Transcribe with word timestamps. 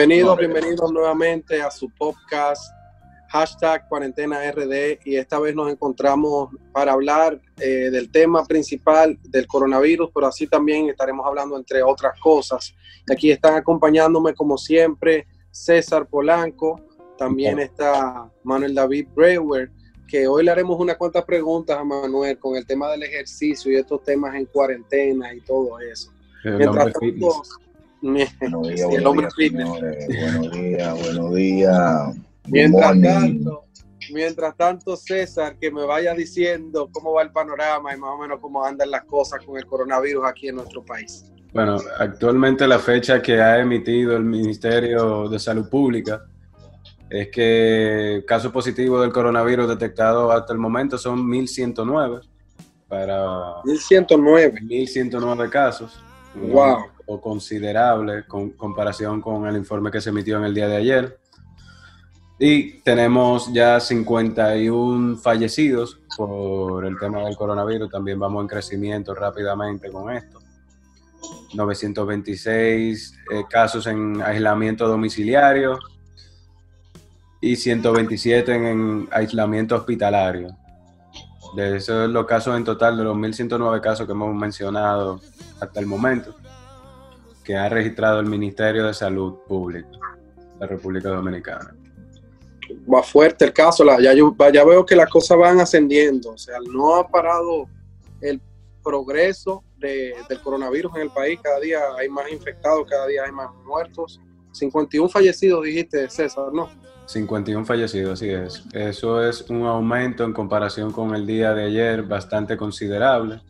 Bienvenidos, 0.00 0.38
bienvenidos 0.38 0.92
nuevamente 0.92 1.60
a 1.60 1.70
su 1.70 1.90
podcast 1.90 2.72
hashtag 3.28 3.86
cuarentena 3.86 4.50
RD 4.50 4.98
y 5.04 5.16
esta 5.16 5.38
vez 5.38 5.54
nos 5.54 5.70
encontramos 5.70 6.48
para 6.72 6.92
hablar 6.92 7.38
eh, 7.58 7.90
del 7.90 8.10
tema 8.10 8.46
principal 8.46 9.18
del 9.24 9.46
coronavirus, 9.46 10.08
pero 10.14 10.28
así 10.28 10.46
también 10.46 10.88
estaremos 10.88 11.26
hablando 11.26 11.54
entre 11.54 11.82
otras 11.82 12.18
cosas. 12.18 12.74
Aquí 13.12 13.30
están 13.30 13.56
acompañándome 13.56 14.32
como 14.32 14.56
siempre 14.56 15.26
César 15.50 16.06
Polanco, 16.06 16.80
también 17.18 17.58
está 17.58 18.26
Manuel 18.42 18.74
David 18.74 19.06
Brewer, 19.14 19.70
que 20.08 20.26
hoy 20.26 20.44
le 20.44 20.50
haremos 20.50 20.80
unas 20.80 20.96
cuantas 20.96 21.26
preguntas 21.26 21.76
a 21.76 21.84
Manuel 21.84 22.38
con 22.38 22.56
el 22.56 22.64
tema 22.64 22.90
del 22.90 23.02
ejercicio 23.02 23.70
y 23.70 23.76
estos 23.76 24.02
temas 24.02 24.34
en 24.34 24.46
cuarentena 24.46 25.34
y 25.34 25.42
todo 25.42 25.78
eso. 25.78 26.10
Mientras 26.42 26.90
tanto, 26.90 27.42
buenos 28.40 28.68
días, 28.68 28.88
buenos 28.88 30.52
días, 30.52 31.02
buenos 31.02 31.34
días. 31.34 32.16
Mientras 32.46 33.00
tanto, 33.00 33.64
mientras 34.12 34.56
tanto, 34.56 34.96
César, 34.96 35.56
que 35.58 35.70
me 35.70 35.84
vaya 35.84 36.14
diciendo 36.14 36.88
cómo 36.90 37.12
va 37.12 37.22
el 37.22 37.30
panorama 37.30 37.94
y 37.94 37.98
más 37.98 38.10
o 38.10 38.18
menos 38.18 38.40
cómo 38.40 38.64
andan 38.64 38.90
las 38.90 39.04
cosas 39.04 39.44
con 39.44 39.58
el 39.58 39.66
coronavirus 39.66 40.24
aquí 40.26 40.48
en 40.48 40.56
nuestro 40.56 40.82
país. 40.82 41.30
Bueno, 41.52 41.76
actualmente 41.98 42.66
la 42.66 42.78
fecha 42.78 43.20
que 43.20 43.40
ha 43.40 43.58
emitido 43.58 44.16
el 44.16 44.24
Ministerio 44.24 45.28
de 45.28 45.38
Salud 45.38 45.68
Pública 45.68 46.24
es 47.10 47.28
que 47.28 48.24
casos 48.26 48.50
positivos 48.52 49.02
del 49.02 49.12
coronavirus 49.12 49.68
detectados 49.68 50.32
hasta 50.32 50.52
el 50.52 50.58
momento 50.58 50.96
son 50.96 51.28
1109 51.28 52.20
para 52.88 53.56
1109 53.64 54.60
1109 54.62 55.50
casos. 55.50 56.02
Wow. 56.34 56.86
Considerable 57.18 58.24
con 58.26 58.50
comparación 58.50 59.20
con 59.20 59.46
el 59.46 59.56
informe 59.56 59.90
que 59.90 60.00
se 60.00 60.10
emitió 60.10 60.36
en 60.38 60.44
el 60.44 60.54
día 60.54 60.68
de 60.68 60.76
ayer. 60.76 61.18
Y 62.38 62.80
tenemos 62.80 63.52
ya 63.52 63.80
51 63.80 65.16
fallecidos 65.18 65.98
por 66.16 66.84
el 66.86 66.98
tema 66.98 67.22
del 67.24 67.36
coronavirus. 67.36 67.90
También 67.90 68.18
vamos 68.18 68.42
en 68.42 68.48
crecimiento 68.48 69.14
rápidamente 69.14 69.90
con 69.90 70.10
esto. 70.10 70.40
926 71.54 73.14
eh, 73.30 73.44
casos 73.48 73.86
en 73.86 74.22
aislamiento 74.22 74.88
domiciliario 74.88 75.78
y 77.40 77.56
127 77.56 78.54
en, 78.54 79.08
aislamiento 79.10 79.76
hospitalario. 79.76 80.56
De 81.56 81.76
esos 81.76 82.08
los 82.08 82.26
casos 82.26 82.56
en 82.56 82.64
total 82.64 82.96
de 82.96 83.04
los 83.04 83.16
1.109 83.16 83.80
casos 83.80 84.06
que 84.06 84.12
hemos 84.12 84.34
mencionado 84.34 85.20
hasta 85.60 85.80
el 85.80 85.86
momento, 85.86 86.36
que 87.44 87.56
ha 87.56 87.68
registrado 87.68 88.20
el 88.20 88.26
Ministerio 88.26 88.86
de 88.86 88.94
Salud 88.94 89.38
Pública 89.46 89.88
de 89.88 90.60
la 90.60 90.66
República 90.66 91.08
Dominicana 91.08 91.74
va 92.92 93.02
fuerte 93.02 93.44
el 93.44 93.52
caso, 93.52 93.84
ya, 93.98 94.12
yo, 94.12 94.34
ya 94.52 94.64
veo 94.64 94.84
que 94.84 94.96
las 94.96 95.08
cosas 95.08 95.38
van 95.38 95.60
ascendiendo, 95.60 96.32
o 96.32 96.38
sea, 96.38 96.56
no 96.72 96.96
ha 96.96 97.08
parado 97.08 97.68
el 98.20 98.40
progreso 98.82 99.62
del 99.78 100.40
coronavirus 100.42 100.96
en 100.96 101.02
el 101.02 101.10
país, 101.10 101.38
cada 101.42 101.60
día 101.60 101.80
hay 101.98 102.08
más 102.08 102.30
infectados, 102.30 102.86
cada 102.88 103.06
día 103.06 103.24
hay 103.24 103.32
más 103.32 103.50
muertos, 103.64 104.20
51 104.52 105.08
fallecidos 105.08 105.64
dijiste 105.64 106.08
César, 106.10 106.52
¿no? 106.52 106.68
51 107.06 107.64
fallecidos, 107.64 108.12
así 108.12 108.30
es. 108.30 108.62
Eso 108.72 109.26
es 109.26 109.42
un 109.50 109.64
aumento 109.64 110.22
en 110.24 110.32
comparación 110.32 110.92
con 110.92 111.14
el 111.14 111.26
día 111.26 111.54
de 111.54 111.64
ayer 111.64 112.02
bastante 112.02 112.56
considerable. 112.56 113.40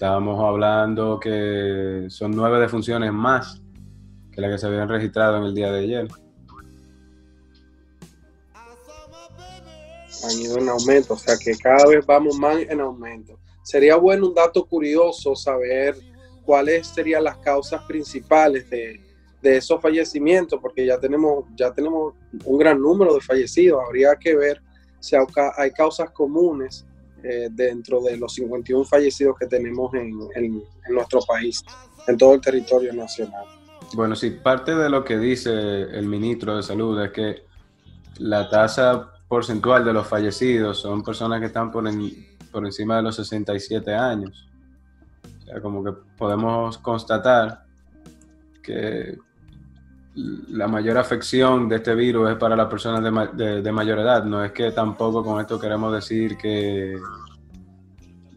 Estábamos 0.00 0.42
hablando 0.42 1.20
que 1.20 2.06
son 2.08 2.30
nueve 2.30 2.58
defunciones 2.58 3.12
más 3.12 3.60
que 4.32 4.40
las 4.40 4.50
que 4.50 4.56
se 4.56 4.66
habían 4.66 4.88
registrado 4.88 5.36
en 5.36 5.42
el 5.42 5.54
día 5.54 5.70
de 5.70 5.80
ayer. 5.80 6.08
han 10.24 10.40
ido 10.40 10.56
en 10.56 10.70
aumento, 10.70 11.12
o 11.12 11.18
sea 11.18 11.36
que 11.36 11.54
cada 11.54 11.86
vez 11.86 12.06
vamos 12.06 12.38
más 12.38 12.56
en 12.60 12.80
aumento. 12.80 13.38
Sería 13.62 13.96
bueno 13.96 14.28
un 14.28 14.34
dato 14.34 14.64
curioso 14.64 15.36
saber 15.36 15.94
cuáles 16.46 16.86
serían 16.86 17.24
las 17.24 17.36
causas 17.36 17.82
principales 17.82 18.70
de, 18.70 19.02
esos 19.42 19.82
fallecimientos, 19.82 20.58
porque 20.62 20.86
ya 20.86 20.98
tenemos, 20.98 21.44
ya 21.54 21.74
tenemos 21.74 22.14
un 22.46 22.58
gran 22.58 22.80
número 22.80 23.12
de 23.12 23.20
fallecidos. 23.20 23.82
Habría 23.84 24.16
que 24.16 24.34
ver 24.34 24.62
si 24.98 25.14
hay 25.58 25.70
causas 25.72 26.10
comunes 26.10 26.86
eh, 27.22 27.48
dentro 27.50 28.00
de 28.02 28.16
los 28.16 28.34
51 28.34 28.84
fallecidos 28.84 29.36
que 29.38 29.46
tenemos 29.46 29.92
en, 29.94 30.18
nuestro 30.90 31.20
país, 31.22 31.64
en 32.06 32.16
todo 32.16 32.34
el 32.34 32.40
territorio 32.40 32.92
nacional. 32.92 33.44
Bueno, 33.94 34.14
sí, 34.14 34.30
parte 34.30 34.74
de 34.74 34.88
lo 34.88 35.04
que 35.04 35.18
dice 35.18 35.50
el 35.50 36.06
ministro 36.06 36.56
de 36.56 36.62
Salud 36.62 37.00
es 37.02 37.10
que 37.10 37.44
la 38.18 38.48
tasa 38.48 39.12
porcentual 39.28 39.84
de 39.84 39.92
los 39.92 40.06
fallecidos 40.06 40.80
son 40.80 41.02
personas 41.02 41.40
que 41.40 41.46
están 41.46 41.70
por, 41.70 41.84
por 42.50 42.66
encima 42.66 42.96
de 42.96 43.02
los 43.02 43.16
67 43.16 43.94
años. 43.94 44.48
O 45.40 45.44
sea, 45.44 45.60
como 45.60 45.84
que 45.84 45.92
podemos 46.16 46.78
constatar 46.78 47.64
que 48.62 49.18
la 50.14 50.66
mayor 50.66 50.98
afección 50.98 51.68
de 51.68 51.76
este 51.76 51.94
virus 51.94 52.30
es 52.30 52.36
para 52.36 52.56
las 52.56 52.68
personas 52.68 53.02
de, 53.02 53.72
mayor 53.72 53.98
edad. 54.00 54.24
No 54.24 54.44
es 54.44 54.52
que 54.52 54.72
tampoco 54.72 55.24
con 55.24 55.40
esto 55.40 55.58
queremos 55.58 55.92
decir 55.92 56.36
que 56.36 56.96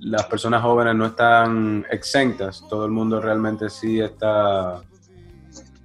las 0.01 0.25
personas 0.25 0.61
jóvenes 0.61 0.95
no 0.95 1.07
están 1.07 1.85
exentas. 1.89 2.63
Todo 2.69 2.85
el 2.85 2.91
mundo 2.91 3.19
realmente 3.19 3.69
sí 3.69 3.99
está 3.99 4.81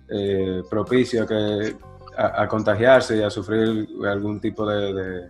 eh, 0.09 0.62
propicio 0.69 1.22
a 1.22 1.27
que 1.27 1.77
a, 2.16 2.48
contagiarse 2.48 3.16
y 3.16 3.22
a 3.22 3.31
sufrir 3.31 3.88
algún 4.04 4.41
tipo 4.41 4.66
de, 4.66 5.28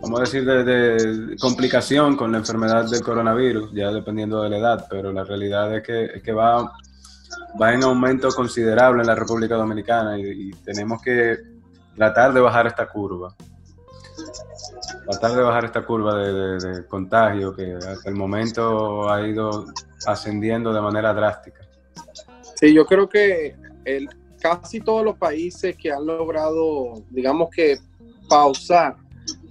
vamos 0.00 0.18
a 0.18 0.22
decir, 0.22 0.44
de, 0.44 1.36
complicación 1.38 2.16
con 2.16 2.32
la 2.32 2.38
enfermedad 2.38 2.88
del 2.88 3.02
coronavirus, 3.02 3.70
ya 3.72 3.92
dependiendo 3.92 4.42
de 4.42 4.50
la 4.50 4.58
edad, 4.58 4.86
pero 4.88 5.12
la 5.12 5.24
realidad 5.24 5.76
es 5.76 5.82
que, 5.82 6.22
que 6.22 6.32
va, 6.32 6.72
va 7.60 7.72
en 7.72 7.82
aumento 7.82 8.28
considerable 8.30 9.02
en 9.02 9.06
la 9.06 9.14
República 9.14 9.56
Dominicana 9.56 10.18
y, 10.18 10.50
tenemos 10.64 11.02
que 11.02 11.36
tratar 11.96 12.32
de 12.32 12.40
bajar 12.40 12.66
esta 12.66 12.88
curva. 12.88 13.34
Tratar 15.10 15.32
de 15.32 15.42
bajar 15.42 15.64
esta 15.64 15.84
curva 15.84 16.16
de, 16.16 16.58
de 16.58 16.86
contagio 16.86 17.54
que 17.54 17.74
hasta 17.74 18.08
el 18.08 18.14
momento 18.14 19.10
ha 19.10 19.26
ido 19.26 19.66
ascendiendo 20.06 20.72
de 20.72 20.80
manera 20.80 21.12
drástica. 21.12 21.60
Sí, 22.54 22.72
yo 22.72 22.86
creo 22.86 23.08
que 23.08 23.56
el, 23.84 24.08
casi 24.40 24.80
todos 24.80 25.04
los 25.04 25.16
países 25.16 25.76
que 25.76 25.90
han 25.90 26.04
logrado, 26.04 27.02
digamos 27.10 27.48
que, 27.50 27.78
pausar 28.28 28.96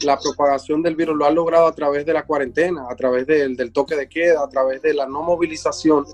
la 0.01 0.19
propagación 0.19 0.81
del 0.81 0.95
virus 0.95 1.15
lo 1.15 1.25
han 1.25 1.35
logrado 1.35 1.67
a 1.67 1.73
través 1.73 2.05
de 2.05 2.13
la 2.13 2.23
cuarentena, 2.23 2.87
a 2.89 2.95
través 2.95 3.25
del, 3.27 3.71
toque 3.71 3.95
de 3.95 4.09
queda, 4.09 4.43
a 4.43 4.49
través 4.49 4.81
de 4.81 4.93
la 4.93 5.05
no 5.05 5.21
movilización 5.21 6.05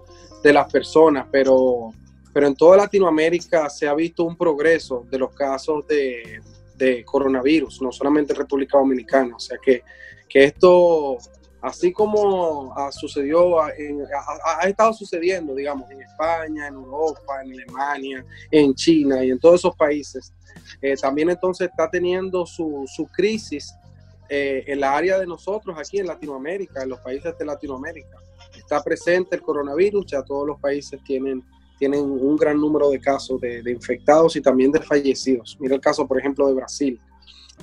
de 0.43 0.53
las 0.53 0.71
personas, 0.71 1.27
pero, 1.31 1.91
pero 2.33 2.47
en 2.47 2.55
toda 2.55 2.77
Latinoamérica 2.77 3.69
se 3.69 3.87
ha 3.87 3.93
visto 3.93 4.23
un 4.23 4.35
progreso 4.35 5.05
de 5.09 5.19
los 5.19 5.33
casos 5.33 5.85
de, 5.87 6.41
de 6.75 7.03
coronavirus, 7.03 7.81
no 7.81 7.91
solamente 7.91 8.33
en 8.33 8.39
República 8.39 8.77
Dominicana, 8.77 9.35
o 9.35 9.39
sea 9.39 9.57
que, 9.61 9.83
que 10.29 10.43
esto 10.45 11.17
así 11.61 11.91
como 11.91 12.73
ha, 12.77 12.91
sucedió, 12.91 13.59
ha, 13.61 13.71
estado 14.67 14.93
sucediendo, 14.93 15.55
digamos, 15.55 15.89
en 15.91 16.01
España, 16.01 16.67
en 16.67 16.75
Europa, 16.75 17.41
en 17.43 17.53
Alemania, 17.53 18.25
en 18.51 18.73
China 18.73 19.23
y 19.23 19.31
en 19.31 19.39
todos 19.39 19.61
esos 19.61 19.75
países, 19.75 20.33
eh, 20.81 20.95
también 20.95 21.29
entonces 21.29 21.69
está 21.69 21.90
teniendo 21.90 22.45
su, 22.45 22.85
crisis 23.11 23.73
eh, 24.29 24.63
en 24.67 24.79
la 24.79 24.95
área 24.95 25.17
de 25.17 25.25
nosotros 25.25 25.78
aquí 25.78 25.99
en 25.99 26.07
Latinoamérica, 26.07 26.83
en 26.83 26.90
los 26.90 26.99
países 26.99 27.37
de 27.37 27.45
Latinoamérica. 27.45 28.17
Está 28.67 28.84
presente 28.84 29.37
el 29.37 29.41
coronavirus, 29.41 30.08
ya 30.08 30.22
todos 30.23 30.46
los 30.46 30.59
países 30.59 31.02
tienen, 31.02 31.41
tienen 31.79 32.02
un 32.02 32.35
gran 32.35 32.59
número 32.59 32.90
de 32.90 32.99
casos 32.99 33.40
de, 33.40 33.64
infectados 33.72 34.35
y 34.35 34.41
también 34.41 34.73
de 34.73 34.81
fallecidos. 34.81 35.55
Mira 35.58 35.75
el 35.75 35.79
caso, 35.79 36.05
por 36.05 36.19
ejemplo, 36.19 36.46
de 36.49 36.53
Brasil. 36.53 36.99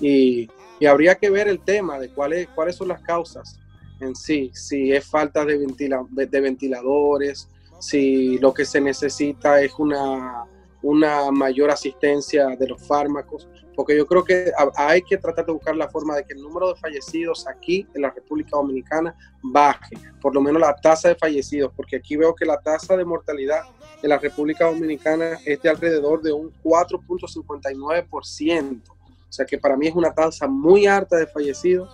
Y, 0.00 0.48
y 0.80 0.86
habría 0.86 1.14
que 1.16 1.28
ver 1.28 1.46
el 1.46 1.60
tema 1.60 1.98
de 1.98 2.08
cuáles, 2.08 2.48
cuáles 2.54 2.76
son 2.76 2.88
las 2.88 3.02
causas 3.02 3.60
en 4.00 4.16
sí, 4.16 4.50
si 4.54 4.92
es 4.92 5.04
falta 5.04 5.44
de, 5.44 5.58
de, 5.58 6.40
ventiladores, 6.40 7.48
si 7.80 8.38
lo 8.38 8.54
que 8.54 8.64
se 8.64 8.80
necesita 8.80 9.60
es 9.60 9.74
una, 9.78 10.46
una 10.84 11.30
mayor 11.30 11.70
asistencia 11.70 12.48
de 12.48 12.68
los 12.68 12.86
fármacos, 12.86 13.48
porque 13.74 13.96
yo 13.96 14.06
creo 14.06 14.22
que 14.22 14.52
hay 14.76 15.00
que 15.00 15.16
tratar 15.16 15.46
de 15.46 15.52
buscar 15.52 15.74
la 15.74 15.88
forma 15.88 16.14
de 16.14 16.24
que 16.24 16.34
el 16.34 16.42
número 16.42 16.68
de 16.68 16.74
fallecidos 16.78 17.48
aquí 17.48 17.86
en 17.94 18.02
la 18.02 18.10
República 18.10 18.50
Dominicana 18.52 19.16
baje, 19.42 19.96
por 20.20 20.34
lo 20.34 20.42
menos 20.42 20.60
la 20.60 20.76
tasa 20.76 21.08
de 21.08 21.14
fallecidos, 21.14 21.72
porque 21.74 21.96
aquí 21.96 22.16
veo 22.16 22.34
que 22.34 22.44
la 22.44 22.60
tasa 22.60 22.98
de 22.98 23.04
mortalidad 23.06 23.62
en 24.02 24.10
la 24.10 24.18
República 24.18 24.66
Dominicana 24.66 25.38
es 25.46 25.62
de 25.62 25.70
alrededor 25.70 26.20
de 26.20 26.32
un 26.32 26.52
4.59%, 26.62 28.82
o 28.86 28.92
sea 29.30 29.46
que 29.46 29.56
para 29.56 29.78
mí 29.78 29.86
es 29.86 29.94
una 29.94 30.12
tasa 30.12 30.46
muy 30.46 30.86
alta 30.86 31.16
de 31.16 31.26
fallecidos 31.26 31.88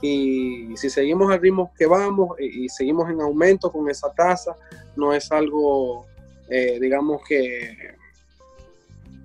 y 0.00 0.76
si 0.76 0.90
seguimos 0.90 1.28
al 1.32 1.40
ritmo 1.40 1.72
que 1.76 1.86
vamos 1.86 2.38
y, 2.38 2.68
seguimos 2.68 3.10
en 3.10 3.20
aumento 3.20 3.72
con 3.72 3.90
esa 3.90 4.12
tasa, 4.12 4.54
no 4.94 5.12
es 5.12 5.32
algo, 5.32 6.06
eh, 6.48 6.78
digamos, 6.80 7.20
que, 7.26 7.97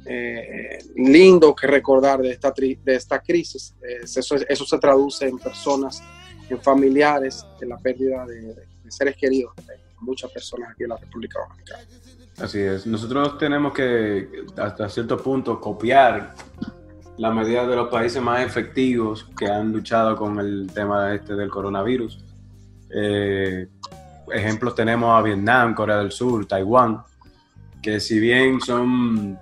eh, 0.06 0.80
lindo 0.96 1.56
que 1.56 1.68
recordar 1.68 2.22
de 2.22 2.32
esta, 2.32 2.52
de 2.52 2.96
esta 2.96 3.20
crisis. 3.20 3.76
eso, 3.82 4.36
eso 4.36 4.66
se 4.66 4.78
traduce 4.78 5.28
en 5.28 5.38
personas, 5.38 6.04
en 6.50 6.60
familiares, 6.62 7.46
en 7.62 7.70
la 7.70 7.78
pérdida 7.78 8.26
de, 8.26 8.74
seres 8.90 9.16
queridos 9.18 9.56
de 9.56 9.74
muchas 10.02 10.30
personas 10.32 10.70
aquí 10.72 10.84
en 10.84 10.90
la 10.90 10.98
República 10.98 11.40
Dominicana. 11.40 11.84
Así 12.38 12.60
es. 12.60 12.86
Nosotros 12.86 13.38
tenemos 13.38 13.74
que, 13.74 14.46
hasta 14.58 14.90
cierto 14.90 15.18
punto, 15.18 15.60
copiar 15.60 16.36
la 17.18 17.32
medida 17.32 17.68
de 17.68 17.76
los 17.76 17.90
países 17.90 18.22
más 18.22 18.46
efectivos 18.46 19.30
que 19.38 19.48
han 19.48 19.72
luchado 19.72 20.16
con 20.16 20.40
el 20.40 20.70
tema 20.74 21.14
este 21.14 21.36
del 21.36 21.50
coronavirus. 21.50 22.20
Eh, 22.90 23.68
ejemplos 24.32 24.76
tenemos 24.76 25.18
a 25.18 25.22
Vietnam, 25.22 25.76
Corea 25.76 25.98
del 25.98 26.12
Sur, 26.12 26.46
Taiwán, 26.46 27.04
que 27.82 28.00
si 28.00 28.20
bien 28.20 28.60
son, 28.62 29.38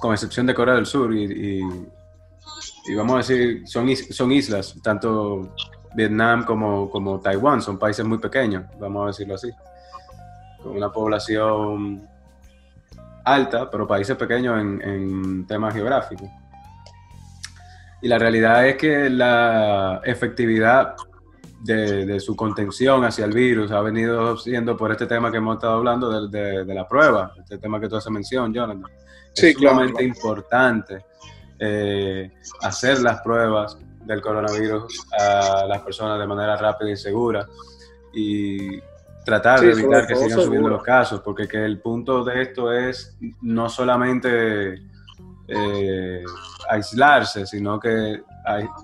con 0.00 0.12
excepción 0.12 0.46
de 0.46 0.54
Corea 0.54 0.74
del 0.74 0.86
Sur, 0.86 1.14
y, 1.14 1.62
vamos 2.96 3.14
a 3.14 3.18
decir, 3.18 3.66
son, 3.66 3.88
son 3.96 4.32
islas, 4.32 4.74
tanto 4.82 5.54
Vietnam 5.94 6.44
como, 6.44 6.90
como 6.90 7.20
Taiwán, 7.20 7.60
son 7.60 7.78
países 7.78 8.04
muy 8.04 8.18
pequeños, 8.18 8.64
vamos 8.78 9.04
a 9.04 9.06
decirlo 9.08 9.34
así, 9.34 9.50
con 10.62 10.76
una 10.76 10.90
población 10.90 12.08
alta, 13.24 13.70
pero 13.70 13.86
países 13.86 14.16
pequeños 14.16 14.60
en, 14.60 14.82
en 14.82 15.46
temas 15.46 15.74
geográficos. 15.74 16.28
Y 18.02 18.08
la 18.08 18.18
realidad 18.18 18.66
es 18.68 18.76
que 18.76 19.10
la 19.10 20.00
efectividad 20.04 20.94
de, 21.66 22.20
su 22.20 22.36
contención 22.36 23.04
hacia 23.04 23.24
el 23.24 23.32
virus 23.32 23.70
ha 23.72 23.80
venido 23.80 24.36
siendo 24.36 24.76
por 24.76 24.92
este 24.92 25.06
tema 25.06 25.30
que 25.30 25.38
hemos 25.38 25.56
estado 25.56 25.74
hablando 25.74 26.28
de, 26.28 26.64
la 26.64 26.86
prueba, 26.86 27.32
este 27.38 27.58
tema 27.58 27.80
que 27.80 27.88
tú 27.88 27.96
haces 27.96 28.12
mención, 28.12 28.52
Jonathan. 28.52 28.84
Sí, 29.36 29.48
es 29.48 29.54
sumamente 29.54 30.02
importante 30.02 31.04
eh, 31.58 32.32
hacer 32.62 33.00
las 33.02 33.20
pruebas 33.20 33.78
del 34.06 34.22
coronavirus 34.22 35.06
a 35.18 35.66
las 35.66 35.82
personas 35.82 36.18
de 36.18 36.26
manera 36.26 36.56
rápida 36.56 36.90
y 36.90 36.96
segura 36.96 37.46
y 38.14 38.80
tratar 39.26 39.60
de 39.60 39.72
evitar 39.72 40.06
que 40.06 40.14
sigan 40.14 40.40
subiendo 40.40 40.70
los 40.70 40.82
casos, 40.82 41.20
porque 41.20 41.46
que 41.46 41.62
el 41.62 41.80
punto 41.80 42.24
de 42.24 42.42
esto 42.42 42.72
es 42.72 43.14
no 43.42 43.68
solamente 43.68 44.82
eh, 45.48 46.24
aislarse, 46.70 47.44
sino 47.44 47.78
que 47.78 48.22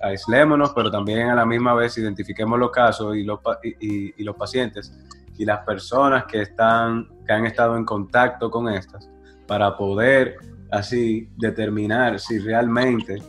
aislémonos, 0.02 0.72
pero 0.75 0.90
también 0.90 1.31
a 1.31 1.34
la 1.34 1.46
misma 1.46 1.72
vez 1.72 1.96
identifiquemos 1.96 2.58
los 2.58 2.70
casos 2.70 3.16
y 3.16 3.22
los, 3.22 3.38
y, 3.81 4.22
los 4.22 4.37
pacientes 4.37 4.93
y 5.38 5.46
las 5.46 5.64
personas 5.64 6.25
que, 6.25 6.43
están, 6.43 7.08
que 7.25 7.32
han 7.32 7.46
estado 7.46 7.76
en 7.76 7.84
contacto 7.84 8.50
con 8.50 8.69
estas 8.69 9.08
para 9.52 9.76
poder 9.76 10.37
así 10.70 11.28
determinar 11.37 12.19
si 12.19 12.38
realmente 12.38 13.22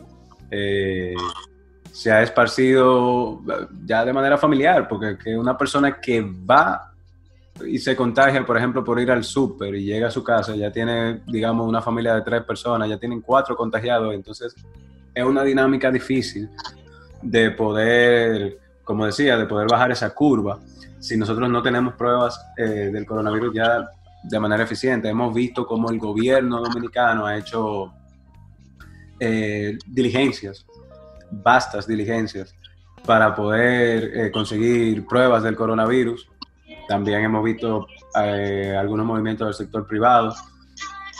eh, 0.49 1.13
se 1.91 2.13
ha 2.13 2.23
esparcido 2.23 3.41
ya 3.83 4.05
de 4.05 4.13
manera 4.13 4.37
familiar, 4.37 4.87
porque 4.87 5.17
que 5.17 5.37
una 5.37 5.57
persona 5.57 5.99
que 5.99 6.21
va 6.21 6.93
y 7.67 7.77
se 7.77 7.93
contagia, 7.93 8.45
por 8.45 8.55
ejemplo, 8.55 8.85
por 8.85 9.01
ir 9.01 9.11
al 9.11 9.25
súper 9.25 9.75
y 9.75 9.83
llega 9.83 10.07
a 10.07 10.11
su 10.11 10.23
casa, 10.23 10.55
ya 10.55 10.71
tiene, 10.71 11.23
digamos, 11.27 11.67
una 11.67 11.81
familia 11.81 12.15
de 12.15 12.21
tres 12.21 12.43
personas, 12.43 12.87
ya 12.87 12.97
tienen 12.97 13.19
cuatro 13.19 13.57
contagiados, 13.57 14.13
entonces 14.13 14.55
es 15.13 15.25
una 15.25 15.43
dinámica 15.43 15.91
difícil 15.91 16.49
de 17.21 17.51
poder, 17.51 18.59
como 18.85 19.05
decía, 19.05 19.35
de 19.35 19.45
poder 19.45 19.67
bajar 19.69 19.91
esa 19.91 20.09
curva. 20.11 20.57
Si 21.01 21.17
nosotros 21.17 21.49
no 21.49 21.61
tenemos 21.61 21.95
pruebas 21.95 22.39
eh, 22.55 22.91
del 22.93 23.05
coronavirus 23.05 23.53
ya 23.53 23.89
de 24.23 24.39
manera 24.39 24.63
eficiente. 24.63 25.09
Hemos 25.09 25.33
visto 25.33 25.65
cómo 25.65 25.89
el 25.89 25.99
gobierno 25.99 26.61
dominicano 26.61 27.25
ha 27.25 27.37
hecho 27.37 27.93
eh, 29.19 29.77
diligencias, 29.85 30.65
vastas 31.31 31.87
diligencias, 31.87 32.55
para 33.05 33.35
poder 33.35 34.11
eh, 34.17 34.31
conseguir 34.31 35.05
pruebas 35.05 35.43
del 35.43 35.55
coronavirus 35.57 36.29
también 36.87 37.23
hemos 37.23 37.43
visto 37.43 37.87
eh, 38.21 38.75
algunos 38.77 39.05
movimientos 39.05 39.47
del 39.47 39.53
sector 39.53 39.87
privado 39.87 40.33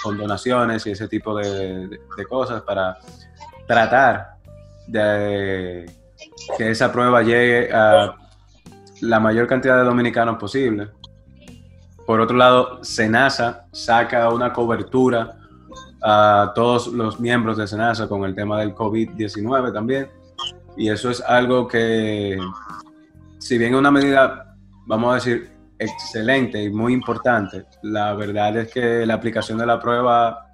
con 0.01 0.17
donaciones 0.17 0.85
y 0.85 0.91
ese 0.91 1.07
tipo 1.07 1.35
de, 1.35 1.99
cosas 2.27 2.61
para 2.63 2.97
tratar 3.65 4.35
de 4.87 5.89
que 6.57 6.69
esa 6.69 6.91
prueba 6.91 7.21
llegue 7.21 7.73
a 7.73 8.15
la 9.01 9.19
mayor 9.19 9.47
cantidad 9.47 9.77
de 9.77 9.83
dominicanos 9.83 10.37
posible. 10.37 10.89
Por 12.05 12.19
otro 12.19 12.35
lado, 12.35 12.83
SENASA 12.83 13.67
saca 13.71 14.29
una 14.29 14.51
cobertura 14.51 15.37
a 16.01 16.51
todos 16.53 16.87
los 16.87 17.19
miembros 17.19 17.57
de 17.57 17.65
SENASA 17.65 18.07
con 18.07 18.25
el 18.25 18.35
tema 18.35 18.59
del 18.59 18.75
COVID-19 18.75 19.73
también. 19.73 20.09
Y 20.75 20.89
eso 20.89 21.09
es 21.09 21.21
algo 21.21 21.67
que, 21.67 22.37
si 23.39 23.57
bien 23.57 23.73
es 23.73 23.79
una 23.79 23.91
medida, 23.91 24.55
vamos 24.85 25.11
a 25.11 25.15
decir, 25.15 25.51
excelente 25.79 26.61
y 26.61 26.69
muy 26.69 26.93
importante. 26.93 27.65
La 27.83 28.13
verdad 28.15 28.57
es 28.57 28.71
que 28.71 29.05
la 29.05 29.13
aplicación 29.13 29.57
de 29.57 29.65
la 29.65 29.79
prueba 29.79 30.47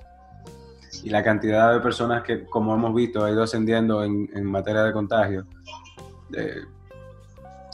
y 1.03 1.09
la 1.09 1.23
cantidad 1.23 1.73
de 1.73 1.79
personas 1.79 2.23
que, 2.23 2.45
como 2.45 2.75
hemos 2.75 2.93
visto, 2.93 3.23
ha 3.23 3.31
ido 3.31 3.43
ascendiendo 3.43 4.03
en, 4.03 4.45
materia 4.45 4.83
de 4.83 4.93
contagio, 4.93 5.45
eh, 6.35 6.61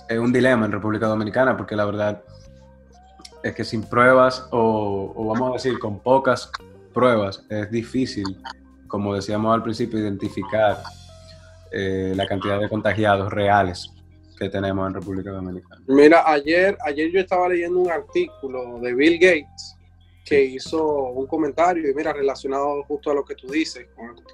es 0.07 0.19
un 0.19 0.31
dilema 0.31 0.65
en 0.65 0.71
República 0.71 1.07
Dominicana 1.07 1.57
porque 1.57 1.75
la 1.75 1.85
verdad 1.85 2.21
es 3.45 3.53
que 3.53 3.63
sin 3.63 3.83
pruebas 3.83 4.47
o, 4.51 5.13
vamos 5.31 5.51
a 5.51 5.53
decir 5.53 5.77
con 5.77 5.99
pocas 5.99 6.49
pruebas 6.95 7.45
es 7.47 7.69
difícil, 7.69 8.25
como 8.87 9.13
decíamos 9.13 9.53
al 9.53 9.61
principio, 9.61 9.99
identificar 9.99 10.81
eh, 11.71 12.13
la 12.15 12.25
cantidad 12.27 12.59
de 12.59 12.67
contagiados 12.67 13.31
reales 13.31 13.91
que 14.39 14.49
tenemos 14.49 14.87
en 14.87 14.95
República 14.95 15.29
Dominicana. 15.29 15.79
Mira, 15.87 16.23
ayer, 16.25 16.75
ayer 16.83 17.11
yo 17.11 17.19
estaba 17.19 17.47
leyendo 17.47 17.81
un 17.81 17.91
artículo 17.91 18.79
de 18.79 18.95
Bill 18.95 19.19
Gates 19.19 19.77
que 20.25 20.43
hizo 20.43 20.83
un 21.09 21.27
comentario, 21.27 21.87
y 21.87 21.93
mira, 21.93 22.13
relacionado 22.13 22.83
justo 22.85 23.11
a 23.11 23.13
lo 23.13 23.23
que 23.23 23.35
tú 23.35 23.47
dices, 23.47 23.85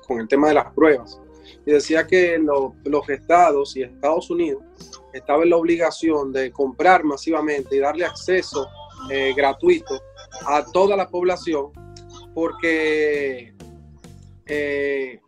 con, 0.08 0.22
el 0.22 0.28
tema 0.30 0.48
de 0.48 0.54
las 0.54 0.74
pruebas. 0.74 1.20
Y 1.66 1.72
decía 1.72 2.08
que 2.08 2.40
los 2.40 3.10
estados 3.10 3.76
y 3.76 3.84
Estados 3.84 4.30
Unidos 4.30 4.64
estaban 5.12 5.44
en 5.44 5.50
la 5.50 5.58
obligación 5.58 6.32
de 6.32 6.50
comprar 6.50 7.04
masivamente 7.04 7.76
y 7.76 7.80
darle 7.80 8.06
acceso 8.06 8.70
eh, 9.10 9.34
gratuito 9.36 10.02
a 10.46 10.66
toda 10.66 10.96
la 10.96 11.10
población 11.10 11.72
porque 12.34 13.54
eh, 14.46 15.20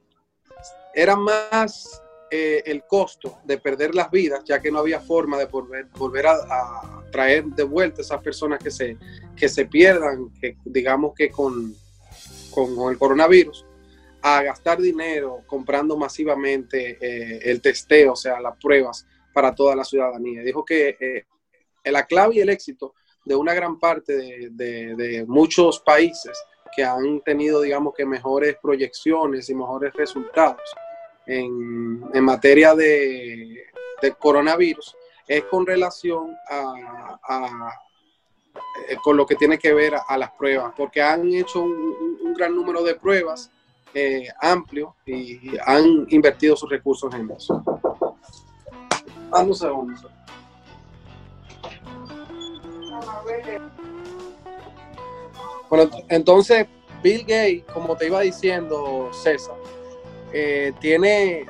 era 0.94 1.16
más 1.16 2.02
eh, 2.30 2.64
el 2.66 2.84
costo 2.84 3.40
de 3.44 3.58
perder 3.58 3.96
las 3.96 4.10
vidas, 4.10 4.44
ya 4.46 4.62
que 4.62 4.72
no 4.72 4.80
había 4.80 5.00
forma 5.00 5.38
de 5.38 5.46
volver, 5.46 6.28
a, 6.28 7.04
traer 7.12 7.46
de 7.46 7.64
vuelta 7.64 8.02
esas 8.02 8.22
personas 8.22 8.64
que 8.64 8.72
se, 8.72 8.98
que 9.36 9.50
se 9.50 9.66
pierdan, 9.66 10.32
que 10.40 10.58
digamos 10.66 11.14
que 11.16 11.30
con, 11.30 11.76
con, 12.52 12.92
el 12.92 12.98
coronavirus, 12.98 13.66
a 14.22 14.42
gastar 14.42 14.80
dinero 14.80 15.44
comprando 15.46 15.98
masivamente 15.98 16.98
el 17.50 17.62
testeo, 17.62 18.14
o 18.14 18.16
sea, 18.16 18.40
las 18.40 18.58
pruebas 18.58 19.06
para 19.34 19.54
toda 19.54 19.76
la 19.76 19.84
ciudadanía. 19.84 20.42
Dijo 20.42 20.64
que 20.64 21.26
la 21.84 22.06
clave 22.06 22.36
y 22.36 22.40
el 22.40 22.50
éxito 22.50 22.96
de 23.26 23.36
una 23.36 23.54
gran 23.54 23.80
parte 23.80 24.50
de, 24.52 25.26
muchos 25.28 25.80
países 25.80 26.38
que 26.76 26.84
han 26.84 27.22
tenido, 27.22 27.62
digamos 27.62 27.94
que, 27.96 28.06
mejores 28.06 28.58
proyecciones 28.62 29.50
y 29.50 29.56
mejores 29.56 29.94
resultados 29.94 30.62
en, 31.26 32.24
materia 32.24 32.76
de, 32.76 33.64
coronavirus 34.20 34.96
es 35.28 35.46
con 35.46 35.66
relación 35.66 36.36
a, 36.50 37.70
eh, 38.90 38.98
con 39.02 39.16
lo 39.16 39.26
que 39.26 39.36
tiene 39.36 39.58
que 39.58 39.74
ver 39.74 39.94
a, 39.96 40.18
las 40.18 40.32
pruebas, 40.32 40.74
porque 40.76 41.02
han 41.02 41.32
hecho 41.34 41.62
un, 41.62 42.34
gran 42.34 42.56
número 42.56 42.84
de 42.84 42.96
pruebas 42.96 43.52
eh, 43.94 44.28
amplio 44.42 44.96
y 45.06 45.56
han 45.64 46.08
invertido 46.10 46.56
sus 46.56 46.70
recursos 46.70 47.14
en 47.14 47.30
eso. 47.30 47.64
Vamos 49.30 49.64
a. 49.64 49.72
Bueno, 55.70 55.90
entonces 56.10 56.68
Bill 57.02 57.22
Gates, 57.22 57.64
como 57.74 57.96
te 57.96 58.08
iba 58.08 58.22
diciendo 58.22 59.10
César, 59.12 59.56
eh, 60.32 60.74
tiene, 60.80 61.46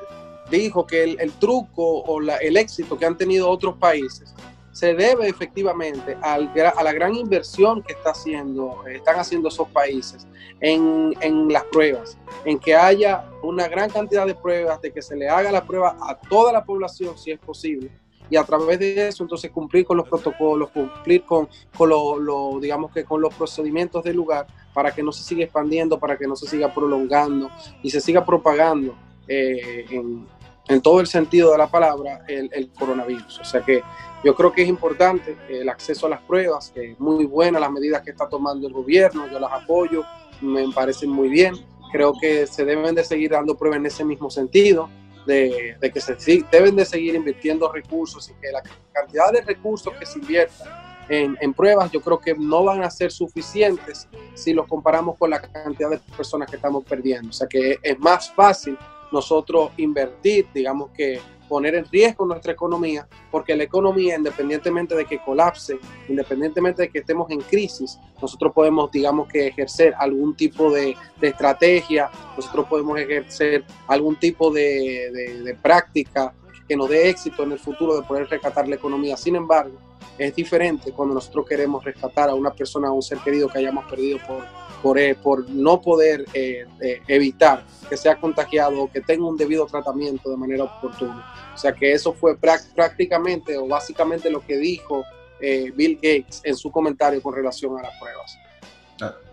dijo 0.50 0.86
que 0.86 1.04
el, 1.04 1.32
truco 1.34 2.00
o 2.02 2.22
el 2.22 2.58
éxito 2.58 2.98
que 2.98 3.06
han 3.06 3.18
tenido 3.18 3.50
otros 3.50 3.78
países 3.78 4.34
se 4.72 4.96
debe 4.96 5.28
efectivamente 5.28 6.18
a 6.22 6.40
la 6.40 6.94
gran 6.94 7.16
inversión 7.16 7.84
que 7.84 7.94
está 7.94 8.10
haciendo, 8.10 8.84
están 8.88 9.20
haciendo 9.20 9.50
esos 9.50 9.70
países 9.70 10.28
en, 10.60 11.52
las 11.52 11.64
pruebas, 11.66 12.18
en 12.46 12.58
que 12.58 12.76
haya 12.76 13.30
una 13.44 13.68
gran 13.68 13.90
cantidad 13.90 14.26
de 14.26 14.34
pruebas, 14.34 14.82
de 14.82 14.92
que 14.92 15.02
se 15.02 15.16
le 15.16 15.30
haga 15.30 15.52
la 15.52 15.66
prueba 15.66 15.96
a 16.02 16.18
toda 16.18 16.52
la 16.52 16.64
población 16.64 17.18
si 17.18 17.32
es 17.32 17.40
posible, 17.40 17.92
y 18.30 18.36
a 18.36 18.44
través 18.44 18.80
de 18.80 19.08
eso 19.08 19.24
entonces 19.24 19.52
cumplir 19.52 19.86
con 19.86 19.98
los 19.98 20.08
protocolos, 20.08 20.70
cumplir 20.72 21.24
con, 21.24 21.48
con 21.78 21.90
lo, 21.90 22.60
digamos 22.60 22.92
que 22.92 23.04
con 23.04 23.22
los 23.22 23.34
procedimientos 23.34 24.04
del 24.04 24.16
lugar 24.16 24.48
para 24.74 24.94
que 24.94 25.04
no 25.04 25.12
se 25.12 25.24
siga 25.24 25.44
expandiendo, 25.44 26.00
para 26.00 26.18
que 26.18 26.28
no 26.28 26.36
se 26.36 26.48
siga 26.48 26.74
prolongando 26.74 27.50
y 27.82 27.90
se 27.90 28.02
siga 28.02 28.26
propagando 28.26 28.96
eh, 29.28 29.86
en, 29.90 30.82
todo 30.82 31.00
el 31.00 31.08
sentido 31.08 31.52
de 31.52 31.58
la 31.58 31.68
palabra 31.68 32.26
el, 32.28 32.72
coronavirus. 32.72 33.40
O 33.40 33.46
sea 33.46 33.62
que 33.62 33.84
yo 34.24 34.34
creo 34.36 34.52
que 34.52 34.64
es 34.64 34.70
importante 34.70 35.38
el 35.50 35.70
acceso 35.70 36.08
a 36.08 36.10
las 36.10 36.22
pruebas, 36.22 36.72
es 36.76 37.00
muy 37.00 37.26
buena 37.26 37.60
las 37.60 37.72
medidas 37.72 38.02
que 38.02 38.12
está 38.12 38.28
tomando 38.28 38.68
el 38.68 38.74
gobierno, 38.74 39.28
yo 39.30 39.40
las 39.40 39.52
apoyo, 39.52 40.04
me 40.42 40.68
parecen 40.72 41.10
muy 41.10 41.30
bien. 41.30 41.54
Creo 41.92 42.14
que 42.20 42.48
se 42.48 42.66
deben 42.66 42.96
de 42.96 43.04
seguir 43.04 43.32
dando 43.32 43.56
pruebas 43.56 43.78
en 43.78 43.86
ese 43.86 44.04
mismo 44.04 44.32
sentido 44.32 44.90
de, 45.26 45.78
que 45.94 46.02
se 46.02 46.16
deben 46.52 46.76
de 46.76 46.86
seguir 46.86 47.16
invirtiendo 47.16 47.72
recursos 47.72 48.30
y 48.30 48.34
que 48.34 48.52
la 48.52 48.62
cantidad 48.92 49.32
de 49.32 49.42
recursos 49.42 49.94
que 49.98 50.06
se 50.06 50.20
inviertan 50.20 50.68
en, 51.10 51.38
en, 51.42 51.54
pruebas 51.54 51.92
yo 51.92 52.02
creo 52.02 52.20
que 52.20 52.34
no 52.34 52.64
van 52.64 52.84
a 52.84 52.90
ser 52.90 53.12
suficientes 53.12 54.08
si 54.34 54.54
los 54.54 54.68
comparamos 54.68 55.18
con 55.18 55.30
la 55.30 55.42
cantidad 55.42 55.90
de 55.90 56.00
personas 56.16 56.50
que 56.50 56.56
estamos 56.56 56.84
perdiendo. 56.86 57.30
O 57.30 57.34
sea 57.34 57.48
que 57.48 57.78
es 57.82 58.00
más 58.00 58.32
fácil 58.32 58.78
nosotros 59.12 59.72
invertir, 59.78 60.48
digamos 60.54 60.92
que 60.92 61.20
poner 61.48 61.76
en 61.76 61.86
riesgo 61.86 62.26
nuestra 62.26 62.54
economía, 62.54 63.08
porque 63.32 63.56
la 63.56 63.64
economía, 63.64 64.16
independientemente 64.16 64.96
de 64.96 65.06
que 65.06 65.20
colapse, 65.20 65.78
independientemente 66.08 66.84
de 66.84 66.90
que 66.90 67.00
estemos 67.00 67.30
en 67.32 67.42
crisis, 67.42 68.00
nosotros 68.22 68.54
podemos, 68.54 68.92
digamos 68.92 69.28
que, 69.28 69.48
ejercer 69.48 69.94
algún 69.98 70.36
tipo 70.36 70.72
de, 70.72 70.96
estrategia, 71.22 72.10
nosotros 72.36 72.68
podemos 72.68 73.00
ejercer 73.00 73.64
algún 73.88 74.16
tipo 74.18 74.52
de, 74.52 75.42
de 75.44 75.56
práctica 75.56 76.34
que 76.68 76.76
nos 76.76 76.90
dé 76.90 77.10
éxito 77.10 77.44
en 77.44 77.54
el 77.54 77.60
futuro 77.60 77.96
de 77.96 78.04
poder 78.04 78.28
rescatar 78.30 78.68
la 78.68 78.76
economía. 78.76 79.18
Sin 79.18 79.36
embargo, 79.36 79.78
es 80.18 80.36
diferente 80.36 80.92
cuando 80.92 81.16
nosotros 81.16 81.46
queremos 81.48 81.84
rescatar 81.84 82.30
a 82.30 82.36
una 82.36 82.52
persona, 82.52 82.90
a 82.90 82.92
un 82.92 83.02
ser 83.02 83.18
querido 83.20 83.48
que 83.48 83.60
hayamos 83.60 83.86
perdido 83.86 84.20
por, 84.28 84.44
por, 84.84 85.00
eh, 85.00 85.16
por 85.16 85.50
no 85.50 85.82
poder 85.82 86.26
eh, 86.34 86.68
eh, 86.82 87.02
evitar 87.08 87.64
que 87.90 87.96
sea 87.96 88.18
contagiado 88.18 88.82
o 88.82 88.92
que 88.92 89.00
tenga 89.00 89.26
un 89.26 89.38
debido 89.38 89.66
tratamiento 89.66 90.30
de 90.30 90.36
manera 90.36 90.66
oportuna. 90.66 91.26
O 91.56 91.58
sea 91.58 91.72
que 91.72 91.94
eso 91.94 92.14
fue 92.14 92.38
prácticamente 92.38 93.58
o 93.58 93.66
básicamente 93.66 94.30
lo 94.30 94.42
que 94.46 94.58
dijo 94.58 95.06
Bill 95.40 95.96
Gates 95.96 96.42
en 96.44 96.56
su 96.56 96.72
comentario 96.72 97.22
con 97.22 97.36
relación 97.36 97.78
a 97.78 97.84
las 97.84 98.00
pruebas. 98.00 98.38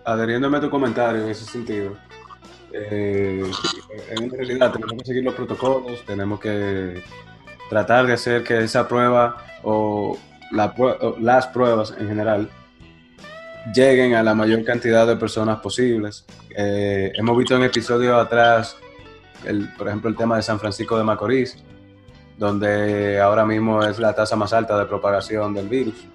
Adheriéndome 0.05 0.59
a 0.59 0.61
tu 0.61 0.71
comentario 0.71 1.23
en 1.23 1.31
ese 1.31 1.45
sentido, 1.45 1.97
en 2.73 4.31
realidad 4.31 4.73
tenemos 4.73 4.95
que 4.99 5.05
seguir 5.05 5.23
los 5.23 5.35
protocolos, 5.35 6.05
tenemos 6.07 6.41
que 6.41 7.03
tratar 7.69 8.07
de 8.07 8.15
hacer 8.15 8.43
que 8.43 8.59
esa 8.59 8.89
prueba 8.89 9.45
o 9.63 10.19
las 10.51 11.47
pruebas 11.49 11.95
en 11.97 12.09
general 12.09 12.51
lleguen 13.75 14.15
a 14.15 14.23
la 14.23 14.35
mayor 14.35 14.65
cantidad 14.65 15.07
de 15.07 15.17
personas 15.17 15.61
posibles. 15.61 16.25
Eh, 16.57 17.13
hemos 17.15 17.37
visto 17.37 17.57
en 17.57 17.65
episodios 17.65 18.15
atrás, 18.15 18.77
el, 19.45 19.69
por 19.75 19.89
ejemplo, 19.89 20.11
el 20.11 20.17
tema 20.17 20.37
de 20.37 20.43
San 20.43 20.59
Francisco 20.59 20.97
de 20.97 21.05
Macorís, 21.05 21.57
donde 22.39 23.21
ahora 23.21 23.45
mismo 23.45 23.83
es 23.83 23.99
la 23.99 24.15
tasa 24.15 24.37
más 24.37 24.53
alta 24.53 24.79
de 24.79 24.87
propagación 24.87 25.55
del 25.55 25.69
virus. 25.69 26.07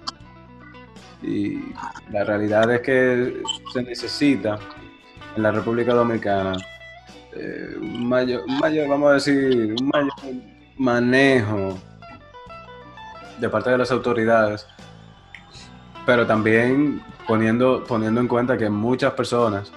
Y 1.22 1.72
la 2.10 2.24
realidad 2.24 2.70
es 2.72 2.80
que 2.82 3.42
se 3.72 3.82
necesita 3.82 4.58
en 5.36 5.42
la 5.42 5.50
República 5.50 5.94
Dominicana 5.94 6.52
eh, 7.32 7.76
un, 7.80 8.08
mayor, 8.08 8.42
un 8.46 8.58
mayor, 8.58 8.88
vamos 8.88 9.10
a 9.10 9.14
decir, 9.14 9.74
un 9.80 9.88
mayor 9.88 10.12
manejo 10.76 11.78
de 13.38 13.48
parte 13.48 13.70
de 13.70 13.78
las 13.78 13.90
autoridades, 13.90 14.66
pero 16.04 16.26
también 16.26 17.02
poniendo, 17.26 17.84
poniendo 17.84 18.20
en 18.20 18.28
cuenta 18.28 18.56
que 18.56 18.70
muchas 18.70 19.12
personas, 19.14 19.72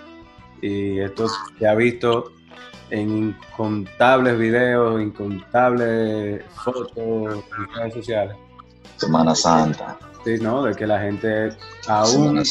y 0.61 0.99
esto 0.99 1.27
se 1.57 1.67
ha 1.67 1.75
visto 1.75 2.31
en 2.89 3.35
incontables 3.51 4.37
videos, 4.37 5.01
incontables 5.01 6.43
fotos 6.63 6.97
en 6.97 7.75
redes 7.75 7.93
sociales. 7.93 8.35
Semana 8.97 9.35
Santa. 9.35 9.97
Sí, 10.25 10.37
¿no? 10.41 10.63
De 10.63 10.75
que 10.75 10.85
la 10.85 10.99
gente, 10.99 11.49
aún, 11.87 12.43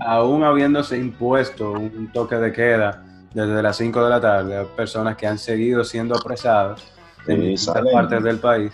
aún 0.00 0.44
habiéndose 0.44 0.96
impuesto 0.96 1.72
un 1.72 2.10
toque 2.12 2.36
de 2.36 2.52
queda 2.52 3.04
desde 3.34 3.62
las 3.62 3.76
5 3.76 4.04
de 4.04 4.10
la 4.10 4.20
tarde, 4.20 4.64
personas 4.76 5.16
que 5.16 5.26
han 5.26 5.38
seguido 5.38 5.82
siendo 5.82 6.16
apresadas 6.16 6.82
en 7.26 7.40
distintas 7.42 7.84
partes 7.92 8.22
del 8.22 8.38
país, 8.38 8.72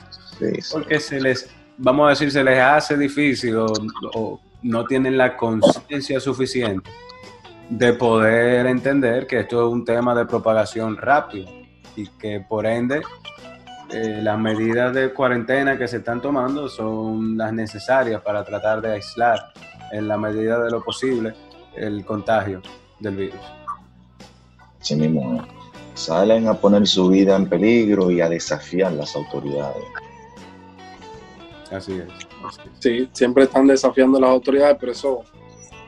porque 0.70 1.00
se 1.00 1.20
les 1.20 1.48
vamos 1.78 2.06
a 2.06 2.10
decir, 2.10 2.30
se 2.30 2.44
les 2.44 2.60
hace 2.60 2.96
difícil 2.96 3.56
o, 3.56 4.40
no 4.62 4.84
tienen 4.86 5.18
la 5.18 5.36
conciencia 5.36 6.20
suficiente 6.20 6.90
de 7.68 7.92
poder 7.94 8.66
entender 8.66 9.26
que 9.26 9.40
esto 9.40 9.66
es 9.66 9.72
un 9.72 9.84
tema 9.84 10.14
de 10.14 10.26
propagación 10.26 10.96
rápida 10.96 11.50
y 11.96 12.06
que 12.18 12.44
por 12.48 12.66
ende 12.66 13.02
eh, 13.90 14.20
las 14.22 14.38
medidas 14.38 14.94
de 14.94 15.12
cuarentena 15.12 15.78
que 15.78 15.88
se 15.88 15.98
están 15.98 16.20
tomando 16.20 16.68
son 16.68 17.36
las 17.36 17.52
necesarias 17.52 18.20
para 18.22 18.44
tratar 18.44 18.80
de 18.80 18.92
aislar 18.92 19.52
en 19.90 20.08
la 20.08 20.16
medida 20.16 20.62
de 20.62 20.70
lo 20.70 20.82
posible 20.82 21.34
el 21.76 22.04
contagio 22.04 22.62
del 23.00 23.16
virus. 23.16 23.40
Sí 24.80 24.96
mismo, 24.96 25.46
salen 25.94 26.48
a 26.48 26.54
poner 26.54 26.86
su 26.86 27.08
vida 27.08 27.36
en 27.36 27.48
peligro 27.48 28.10
y 28.10 28.20
a 28.20 28.28
desafiar 28.28 28.92
las 28.92 29.14
autoridades. 29.14 29.84
Así 31.70 31.92
es. 31.92 32.31
Sí, 32.78 33.08
siempre 33.12 33.44
están 33.44 33.66
desafiando 33.66 34.18
las 34.18 34.30
autoridades, 34.30 34.76
pero 34.78 34.92
eso, 34.92 35.24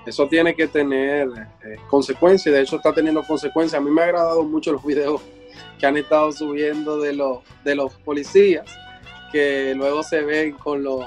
eso 0.06 0.26
tiene 0.28 0.54
que 0.54 0.66
tener 0.68 1.28
eh, 1.64 1.76
consecuencias. 1.88 2.54
De 2.54 2.62
hecho, 2.62 2.76
está 2.76 2.92
teniendo 2.92 3.22
consecuencias. 3.22 3.80
A 3.80 3.84
mí 3.84 3.90
me 3.90 4.02
ha 4.02 4.04
agradado 4.04 4.42
mucho 4.44 4.72
los 4.72 4.84
videos 4.84 5.20
que 5.78 5.86
han 5.86 5.96
estado 5.96 6.32
subiendo 6.32 6.98
de 6.98 7.14
los, 7.14 7.38
de 7.64 7.74
los 7.74 7.94
policías, 7.94 8.66
que 9.32 9.74
luego 9.74 10.02
se 10.02 10.22
ven 10.22 10.52
con, 10.52 10.82
los, 10.82 11.04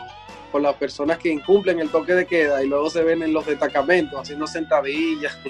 con 0.51 0.63
las 0.63 0.75
personas 0.75 1.17
que 1.17 1.29
incumplen 1.29 1.79
el 1.79 1.89
toque 1.89 2.13
de 2.13 2.25
queda 2.25 2.63
y 2.63 2.67
luego 2.67 2.89
se 2.89 3.03
ven 3.03 3.23
en 3.23 3.33
los 3.33 3.45
destacamentos 3.45 4.19
haciendo 4.19 4.47
sentadillas. 4.47 5.37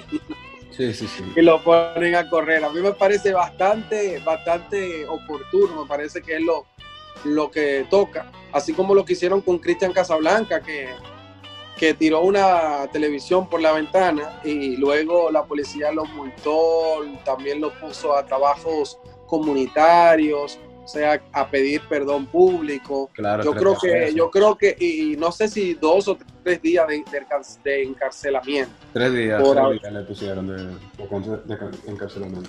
Sí, 0.70 0.94
sí, 0.94 1.08
sí. 1.08 1.24
Y 1.34 1.42
lo 1.42 1.60
ponen 1.64 2.14
a 2.14 2.30
correr. 2.30 2.64
A 2.64 2.70
mí 2.70 2.80
me 2.80 2.92
parece 2.92 3.32
bastante, 3.32 4.20
bastante 4.24 5.08
oportuno, 5.08 5.82
me 5.82 5.88
parece 5.88 6.22
que 6.22 6.36
es 6.36 6.42
lo, 6.42 6.66
lo 7.24 7.50
que 7.50 7.86
toca, 7.90 8.30
así 8.52 8.72
como 8.72 8.94
lo 8.94 9.04
que 9.04 9.14
hicieron 9.14 9.40
con 9.40 9.58
Cristian 9.58 9.92
Casablanca, 9.92 10.60
que, 10.60 10.88
que 11.76 11.94
tiró 11.94 12.22
una 12.22 12.86
televisión 12.92 13.48
por 13.48 13.60
la 13.60 13.72
ventana 13.72 14.40
y 14.44 14.76
luego 14.76 15.30
la 15.30 15.44
policía 15.44 15.92
lo 15.92 16.04
multó, 16.04 17.04
también 17.24 17.60
lo 17.60 17.72
puso 17.78 18.14
a 18.16 18.26
trabajos 18.26 18.98
comunitarios, 19.26 20.58
o 20.88 20.88
sea, 20.88 21.22
a 21.32 21.46
pedir 21.50 21.82
perdón 21.88 22.26
público. 22.26 23.10
Claro, 23.12 23.44
yo 23.44 23.52
creo 23.52 23.76
que, 23.78 24.14
yo 24.14 24.30
creo 24.30 24.56
que, 24.56 24.74
y 24.78 25.16
no 25.18 25.30
sé 25.30 25.46
si 25.46 25.74
dos 25.74 26.08
o 26.08 26.18
tres 26.42 26.62
días 26.62 26.86
de, 26.88 27.04
de, 27.62 27.82
encarcelamiento. 27.82 28.72
Tres 28.94 29.12
días, 29.12 29.42
le 29.92 30.00
pusieron 30.04 30.46
de, 30.46 30.76
encarcelamiento. 31.86 32.48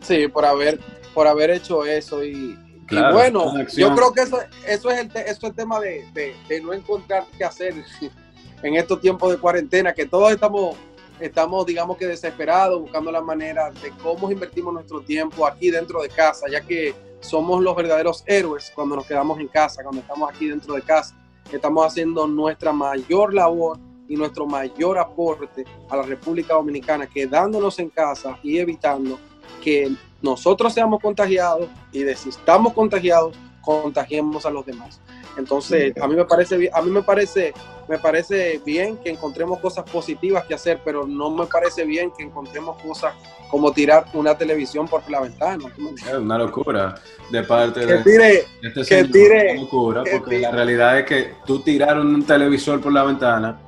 Sí, 0.00 0.26
por 0.28 0.46
haber, 0.46 0.80
por 1.12 1.26
haber 1.26 1.50
hecho 1.50 1.84
eso 1.84 2.24
y, 2.24 2.58
y 2.90 3.12
bueno, 3.12 3.52
yo 3.76 3.94
creo 3.94 4.12
que 4.12 4.22
eso, 4.22 4.38
eso, 4.66 4.90
es, 4.90 4.98
el 5.00 5.10
eso 5.14 5.22
es 5.22 5.42
el 5.44 5.54
tema 5.54 5.78
de, 5.80 6.04
de, 6.48 6.60
no 6.60 6.72
encontrar 6.72 7.24
qué 7.36 7.44
hacer 7.44 7.74
en 8.62 8.74
estos 8.74 9.00
tiempos 9.00 9.30
de 9.30 9.38
cuarentena, 9.38 9.92
que 9.94 10.06
todos 10.06 10.32
estamos, 10.32 10.76
estamos, 11.20 11.66
digamos 11.66 11.96
que 11.96 12.06
desesperados, 12.06 12.80
buscando 12.80 13.12
la 13.12 13.20
manera 13.20 13.70
de 13.70 13.90
cómo 14.02 14.30
invertimos 14.30 14.74
nuestro 14.74 15.00
tiempo 15.02 15.46
aquí 15.46 15.70
dentro 15.70 16.02
de 16.02 16.08
casa, 16.08 16.46
ya 16.50 16.60
que 16.60 16.94
somos 17.20 17.62
los 17.62 17.76
verdaderos 17.76 18.24
héroes 18.26 18.72
cuando 18.74 18.96
nos 18.96 19.06
quedamos 19.06 19.38
en 19.38 19.48
casa, 19.48 19.82
cuando 19.82 20.00
estamos 20.00 20.30
aquí 20.30 20.48
dentro 20.48 20.74
de 20.74 20.82
casa. 20.82 21.14
Estamos 21.52 21.86
haciendo 21.86 22.26
nuestra 22.26 22.72
mayor 22.72 23.34
labor 23.34 23.78
y 24.08 24.16
nuestro 24.16 24.46
mayor 24.46 24.98
aporte 24.98 25.64
a 25.88 25.96
la 25.96 26.02
República 26.02 26.54
Dominicana, 26.54 27.06
quedándonos 27.06 27.78
en 27.78 27.90
casa 27.90 28.38
y 28.42 28.58
evitando 28.58 29.18
que 29.62 29.92
nosotros 30.22 30.72
seamos 30.72 31.00
contagiados 31.00 31.68
y 31.92 32.02
de 32.02 32.14
si 32.16 32.28
estamos 32.28 32.72
contagiados, 32.72 33.36
contagiemos 33.62 34.46
a 34.46 34.50
los 34.50 34.64
demás. 34.64 35.00
Entonces, 35.36 35.94
a 36.00 36.08
mí 36.08 36.16
me 36.16 36.24
parece 36.24 36.70
a 36.72 36.82
mí 36.82 36.90
me 36.90 37.02
parece 37.02 37.52
me 37.88 37.98
parece 37.98 38.60
bien 38.64 38.96
que 38.98 39.10
encontremos 39.10 39.58
cosas 39.58 39.84
positivas 39.90 40.44
que 40.44 40.54
hacer, 40.54 40.80
pero 40.84 41.06
no 41.06 41.30
me 41.30 41.46
parece 41.46 41.84
bien 41.84 42.12
que 42.16 42.22
encontremos 42.22 42.80
cosas 42.82 43.14
como 43.50 43.72
tirar 43.72 44.06
una 44.14 44.38
televisión 44.38 44.86
por 44.86 45.08
la 45.10 45.20
ventana. 45.20 45.64
Es 45.96 46.14
una 46.14 46.38
locura 46.38 46.94
de 47.30 47.42
parte 47.42 47.84
de, 47.84 47.98
tire, 48.04 48.44
este 48.62 48.84
que 48.84 49.04
tire, 49.04 49.52
una 49.52 49.62
locura, 49.62 50.04
porque 50.10 50.38
la 50.38 50.52
realidad 50.52 51.00
es 51.00 51.06
que 51.06 51.34
tú 51.44 51.60
tirar 51.60 51.98
un 51.98 52.22
televisor 52.24 52.80
por 52.80 52.92
la 52.92 53.02
ventana 53.02 53.60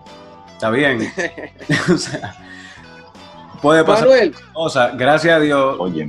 está 0.52 0.71
bien. 0.71 1.00
o 1.92 1.99
sea, 1.99 2.51
puede 3.62 3.85
pasar. 3.85 4.09
Manuel, 4.09 4.35
O 4.52 4.69
sea, 4.69 4.88
gracias 4.88 5.37
a 5.37 5.40
Dios, 5.40 5.76
Oye, 5.78 6.07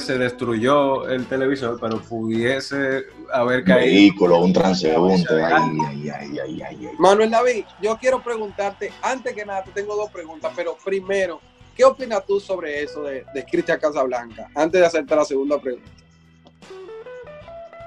se 0.00 0.18
destruyó 0.18 1.08
el 1.08 1.26
televisor, 1.26 1.78
pero 1.80 2.00
pudiese 2.00 3.04
haber 3.32 3.64
caído. 3.64 3.86
Vehículo, 3.86 4.40
un 4.40 4.52
transeúnte. 4.52 5.42
Ay, 5.42 5.78
ay, 5.88 6.08
ay, 6.10 6.38
ay, 6.38 6.62
ay, 6.62 6.86
ay. 6.86 6.90
Manuel 6.98 7.30
David, 7.30 7.64
yo 7.80 7.96
quiero 7.96 8.22
preguntarte, 8.22 8.92
antes 9.00 9.32
que 9.34 9.46
nada, 9.46 9.62
te 9.62 9.70
tengo 9.70 9.96
dos 9.96 10.10
preguntas, 10.10 10.52
pero 10.54 10.76
primero, 10.84 11.40
¿qué 11.74 11.84
opinas 11.84 12.26
tú 12.26 12.40
sobre 12.40 12.82
eso 12.82 13.04
de, 13.04 13.24
de 13.32 13.44
Cristian 13.44 13.78
Casablanca? 13.78 14.50
Antes 14.54 14.80
de 14.80 14.86
hacerte 14.86 15.16
la 15.16 15.24
segunda 15.24 15.58
pregunta. 15.58 15.88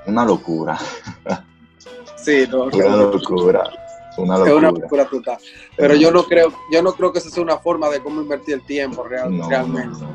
Una 0.05 0.25
locura. 0.25 0.79
Sí, 2.15 2.45
no, 2.49 2.63
Una 2.63 2.95
locura. 2.95 3.88
Una 4.23 4.35
es 4.35 4.41
una 4.41 4.67
locura. 4.69 4.81
locura 4.83 5.05
total. 5.09 5.37
Pero 5.75 5.95
yo 5.95 6.11
no 6.11 6.23
creo, 6.23 6.51
yo 6.71 6.81
no 6.81 6.93
creo 6.93 7.11
que 7.11 7.19
esa 7.19 7.29
sea 7.29 7.43
una 7.43 7.57
forma 7.57 7.89
de 7.89 8.01
cómo 8.01 8.21
invertir 8.21 8.55
el 8.55 8.61
tiempo 8.65 9.03
real- 9.03 9.35
No, 9.37 9.49
realmente. 9.49 9.99
no. 9.99 10.09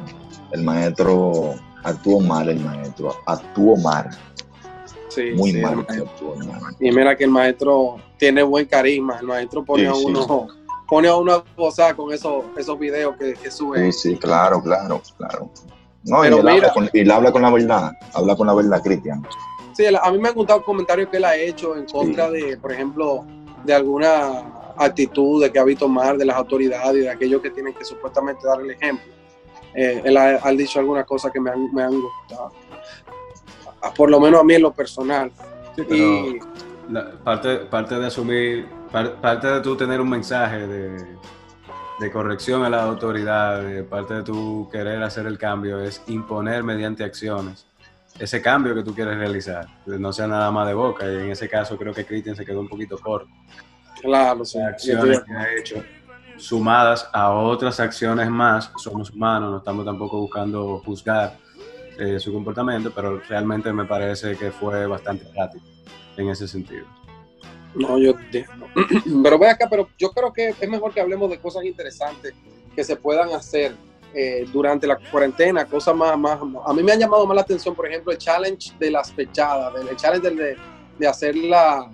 El 0.53 0.63
maestro 0.63 1.55
actuó 1.83 2.21
mal, 2.21 2.49
el 2.49 2.61
maestro. 2.61 3.15
Actuó 3.27 3.77
mal. 3.79 4.11
Sí, 5.09 5.31
Muy 5.37 5.53
sí, 5.53 5.61
mal 5.61 5.79
el 5.81 5.87
que 5.87 5.93
maestro. 6.01 6.33
actuó 6.35 6.37
mal. 6.61 6.77
Y 6.81 6.91
mira 6.91 7.17
que 7.17 7.25
el 7.25 7.31
maestro 7.31 7.97
tiene 8.19 8.43
buen 8.43 8.67
carisma. 8.67 9.19
El 9.21 9.27
maestro 9.27 9.65
pone 9.65 9.83
Sí, 9.85 9.89
a 9.89 9.95
uno, 9.95 10.49
pone 10.89 11.09
a 11.09 11.17
uno 11.17 11.33
a 11.33 11.45
gozar 11.57 11.95
con 11.97 12.13
esos, 12.13 12.45
esos 12.57 12.79
videos 12.79 13.17
que, 13.17 13.35
que 13.35 13.51
sube. 13.51 13.91
Sí, 13.93 14.11
sí, 14.11 14.17
claro, 14.17 14.63
claro, 14.63 15.01
claro. 15.17 15.51
No, 16.05 16.23
y 16.25 16.29
él, 16.29 16.47
habla 16.49 16.73
con, 16.73 16.91
y 16.93 17.01
él 17.01 17.11
habla 17.11 17.33
con 17.33 17.43
la 17.43 17.51
verdad. 17.51 17.93
Habla 18.13 18.37
con 18.37 18.47
la 18.47 18.55
verdad, 18.55 18.83
Cristian. 18.83 19.27
Sí, 19.73 19.85
a 19.87 20.11
mí 20.13 20.19
me 20.19 20.29
han 20.29 20.35
gustado 20.35 20.63
comentarios 20.63 21.09
que 21.09 21.17
él 21.17 21.25
ha 21.25 21.35
hecho 21.37 21.75
en 21.77 21.87
contra 21.87 22.31
de, 22.31 22.57
por 22.59 22.71
ejemplo, 22.73 23.25
de 23.65 23.75
alguna 23.75 24.43
actitud 24.77 25.43
de 25.43 25.51
que 25.53 25.59
ha 25.59 25.65
visto 25.65 25.89
mal 25.89 26.19
de 26.19 26.25
las 26.25 26.37
autoridades 26.37 26.97
y 26.97 27.01
de 27.01 27.11
aquellos 27.11 27.41
que 27.41 27.51
tienen 27.51 27.75
que 27.75 27.85
supuestamente 27.85 28.47
dar 28.47 28.61
el 28.61 28.71
ejemplo. 28.71 29.13
Eh, 29.75 30.03
él 30.05 30.17
ha, 30.17 30.39
ha 30.43 30.51
dicho 30.53 30.79
algunas 30.79 31.05
cosas 31.07 31.33
que 31.33 31.41
me 31.41 31.51
han, 31.51 31.73
me 31.75 31.83
han 31.83 32.01
gustado. 32.01 32.53
A- 33.83 33.93
Por 33.93 34.11
lo 34.11 34.21
menos 34.21 34.41
a 34.41 34.45
mí 34.45 34.55
en 34.55 34.63
lo 34.63 34.73
personal. 34.73 35.31
Sí, 35.77 35.83
pero 35.89 35.97
Y 35.97 36.41
la- 36.91 37.13
parte, 37.25 37.57
parte 37.59 37.97
de 37.99 38.07
asumir, 38.07 38.67
par- 38.93 39.17
parte 39.21 39.47
de 39.49 39.61
tú 39.61 39.77
tener 39.77 40.01
un 40.01 40.09
mensaje 40.09 40.67
de, 40.67 41.17
de 42.01 42.13
corrección 42.13 42.63
a 42.65 42.71
la 42.71 42.83
autoridad, 42.85 43.63
de 43.63 43.83
parte 43.85 44.15
de 44.15 44.23
tu 44.23 44.69
querer 44.71 45.03
hacer 45.03 45.27
el 45.27 45.39
cambio, 45.39 45.81
es 45.81 46.03
imponer 46.07 46.63
mediante 46.63 47.03
acciones 47.05 47.67
ese 48.19 48.41
cambio 48.41 48.75
que 48.75 48.83
tú 48.83 48.95
quieres 48.95 49.17
realizar. 49.17 49.67
No 49.87 50.13
sea 50.13 50.27
nada 50.27 50.51
más 50.51 50.67
de 50.67 50.75
boca, 50.75 51.05
y 51.11 51.17
en 51.17 51.31
ese 51.31 51.49
caso 51.49 51.77
creo 51.77 51.93
que 51.93 52.05
Cristian 52.05 52.37
se 52.37 52.45
quedó 52.45 52.61
un 52.61 52.69
poquito 52.69 52.99
corto. 52.99 53.29
claro, 54.01 54.45
sí, 54.45 54.59
Las 54.59 54.75
acciones 54.75 55.21
que 55.21 55.33
ha 55.33 55.55
hecho, 55.59 55.83
sumadas 56.37 57.09
a 57.13 57.33
otras 57.33 57.81
acciones 57.81 58.29
más, 58.29 58.71
somos 58.77 59.11
humanos, 59.11 59.51
no 59.51 59.59
estamos 59.59 59.85
tampoco 59.85 60.21
buscando 60.21 60.81
juzgar 60.85 61.37
eh, 61.99 62.19
su 62.19 62.33
comportamiento, 62.33 62.93
pero 62.95 63.21
realmente 63.29 63.73
me 63.73 63.85
parece 63.85 64.37
que 64.37 64.51
fue 64.51 64.87
bastante 64.87 65.25
práctico 65.27 65.65
en 66.17 66.29
ese 66.29 66.49
sentido. 66.49 66.87
No, 67.75 67.99
yo 67.99 68.11
entiendo. 68.11 68.67
Pero 69.23 69.39
ve 69.39 69.49
acá, 69.49 69.67
pero 69.69 69.89
yo 69.99 70.11
creo 70.11 70.33
que 70.33 70.55
es 70.61 70.69
mejor 70.69 70.95
que 70.95 71.01
hablemos 71.01 71.29
de 71.29 71.39
cosas 71.39 71.65
interesantes 71.65 72.33
que 72.77 72.85
se 72.85 72.95
puedan 72.95 73.33
hacer 73.33 73.75
eh, 74.15 74.47
durante 74.53 74.87
la 74.87 74.97
cuarentena, 74.97 75.65
cosas 75.65 75.95
más, 75.95 76.17
más... 76.19 76.39
A 76.67 76.73
mí 76.73 76.83
me 76.83 76.93
han 76.93 77.01
llamado 77.01 77.27
más 77.27 77.35
la 77.35 77.43
atención, 77.43 77.75
por 77.75 77.87
ejemplo, 77.87 78.13
el 78.13 78.19
challenge 78.19 78.73
de 78.79 78.91
las 78.91 79.11
pechadas, 79.11 79.75
el 79.75 79.97
challenge 79.97 80.31
de, 80.31 80.57
de 80.99 81.07
hacer 81.07 81.35
la, 81.37 81.91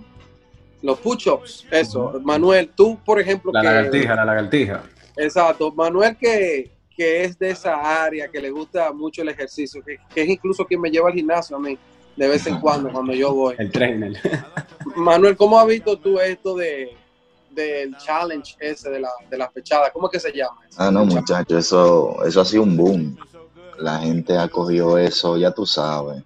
los 0.81 0.99
push-ups, 0.99 1.65
eso. 1.71 2.19
Manuel, 2.23 2.71
tú, 2.75 2.97
por 3.03 3.19
ejemplo, 3.19 3.51
La 3.51 3.61
que... 3.61 3.67
lagartija, 3.67 4.15
la 4.15 4.25
lagartija. 4.25 4.83
Exacto, 5.17 5.71
Manuel 5.71 6.15
que, 6.17 6.71
que 6.95 7.23
es 7.23 7.37
de 7.37 7.51
esa 7.51 8.03
área, 8.03 8.27
que 8.29 8.39
le 8.39 8.49
gusta 8.49 8.91
mucho 8.93 9.21
el 9.21 9.29
ejercicio, 9.29 9.83
que, 9.83 9.97
que 10.13 10.21
es 10.21 10.29
incluso 10.29 10.65
quien 10.65 10.81
me 10.81 10.89
lleva 10.89 11.09
al 11.09 11.15
gimnasio 11.15 11.55
a 11.55 11.59
mí, 11.59 11.77
de 12.15 12.27
vez 12.27 12.45
en 12.47 12.59
cuando, 12.59 12.91
cuando 12.91 13.13
yo 13.13 13.33
voy. 13.33 13.55
El 13.59 13.71
trainer. 13.71 14.13
Manuel, 14.95 15.35
¿cómo 15.35 15.59
has 15.59 15.67
visto 15.67 15.97
tú 15.97 16.19
esto 16.19 16.55
de 16.55 16.95
del 17.53 17.95
challenge 17.97 18.55
ese 18.59 18.89
de, 18.89 18.99
la, 18.99 19.09
de 19.29 19.37
las 19.37 19.51
pechadas? 19.51 19.91
¿Cómo 19.91 20.07
es 20.07 20.13
que 20.13 20.19
se 20.19 20.31
llama? 20.35 20.59
Ah, 20.77 20.91
no, 20.91 21.05
muchachos, 21.05 21.57
eso, 21.57 22.23
eso 22.25 22.41
ha 22.41 22.45
sido 22.45 22.63
un 22.63 22.77
boom. 22.77 23.17
La 23.77 23.99
gente 23.99 24.37
ha 24.37 24.47
cogido 24.47 24.97
eso, 24.97 25.37
ya 25.37 25.51
tú 25.51 25.65
sabes. 25.65 26.23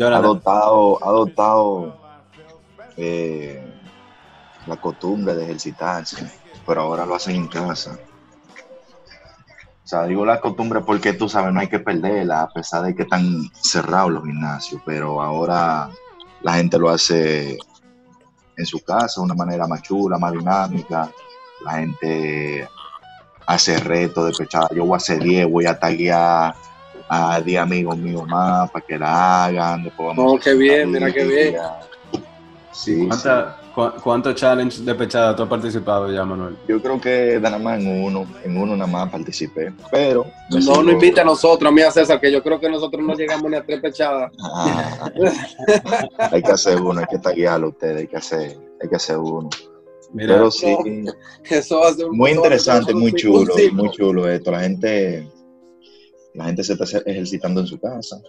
Ha 0.00 0.16
adoptado, 0.16 1.02
ha 1.02 1.08
adoptado 1.08 2.00
eh, 2.96 3.60
la 4.66 4.76
costumbre 4.76 5.34
de 5.34 5.44
ejercitarse, 5.44 6.30
pero 6.66 6.82
ahora 6.82 7.04
lo 7.06 7.16
hacen 7.16 7.34
en 7.34 7.48
casa. 7.48 7.98
O 9.84 9.88
sea, 9.90 10.04
digo 10.04 10.24
la 10.24 10.40
costumbre 10.40 10.82
porque 10.82 11.14
tú 11.14 11.28
sabes, 11.28 11.52
no 11.52 11.58
hay 11.58 11.66
que 11.66 11.80
perderla, 11.80 12.42
a 12.42 12.50
pesar 12.50 12.82
de 12.84 12.94
que 12.94 13.02
están 13.02 13.50
cerrados 13.60 14.12
los 14.12 14.24
gimnasios, 14.24 14.80
pero 14.86 15.20
ahora 15.20 15.90
la 16.42 16.54
gente 16.54 16.78
lo 16.78 16.90
hace 16.90 17.58
en 18.60 18.66
su 18.66 18.80
casa 18.84 19.20
de 19.20 19.24
una 19.24 19.34
manera 19.34 19.66
más 19.66 19.82
chula, 19.82 20.18
más 20.18 20.32
dinámica. 20.32 21.10
La 21.64 21.72
gente 21.72 22.68
hace 23.46 23.78
retos 23.78 24.26
de 24.26 24.32
pechada. 24.44 24.68
Yo 24.74 24.84
voy 24.84 24.94
a 24.94 24.96
hacer 24.98 25.22
10, 25.22 25.50
voy 25.50 25.66
a 25.66 25.78
taguear 25.78 26.54
a 27.08 27.40
10 27.40 27.60
amigos 27.60 27.96
míos 27.98 28.26
más 28.28 28.70
para 28.70 28.84
que 28.86 28.98
la 28.98 29.44
hagan. 29.44 29.82
Después 29.84 30.08
vamos 30.16 30.32
Oh, 30.34 30.38
qué 30.38 30.54
bien, 30.54 30.90
mira 30.90 31.12
qué 31.12 31.24
bien. 31.24 31.56
Sí, 32.72 33.06
¿cuánta- 33.06 33.59
cu- 33.74 33.92
¿cuántos 34.02 34.34
challenge 34.34 34.82
de 34.82 34.94
pechada 34.94 35.34
tú 35.34 35.42
has 35.44 35.48
participado 35.48 36.10
ya, 36.12 36.24
Manuel? 36.24 36.56
Yo 36.68 36.80
creo 36.80 37.00
que 37.00 37.38
nada 37.40 37.58
más 37.58 37.80
en 37.80 38.04
uno, 38.04 38.26
en 38.44 38.56
uno 38.56 38.76
nada 38.76 38.90
más 38.90 39.10
participé, 39.10 39.72
pero... 39.90 40.26
No 40.50 40.58
sigo- 40.60 40.82
nos 40.82 40.92
invita 40.94 41.22
a 41.22 41.24
nosotros, 41.24 41.68
a 41.68 41.72
mí 41.74 41.80
a 41.82 41.90
César, 41.90 42.20
que 42.20 42.30
yo 42.32 42.42
creo 42.42 42.58
que 42.60 42.68
nosotros 42.68 43.02
no 43.04 43.14
llegamos 43.14 43.50
ni 43.50 43.56
a 43.56 43.64
tres 43.64 43.80
pechadas. 43.80 44.32
Ah, 44.42 45.10
hay 46.30 46.42
que 46.42 46.50
hacer 46.52 46.80
uno, 46.80 47.00
hay 47.00 47.06
que 47.06 47.18
taguearlo 47.18 47.66
a 47.66 47.70
ustedes, 47.70 47.96
hay 47.98 48.06
que 48.06 48.16
hacer, 48.16 48.58
hay 48.82 48.88
que 48.88 48.96
hacer 48.96 49.16
uno. 49.18 49.48
Mira, 50.12 50.34
Pero 50.34 50.50
sí, 50.50 50.76
Eso 51.48 51.80
va 51.80 51.88
a 51.88 51.94
ser 51.94 52.06
un- 52.06 52.16
muy 52.16 52.32
interesante, 52.32 52.92
muy 52.92 53.12
chulo, 53.12 53.54
muy 53.72 53.90
chulo 53.90 54.28
esto. 54.28 54.50
La 54.50 54.60
gente, 54.60 55.28
la 56.34 56.46
gente 56.46 56.64
se 56.64 56.72
está 56.72 56.84
ejercitando 57.06 57.60
en 57.60 57.66
su 57.68 57.78
casa 57.78 58.20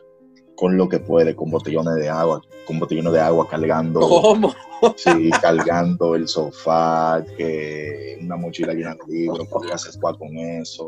con 0.61 0.77
lo 0.77 0.87
que 0.87 0.99
puede, 0.99 1.35
con 1.35 1.49
botellones 1.49 1.95
de 1.95 2.07
agua, 2.07 2.39
con 2.67 2.77
botellones 2.77 3.13
de 3.13 3.19
agua 3.19 3.47
cargando, 3.49 3.99
¿Cómo? 3.99 4.53
sí, 4.95 5.31
cargando 5.41 6.13
el 6.13 6.27
sofá, 6.27 7.25
que 7.35 8.19
una 8.21 8.35
mochila 8.35 8.71
llena 8.71 8.93
de 8.93 9.11
libros, 9.11 9.47
podría 9.47 9.73
hacer 9.73 9.93
squat 9.93 10.19
con 10.19 10.37
eso. 10.37 10.85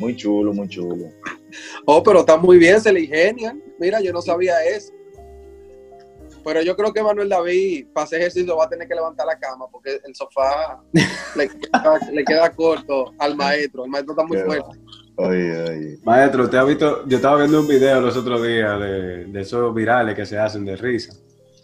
Muy 0.00 0.16
chulo, 0.16 0.54
muy 0.54 0.66
chulo. 0.68 1.10
Oh, 1.84 2.02
pero 2.02 2.20
está 2.20 2.38
muy 2.38 2.56
bien, 2.56 2.80
se 2.80 2.90
le 2.90 3.02
ingenian. 3.02 3.62
Mira, 3.78 4.00
yo 4.00 4.14
no 4.14 4.22
sabía 4.22 4.64
eso. 4.64 4.94
Pero 6.42 6.62
yo 6.62 6.74
creo 6.74 6.90
que 6.90 7.02
Manuel 7.02 7.28
David, 7.28 7.88
para 7.92 8.04
hacer 8.04 8.20
ejercicio, 8.20 8.56
va 8.56 8.64
a 8.64 8.68
tener 8.70 8.88
que 8.88 8.94
levantar 8.94 9.26
la 9.26 9.38
cama 9.38 9.66
porque 9.70 10.00
el 10.02 10.14
sofá 10.14 10.82
le 11.36 11.48
queda, 11.48 12.00
le 12.10 12.24
queda 12.24 12.50
corto 12.50 13.12
al 13.18 13.36
maestro. 13.36 13.84
El 13.84 13.90
maestro 13.90 14.14
está 14.14 14.24
muy 14.24 14.38
Qué 14.38 14.44
fuerte. 14.44 14.78
Oye, 15.16 15.62
oye. 15.62 15.98
Maestro, 16.04 16.44
usted 16.44 16.58
ha 16.58 16.64
visto, 16.64 17.06
yo 17.06 17.16
estaba 17.16 17.38
viendo 17.38 17.60
un 17.60 17.68
video 17.68 18.00
los 18.00 18.16
otros 18.16 18.42
días 18.42 18.78
de, 18.78 19.24
de 19.26 19.40
esos 19.40 19.74
virales 19.74 20.14
que 20.14 20.26
se 20.26 20.38
hacen 20.38 20.64
de 20.64 20.76
risa, 20.76 21.14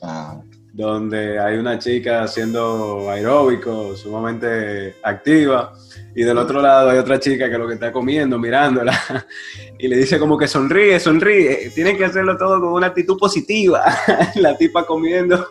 Ah, 0.03 0.41
donde 0.73 1.39
hay 1.39 1.59
una 1.59 1.79
chica 1.79 2.23
haciendo 2.23 3.11
aeróbico, 3.11 3.95
sumamente 3.95 4.97
activa, 5.03 5.75
y 6.15 6.23
del 6.25 6.39
otro 6.39 6.63
lado 6.63 6.91
hay 6.91 6.99
otra 6.99 7.21
chica 7.21 7.51
que 7.51 7.59
lo 7.59 7.69
que 7.69 7.75
está 7.75 7.93
comiendo, 7.93 8.39
mirándola, 8.39 8.99
y 9.79 9.87
le 9.87 9.97
dice 9.99 10.19
como 10.19 10.39
que 10.39 10.49
sonríe, 10.49 10.99
sonríe, 10.99 11.71
tiene 11.75 11.95
que 11.97 12.07
hacerlo 12.07 12.39
todo 12.39 12.59
con 12.59 12.73
una 12.73 12.87
actitud 12.89 13.19
positiva. 13.19 13.85
La 14.37 14.57
tipa 14.57 14.87
comiendo, 14.87 15.47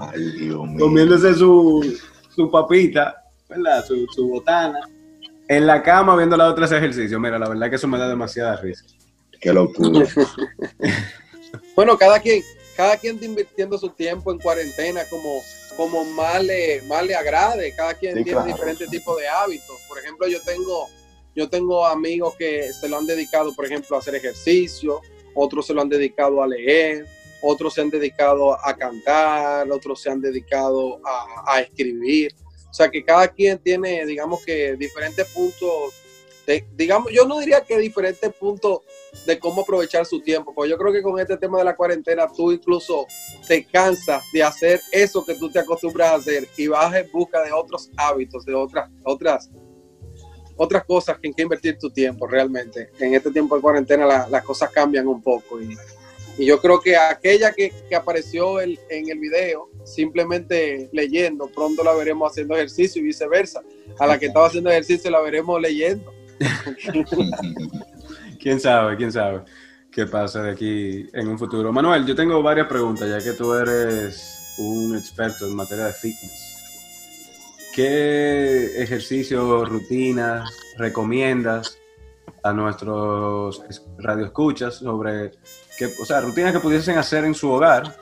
ay, 0.00 0.22
Dios 0.38 0.66
mío. 0.66 0.78
comiéndose 0.80 1.34
su, 1.34 1.98
su 2.34 2.50
papita, 2.50 3.14
¿verdad? 3.48 3.84
Su, 3.84 4.06
su 4.06 4.26
botana, 4.28 4.80
en 5.48 5.66
la 5.66 5.82
cama 5.82 6.16
viendo 6.16 6.36
la 6.36 6.48
otra 6.48 6.66
ese 6.66 6.76
ejercicio. 6.76 7.18
Mira, 7.20 7.38
la 7.38 7.48
verdad 7.48 7.70
que 7.70 7.76
eso 7.76 7.88
me 7.88 7.98
da 7.98 8.08
demasiada 8.08 8.56
risa. 8.56 8.84
Qué 9.40 9.52
locura. 9.52 10.06
Bueno, 11.74 11.96
cada 11.96 12.20
quien, 12.20 12.42
cada 12.76 12.96
quien 12.96 13.14
está 13.14 13.26
invirtiendo 13.26 13.78
su 13.78 13.88
tiempo 13.90 14.32
en 14.32 14.38
cuarentena 14.38 15.02
como, 15.08 15.40
como 15.76 16.04
más, 16.04 16.42
le, 16.44 16.82
más 16.82 17.06
le 17.06 17.14
agrade. 17.14 17.72
Cada 17.74 17.94
quien 17.94 18.16
Sí, 18.16 18.24
tiene 18.24 18.40
claro. 18.42 18.52
diferentes 18.52 18.90
tipos 18.90 19.16
de 19.18 19.28
hábitos. 19.28 19.80
Por 19.88 19.98
ejemplo, 19.98 20.26
yo 20.26 20.40
tengo, 20.42 20.88
yo 21.34 21.48
tengo 21.48 21.86
amigos 21.86 22.34
que 22.36 22.72
se 22.72 22.88
lo 22.88 22.98
han 22.98 23.06
dedicado, 23.06 23.54
por 23.54 23.64
ejemplo, 23.64 23.96
a 23.96 24.00
hacer 24.00 24.14
ejercicio, 24.16 25.00
otros 25.34 25.66
se 25.66 25.74
lo 25.74 25.82
han 25.82 25.88
dedicado 25.88 26.42
a 26.42 26.46
leer, 26.46 27.06
otros 27.40 27.74
se 27.74 27.80
han 27.82 27.90
dedicado 27.90 28.52
a 28.66 28.76
cantar, 28.76 29.70
otros 29.70 30.00
se 30.02 30.10
han 30.10 30.20
dedicado 30.20 31.00
a, 31.06 31.54
a 31.54 31.60
escribir. 31.60 32.34
O 32.76 32.80
sea 32.84 32.90
que 32.90 33.02
cada 33.02 33.26
quien 33.28 33.56
tiene, 33.58 34.04
digamos 34.04 34.44
que, 34.44 34.76
diferentes 34.76 35.26
puntos. 35.28 35.94
de- 36.46 36.62
digamos, 36.76 37.10
yo 37.10 37.26
no 37.26 37.38
diría 37.40 37.62
que 37.62 37.78
diferentes 37.78 38.30
puntos 38.34 38.80
de 39.24 39.38
cómo 39.38 39.62
aprovechar 39.62 40.04
su 40.04 40.20
tiempo, 40.20 40.52
porque 40.54 40.70
yo 40.70 40.76
creo 40.76 40.92
que 40.92 41.00
con 41.02 41.18
este 41.18 41.38
tema 41.38 41.56
de 41.56 41.64
la 41.64 41.74
cuarentena 41.74 42.30
tú 42.30 42.52
incluso 42.52 43.06
te 43.48 43.64
cansas 43.64 44.22
de 44.30 44.42
hacer 44.42 44.82
eso 44.92 45.24
que 45.24 45.34
tú 45.36 45.50
te 45.50 45.58
acostumbras 45.58 46.08
a 46.10 46.14
hacer 46.16 46.46
y 46.54 46.66
vas 46.66 46.94
en 46.94 47.10
busca 47.10 47.42
de 47.42 47.50
otros 47.50 47.90
hábitos, 47.96 48.44
de 48.44 48.54
otras, 48.54 48.90
otras, 49.04 49.50
otras 50.54 50.84
cosas 50.84 51.16
en 51.22 51.32
que 51.32 51.42
invertir 51.42 51.78
tu 51.78 51.88
tiempo 51.90 52.26
realmente. 52.26 52.90
En 53.00 53.14
este 53.14 53.30
tiempo 53.30 53.56
de 53.56 53.62
cuarentena 53.62 54.28
las 54.28 54.44
cosas 54.44 54.70
cambian 54.70 55.08
un 55.08 55.22
poco 55.22 55.62
y, 55.62 55.74
yo 56.44 56.60
creo 56.60 56.80
que 56.80 56.96
aquella 56.96 57.52
que, 57.52 57.72
apareció 57.96 58.60
en 58.60 58.78
el 58.90 59.18
video, 59.18 59.70
simplemente 59.84 60.90
leyendo, 60.92 61.46
pronto 61.46 61.82
la 61.82 61.94
veremos 61.94 62.30
haciendo 62.30 62.54
ejercicio 62.54 63.00
y 63.00 63.06
viceversa. 63.06 63.62
A 63.98 64.06
la 64.06 64.18
que 64.18 64.26
estaba 64.26 64.48
haciendo 64.48 64.68
ejercicio 64.68 65.10
la 65.10 65.20
veremos 65.20 65.60
leyendo. 65.60 66.12
quién 68.40 68.60
sabe, 68.60 68.96
quién 68.96 69.10
sabe 69.10 69.42
qué 69.96 70.04
pasa 70.04 70.42
de 70.42 70.50
aquí 70.50 71.08
en 71.14 71.26
un 71.26 71.38
futuro. 71.38 71.72
Manuel, 71.72 72.04
yo 72.04 72.14
tengo 72.14 72.42
varias 72.42 72.66
preguntas, 72.66 73.08
ya 73.08 73.18
que 73.18 73.34
tú 73.34 73.54
eres 73.54 74.54
un 74.58 74.94
experto 74.94 75.46
en 75.46 75.56
materia 75.56 75.86
de 75.86 75.94
fitness. 75.94 77.22
¿Qué 77.74 78.82
ejercicios, 78.82 79.66
rutinas 79.66 80.54
recomiendas 80.76 81.78
a 82.42 82.52
nuestros 82.52 83.62
radioescuchas 83.96 84.74
sobre, 84.74 85.32
qué, 85.76 85.92
o 86.00 86.04
sea, 86.04 86.20
rutinas 86.20 86.52
que 86.52 86.60
pudiesen 86.60 86.98
hacer 86.98 87.24
en 87.24 87.34
su 87.34 87.50
hogar 87.50 87.94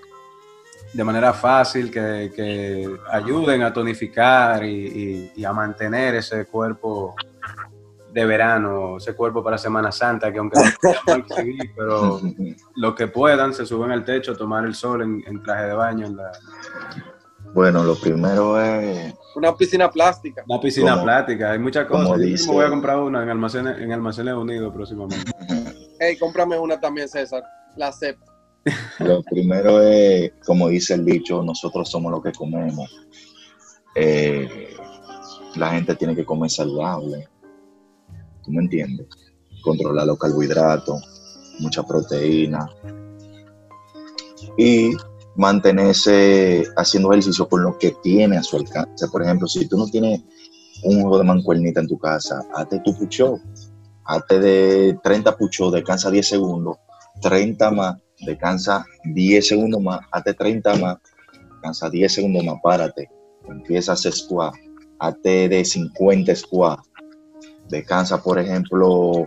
de 0.94 1.02
manera 1.02 1.32
fácil, 1.32 1.90
que, 1.90 2.88
ayuden 3.10 3.62
a 3.62 3.72
tonificar 3.72 4.64
y, 4.64 5.44
a 5.44 5.52
mantener 5.52 6.14
ese 6.14 6.46
cuerpo 6.46 7.14
de 8.12 8.24
verano, 8.24 8.98
ese 8.98 9.12
cuerpo 9.14 9.42
para 9.42 9.58
Semana 9.58 9.90
Santa, 9.90 10.32
que 10.32 10.38
aunque 10.38 10.60
no 10.60 11.34
seguir, 11.34 11.72
pero 11.76 12.20
lo 12.76 12.94
que 12.94 13.08
puedan, 13.08 13.52
se 13.52 13.66
suben 13.66 13.90
al 13.90 14.04
techo, 14.04 14.37
tomar 14.37 14.64
el 14.64 14.74
sol 14.74 15.02
en, 15.02 15.42
traje 15.42 15.64
de 15.66 15.74
baño. 15.74 16.06
En 16.06 16.16
la... 16.16 16.30
Bueno, 17.52 17.82
lo 17.82 17.96
primero 17.96 18.60
es 18.60 19.12
una 19.34 19.56
piscina 19.56 19.90
plástica. 19.90 20.44
Una 20.48 20.60
piscina 20.60 21.02
plástica, 21.02 21.50
hay 21.50 21.58
muchas 21.58 21.87
cosas. 21.87 22.20
Yo 22.20 22.52
voy 22.52 22.64
a 22.64 22.68
comprar 22.68 22.98
una 22.98 23.24
en 23.24 23.30
Almacenes, 23.30 23.80
en 23.80 23.92
Almacenes 23.92 24.34
Unidos 24.34 24.72
próximamente. 24.72 25.32
hey, 25.98 26.16
cómprame 26.20 26.56
una 26.56 26.78
también, 26.78 27.08
César. 27.08 27.42
La 27.76 27.88
acepto. 27.88 28.32
Lo 29.00 29.22
primero 29.22 29.80
es, 29.82 30.32
como 30.46 30.68
dice 30.68 30.94
el 30.94 31.04
dicho, 31.04 31.42
nosotros 31.42 31.90
somos 31.90 32.10
lo 32.10 32.22
que 32.22 32.32
comemos. 32.32 32.90
Eh, 33.94 34.74
la 35.56 35.70
gente 35.70 35.94
tiene 35.94 36.16
que 36.16 36.24
comer 36.24 36.50
saludable. 36.50 37.28
¿Tú 38.42 38.50
me 38.50 38.62
entiendes? 38.62 39.06
Controlar 39.62 40.06
los 40.06 40.18
carbohidratos, 40.18 41.02
mucha 41.60 41.82
proteína. 41.82 42.68
Y 44.56 44.92
mantenerse 45.37 46.64
haciendo 46.76 47.12
ejercicio 47.12 47.48
con 47.48 47.62
lo 47.62 47.78
que 47.78 47.92
tiene 48.02 48.37
a 48.37 48.42
su 48.42 48.56
alcance. 48.56 49.08
Por 49.08 49.22
ejemplo, 49.22 49.48
si 49.48 49.66
tú 49.66 49.76
no 49.76 49.87
tienes 49.87 50.20
un 50.84 51.00
juego 51.00 51.18
de 51.18 51.24
mancuernita 51.24 51.80
en 51.80 51.88
tu 51.88 51.98
casa, 51.98 52.42
hazte 52.54 52.80
tu 52.80 52.96
pucho, 52.96 53.40
hazte 54.04 54.38
de 54.38 54.98
30 55.02 55.37
pucho, 55.37 55.70
descansa 55.70 56.10
10 56.10 56.28
segundos, 56.28 56.76
30 57.24 57.70
más, 57.70 57.96
descansa 58.20 58.84
10 59.04 59.48
segundos 59.48 59.80
más, 59.80 60.00
hazte 60.12 60.34
30 60.34 60.76
más, 60.76 60.98
descansa 61.52 61.88
10 61.88 62.12
segundos 62.12 62.44
más, 62.44 62.56
párate, 62.62 63.08
empieza 63.48 63.92
a 63.92 63.94
hacer 63.94 64.12
squat, 64.12 64.54
hazte 64.98 65.48
de 65.48 65.64
50 65.64 66.37
squat, 66.37 66.80
descansa 67.70 68.22
por 68.22 68.38
ejemplo 68.38 69.26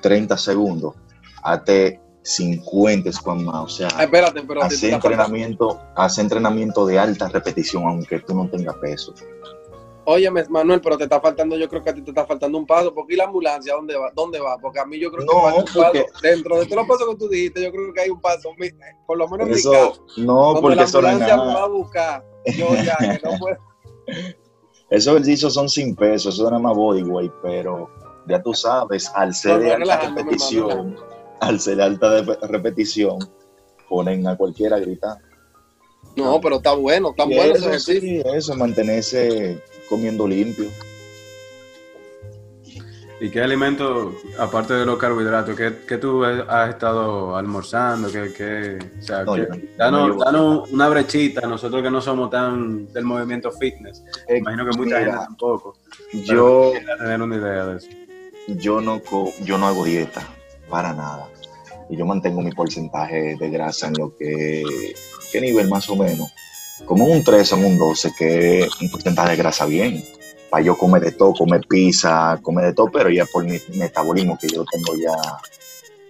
30 0.00 0.38
segundos, 0.38 0.94
hazte 1.42 2.00
50 2.22 3.12
squat 3.12 3.36
más, 3.36 3.64
o 3.64 3.68
sea, 3.68 3.88
espérate, 3.88 4.42
pero 4.48 4.62
hace 4.62 4.90
entrenamiento, 4.90 5.82
hace 5.94 6.22
entrenamiento 6.22 6.86
de 6.86 6.98
alta 6.98 7.28
repetición, 7.28 7.84
aunque 7.84 8.20
tú 8.20 8.34
no 8.34 8.48
tengas 8.48 8.76
peso. 8.76 9.12
Óyeme, 10.10 10.42
Manuel, 10.48 10.80
pero 10.80 10.96
te 10.96 11.04
está 11.04 11.20
faltando, 11.20 11.54
yo 11.54 11.68
creo 11.68 11.82
que 11.82 11.90
a 11.90 11.94
ti 11.94 12.00
te 12.00 12.12
está 12.12 12.24
faltando 12.24 12.56
un 12.56 12.66
paso, 12.66 12.94
porque 12.94 13.12
¿y 13.12 13.16
la 13.18 13.24
ambulancia 13.24 13.74
dónde 13.74 13.94
va? 13.94 14.10
¿Dónde 14.14 14.40
va? 14.40 14.56
Porque 14.56 14.80
a 14.80 14.86
mí 14.86 14.98
yo 14.98 15.10
creo 15.10 15.26
que 15.26 15.34
no, 15.34 15.54
un 15.54 15.64
paso. 15.64 16.06
Dentro 16.22 16.58
de 16.58 16.64
todos 16.64 16.78
los 16.78 16.86
pasos 16.86 17.10
que 17.10 17.16
tú 17.16 17.28
dijiste, 17.28 17.62
yo 17.62 17.70
creo 17.70 17.92
que 17.92 18.00
hay 18.00 18.08
un 18.08 18.18
paso, 18.18 18.48
por 19.06 19.18
lo 19.18 19.28
menos 19.28 19.50
eso, 19.50 19.74
en 19.74 20.22
mi 20.22 20.26
No, 20.26 20.56
porque 20.62 20.76
la 20.76 20.84
ambulancia 20.84 21.36
me 21.36 21.54
va 21.54 21.62
a 21.62 21.68
buscar, 21.68 22.24
yo 22.56 22.74
ya 22.76 22.96
que 22.96 23.20
no 23.22 23.38
puedo. 23.38 23.58
Esos 24.88 25.12
ejercicios 25.12 25.52
son 25.52 25.68
sin 25.68 25.94
peso, 25.94 26.30
eso 26.30 26.42
es 26.42 26.50
nada 26.50 26.58
más 26.58 26.74
bodyweight, 26.74 27.32
pero 27.42 27.90
ya 28.26 28.42
tú 28.42 28.54
sabes, 28.54 29.12
al 29.14 29.34
ser 29.34 29.60
de 29.60 29.74
alta 29.74 30.14
repetición, 30.16 30.96
al 31.40 31.60
ser 31.60 31.82
alta 31.82 32.22
de 32.22 32.34
repetición, 32.46 33.18
ponen 33.90 34.26
a 34.26 34.38
cualquiera 34.38 34.76
a 34.76 34.78
gritar. 34.78 35.18
No, 36.16 36.40
pero 36.40 36.56
está 36.56 36.72
bueno, 36.72 37.10
está 37.10 37.26
bueno 37.26 37.42
eso, 37.42 37.68
ejercicio. 37.68 38.00
Sí, 38.00 38.22
eso, 38.34 38.54
mantenerse 38.54 39.62
comiendo 39.88 40.26
limpio. 40.26 40.70
¿Y 43.20 43.30
qué 43.30 43.40
alimento, 43.40 44.14
aparte 44.38 44.74
de 44.74 44.86
los 44.86 44.96
carbohidratos, 44.96 45.56
qué, 45.56 45.98
tú 45.98 46.24
has 46.24 46.70
estado 46.70 47.36
almorzando? 47.36 48.12
¿Qué, 48.12 48.78
o 48.96 49.02
sea, 49.02 49.24
danos, 49.76 50.70
una 50.70 50.88
brechita, 50.88 51.46
nosotros 51.48 51.82
que 51.82 51.90
no 51.90 52.00
somos 52.00 52.30
tan 52.30 52.86
del 52.92 53.04
movimiento 53.04 53.50
fitness. 53.50 54.04
Eh, 54.28 54.38
imagino 54.38 54.70
que 54.70 54.76
mucha 54.76 55.00
gente 55.00 55.16
tampoco. 55.16 55.76
Yo, 56.12 56.72
tener 56.98 57.20
una 57.20 57.36
idea 57.36 57.66
de 57.66 57.78
eso. 57.78 57.88
Yo 58.46 58.80
no, 58.80 59.02
yo 59.42 59.58
no 59.58 59.66
hago 59.66 59.84
dieta 59.84 60.22
para 60.70 60.92
nada. 60.92 61.28
Y 61.90 61.96
yo 61.96 62.06
mantengo 62.06 62.40
mi 62.40 62.52
porcentaje 62.52 63.36
de 63.36 63.50
grasa 63.50 63.88
en 63.88 63.94
lo 63.94 64.16
que, 64.16 64.62
¿qué 65.32 65.40
nivel 65.40 65.68
más 65.68 65.88
o 65.90 65.96
menos? 65.96 66.32
Como 66.84 67.04
un 67.06 67.22
13 67.22 67.54
o 67.54 67.58
un 67.58 67.78
12, 67.78 68.12
que 68.16 68.60
es 68.60 68.80
un 68.80 68.90
porcentaje 68.90 69.30
de 69.30 69.36
grasa 69.36 69.66
bien. 69.66 70.04
Para 70.50 70.64
yo 70.64 70.78
comer 70.78 71.02
de 71.02 71.12
todo, 71.12 71.34
comer 71.34 71.60
pizza, 71.68 72.38
comer 72.42 72.66
de 72.66 72.72
todo, 72.72 72.90
pero 72.90 73.10
ya 73.10 73.26
por 73.26 73.44
mi 73.44 73.58
metabolismo, 73.76 74.38
que 74.38 74.48
yo 74.48 74.64
tengo 74.64 74.94
ya 74.96 75.16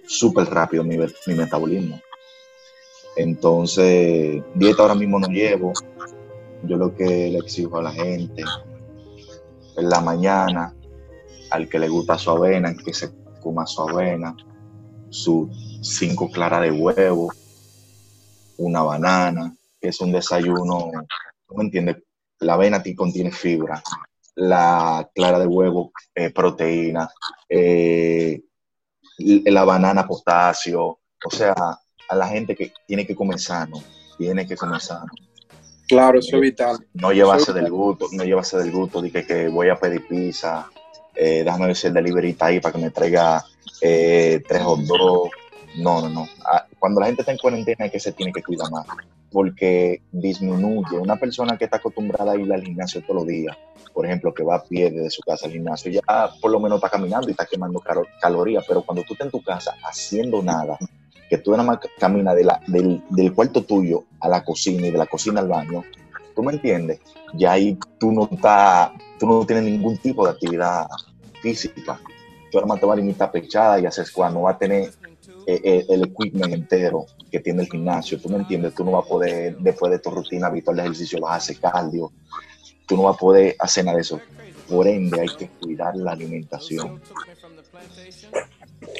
súper 0.07 0.45
rápido 0.45 0.83
mi, 0.83 0.97
mi 0.97 1.33
metabolismo. 1.35 1.99
Entonces, 3.15 4.41
dieta 4.55 4.81
ahora 4.83 4.95
mismo 4.95 5.19
no 5.19 5.27
llevo. 5.27 5.73
Yo 6.63 6.77
lo 6.77 6.95
que 6.95 7.05
le 7.05 7.37
exijo 7.39 7.77
a 7.77 7.83
la 7.83 7.91
gente 7.91 8.43
en 9.75 9.89
la 9.89 10.01
mañana, 10.01 10.73
al 11.51 11.67
que 11.67 11.79
le 11.79 11.87
gusta 11.87 12.17
su 12.17 12.31
avena, 12.31 12.75
que 12.75 12.93
se 12.93 13.11
coma 13.41 13.65
su 13.65 13.81
avena, 13.81 14.35
sus 15.09 15.49
cinco 15.81 16.29
claras 16.29 16.61
de 16.61 16.71
huevo, 16.71 17.31
una 18.57 18.83
banana, 18.83 19.55
que 19.79 19.89
es 19.89 20.01
un 20.01 20.11
desayuno, 20.11 20.91
¿tú 21.47 21.55
me 21.55 21.63
entiendes? 21.63 21.97
La 22.39 22.53
avena 22.53 22.81
contiene 22.95 23.31
fibra, 23.31 23.81
la 24.35 25.09
clara 25.13 25.39
de 25.39 25.47
huevo, 25.47 25.91
eh, 26.15 26.29
proteína, 26.29 27.09
eh, 27.47 28.41
la 29.17 29.63
banana, 29.65 30.07
potasio, 30.07 30.99
o 31.25 31.29
sea, 31.29 31.53
a 31.53 32.15
la 32.15 32.27
gente 32.27 32.55
que 32.55 32.71
tiene 32.87 33.05
que 33.05 33.15
comer 33.15 33.39
sano, 33.39 33.83
tiene 34.17 34.47
que 34.47 34.55
comer 34.55 34.79
sano. 34.79 35.11
Claro, 35.87 36.19
eso 36.19 36.35
es 36.35 36.41
vital. 36.41 36.77
No 36.93 37.11
llevarse 37.11 37.51
del 37.51 37.69
gusto, 37.69 38.07
no 38.11 38.23
llevarse 38.23 38.57
del 38.57 38.71
gusto 38.71 39.01
de 39.01 39.11
que, 39.11 39.25
que 39.25 39.47
voy 39.49 39.69
a 39.69 39.75
pedir 39.75 40.07
pizza, 40.07 40.69
eh, 41.15 41.43
déjame 41.43 41.67
ver 41.67 41.75
si 41.75 41.87
el 41.87 41.93
delivery 41.93 42.29
está 42.29 42.45
ahí 42.45 42.59
para 42.61 42.73
que 42.73 42.79
me 42.79 42.91
traiga 42.91 43.43
eh, 43.81 44.41
tres 44.47 44.61
o 44.65 44.77
dos. 44.77 45.29
No, 45.77 46.01
no, 46.01 46.09
no. 46.09 46.27
Ah, 46.45 46.65
cuando 46.79 47.01
la 47.01 47.07
gente 47.07 47.23
está 47.23 47.31
en 47.31 47.37
cuarentena 47.37 47.85
es 47.85 47.91
que 47.91 47.99
se 47.99 48.13
tiene 48.13 48.31
que 48.31 48.41
cuidar 48.41 48.71
más, 48.71 48.85
porque 49.31 50.01
disminuye. 50.11 50.97
Una 50.97 51.17
persona 51.17 51.57
que 51.57 51.65
está 51.65 51.77
acostumbrada 51.77 52.33
a 52.33 52.37
ir 52.37 52.51
al 52.51 52.63
gimnasio 52.63 53.01
todos 53.01 53.17
los 53.17 53.27
días, 53.27 53.57
por 53.93 54.05
ejemplo, 54.05 54.33
que 54.33 54.43
va 54.43 54.55
a 54.55 54.63
pie 54.63 54.91
desde 54.91 55.09
su 55.09 55.21
casa 55.21 55.45
al 55.45 55.51
gimnasio, 55.51 55.91
ya 55.91 56.01
por 56.41 56.51
lo 56.51 56.59
menos 56.59 56.77
está 56.77 56.89
caminando 56.89 57.27
y 57.27 57.31
está 57.31 57.45
quemando 57.45 57.81
calorías, 58.21 58.65
pero 58.67 58.81
cuando 58.81 59.03
tú 59.03 59.13
estás 59.13 59.25
en 59.25 59.31
tu 59.31 59.43
casa 59.43 59.75
haciendo 59.83 60.41
nada, 60.41 60.77
que 61.29 61.37
tú 61.37 61.51
nada 61.51 61.63
más 61.63 61.79
caminas 61.99 62.35
de 62.35 62.47
del, 62.67 63.33
cuarto 63.33 63.63
tuyo 63.63 64.05
a 64.19 64.27
la 64.27 64.43
cocina 64.43 64.87
y 64.87 64.91
de 64.91 64.97
la 64.97 65.05
cocina 65.05 65.41
al 65.41 65.47
baño, 65.47 65.83
¿tú 66.35 66.43
me 66.43 66.53
entiendes? 66.53 66.99
Ya 67.35 67.51
ahí 67.51 67.77
tú 67.99 68.11
no 68.11 68.27
estás, 68.31 68.91
tú 69.19 69.27
no 69.27 69.45
tienes 69.45 69.65
ningún 69.65 69.97
tipo 69.97 70.25
de 70.25 70.31
actividad 70.31 70.87
física. 71.41 71.99
Tú 72.51 72.57
ahora 72.57 72.79
te 72.79 72.85
vas 72.85 72.93
a 72.93 73.01
limitar 73.01 73.31
pechada 73.31 73.79
y 73.79 73.85
haces 73.85 74.11
cuando 74.11 74.41
va 74.41 74.51
a 74.51 74.57
tener 74.57 74.89
eh, 75.51 75.61
eh, 75.63 75.85
el 75.89 76.03
equipment 76.03 76.53
entero 76.53 77.07
que 77.31 77.39
tiene 77.39 77.63
el 77.63 77.69
gimnasio. 77.69 78.19
Tú 78.19 78.29
me 78.29 78.37
entiendes, 78.37 78.75
tú 78.75 78.83
no 78.83 78.91
vas 78.91 79.05
a 79.05 79.09
poder, 79.09 79.57
después 79.57 79.91
de 79.91 79.97
tu 79.97 80.11
rutina 80.11 80.47
habitual 80.47 80.77
de 80.77 80.83
ejercicio, 80.83 81.19
vas 81.21 81.31
a 81.31 81.35
hacer 81.37 81.59
cardio. 81.59 82.11
Tú 82.85 82.95
no 82.95 83.03
vas 83.03 83.15
a 83.15 83.19
poder 83.19 83.55
hacer 83.57 83.85
nada 83.85 83.95
de 83.95 84.01
eso. 84.01 84.21
Por 84.67 84.87
ende, 84.87 85.21
hay 85.21 85.27
que 85.35 85.49
cuidar 85.59 85.95
la 85.95 86.11
alimentación. 86.11 87.01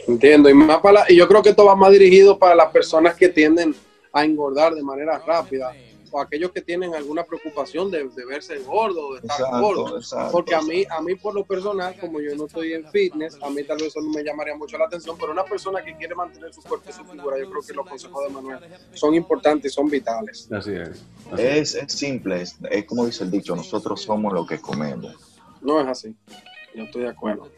Entiendo, 0.08 0.50
y, 0.50 0.56
más 0.56 0.80
para, 0.80 1.06
y 1.08 1.16
yo 1.16 1.28
creo 1.28 1.44
que 1.44 1.50
esto 1.50 1.66
va 1.66 1.76
más 1.76 1.92
dirigido 1.92 2.40
para 2.40 2.56
las 2.56 2.72
personas 2.72 3.16
que 3.16 3.30
tienden 3.30 3.76
a 4.12 4.26
engordar 4.26 4.74
de 4.74 4.82
manera 4.82 5.20
rápida 5.20 5.72
o 6.12 6.22
aquellos 6.22 6.52
que 6.52 6.62
tienen 6.62 6.95
alguna 6.95 7.24
preocupación 7.24 7.91
de, 7.91 8.10
verse 8.28 8.60
gordo, 8.60 9.13
de 9.13 9.19
estar 9.19 9.62
gordo. 9.62 10.00
Porque 10.32 10.56
a 10.56 10.62
mí, 10.62 10.86
a 10.89 11.02
mí 11.02 11.15
por 11.15 11.34
lo 11.34 11.45
personal, 11.45 11.95
como 12.00 12.19
yo 12.19 12.36
no 12.36 12.45
estoy 12.45 12.74
en 12.74 12.89
fitness, 12.91 13.38
a 13.41 13.50
mí 13.50 13.63
tal 13.63 13.78
vez 13.78 13.88
eso 13.88 14.02
no 14.02 14.10
me 14.12 14.24
llamaría 14.24 14.56
mucho 14.56 14.78
la 14.78 14.86
atención, 14.86 15.15
pero 15.19 15.32
una 15.32 15.43
persona 15.43 15.84
que 15.84 15.95
quiere 15.95 16.15
mantener 16.15 16.54
su 16.54 16.62
cuerpo 16.62 16.89
y 16.89 16.93
su 16.93 17.06
figura, 17.06 17.38
yo 17.38 17.50
creo 17.50 17.62
que 17.62 17.74
los 17.74 17.88
consejos 17.88 18.28
de 18.28 18.34
Manuel 18.34 18.60
son 18.93 19.13
importantes 19.13 19.72
y 19.72 19.76
son 19.76 19.89
vitales. 19.89 20.50
Así 20.52 20.74
es. 20.74 21.76
es, 21.76 21.91
simple, 21.91 22.41
es, 22.41 22.58
como 22.86 23.06
dice 23.06 23.24
el 23.24 23.32
dicho, 23.32 23.56
nosotros 23.56 24.02
somos 24.02 24.34
lo 24.34 24.45
que 24.45 24.60
comemos. 24.60 25.15
No 25.62 25.82
es 25.82 25.88
así. 25.88 26.15
yo 26.74 26.84
estoy 26.84 27.04
de 27.04 27.10
acuerdo. 27.10 27.50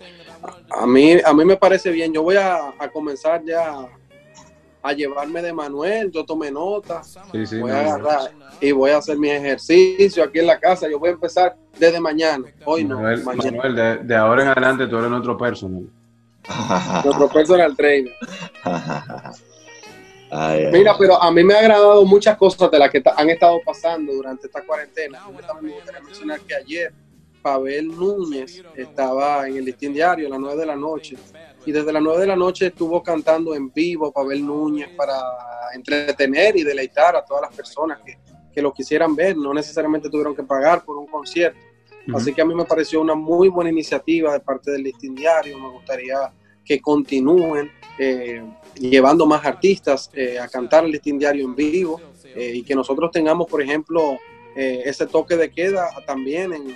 A 0.69 0.87
mí, 0.87 1.17
a 1.23 1.33
mí 1.33 1.45
me 1.45 1.57
parece 1.57 1.91
bien. 1.91 2.13
Yo 2.13 2.23
voy 2.23 2.37
a, 2.37 2.73
comenzar 2.91 3.43
ya 3.45 3.87
a 4.81 4.93
llevarme 4.93 5.41
de 5.41 5.53
Manuel. 5.53 6.11
Yo 6.11 6.25
tomé 6.25 6.51
nota. 6.51 7.01
voy 7.33 7.71
a 7.71 7.81
agarrar 7.81 8.31
y 8.59 8.71
voy 8.71 8.91
a 8.91 8.97
hacer 8.97 9.17
mi 9.17 9.29
ejercicio 9.29 10.23
aquí 10.23 10.39
en 10.39 10.47
la 10.47 10.59
casa. 10.59 10.89
Yo 10.89 10.99
voy 10.99 11.09
a 11.09 11.13
empezar 11.13 11.55
desde 11.77 11.99
mañana. 11.99 12.45
Hoy 12.65 12.83
no. 12.83 12.99
Manuel, 12.99 14.07
de, 14.07 14.15
ahora 14.15 14.43
en 14.43 14.49
adelante 14.49 14.87
tú 14.87 14.97
eres 14.97 15.09
nuestro 15.09 15.37
personal. 15.37 15.87
nuestro 17.05 17.29
personal 17.29 17.75
trainer. 17.75 18.13
Mira, 20.71 20.95
pero 20.97 21.21
a 21.21 21.29
mí 21.29 21.43
me 21.43 21.53
ha 21.53 21.59
agradado 21.59 22.05
muchas 22.05 22.37
cosas 22.37 22.71
de 22.71 22.79
las 22.79 22.89
que 22.89 23.03
han 23.17 23.29
estado 23.29 23.59
pasando 23.65 24.13
durante 24.13 24.47
esta 24.47 24.61
cuarentena. 24.61 25.19
me 25.61 25.73
gustaría 25.73 26.01
mencionar 26.01 26.39
que 26.41 26.55
ayer 26.55 26.93
Pavel 27.41 27.87
Núñez 27.87 28.63
estaba 28.75 29.47
en 29.47 29.57
el 29.57 29.65
listín 29.65 29.93
diario 29.93 30.27
a 30.27 30.29
las 30.29 30.39
9 30.39 30.57
de 30.57 30.65
la 30.65 30.75
noche 30.75 31.17
y 31.65 31.71
desde 31.71 31.91
las 31.91 32.01
9 32.01 32.21
de 32.21 32.27
la 32.27 32.35
noche 32.35 32.67
estuvo 32.67 33.01
cantando 33.03 33.55
en 33.55 33.71
vivo 33.71 34.11
Pavel 34.11 34.45
Núñez 34.45 34.89
para 34.95 35.15
entretener 35.73 36.57
y 36.57 36.63
deleitar 36.63 37.15
a 37.15 37.23
todas 37.23 37.43
las 37.43 37.55
personas 37.55 37.99
que, 38.05 38.17
que 38.53 38.61
lo 38.61 38.73
quisieran 38.73 39.15
ver, 39.15 39.37
no 39.37 39.53
necesariamente 39.53 40.09
tuvieron 40.09 40.35
que 40.35 40.43
pagar 40.43 40.83
por 40.83 40.97
un 40.97 41.07
concierto. 41.07 41.59
Así 42.13 42.33
que 42.33 42.41
a 42.41 42.45
mí 42.45 42.55
me 42.55 42.65
pareció 42.65 42.99
una 42.99 43.13
muy 43.13 43.47
buena 43.47 43.69
iniciativa 43.69 44.33
de 44.33 44.39
parte 44.39 44.71
del 44.71 44.83
listín 44.83 45.13
diario, 45.13 45.59
me 45.59 45.69
gustaría 45.69 46.33
que 46.65 46.81
continúen 46.81 47.71
eh, 47.99 48.43
llevando 48.75 49.25
más 49.25 49.45
artistas 49.45 50.09
eh, 50.13 50.39
a 50.39 50.47
cantar 50.47 50.83
el 50.83 50.91
listín 50.91 51.19
diario 51.19 51.45
en 51.45 51.55
vivo 51.55 52.01
eh, 52.23 52.53
y 52.55 52.63
que 52.63 52.73
nosotros 52.73 53.11
tengamos, 53.11 53.47
por 53.47 53.61
ejemplo, 53.61 54.17
ese 54.53 55.07
toque 55.07 55.37
de 55.37 55.49
queda 55.49 55.87
también 56.05 56.51
en, 56.51 56.75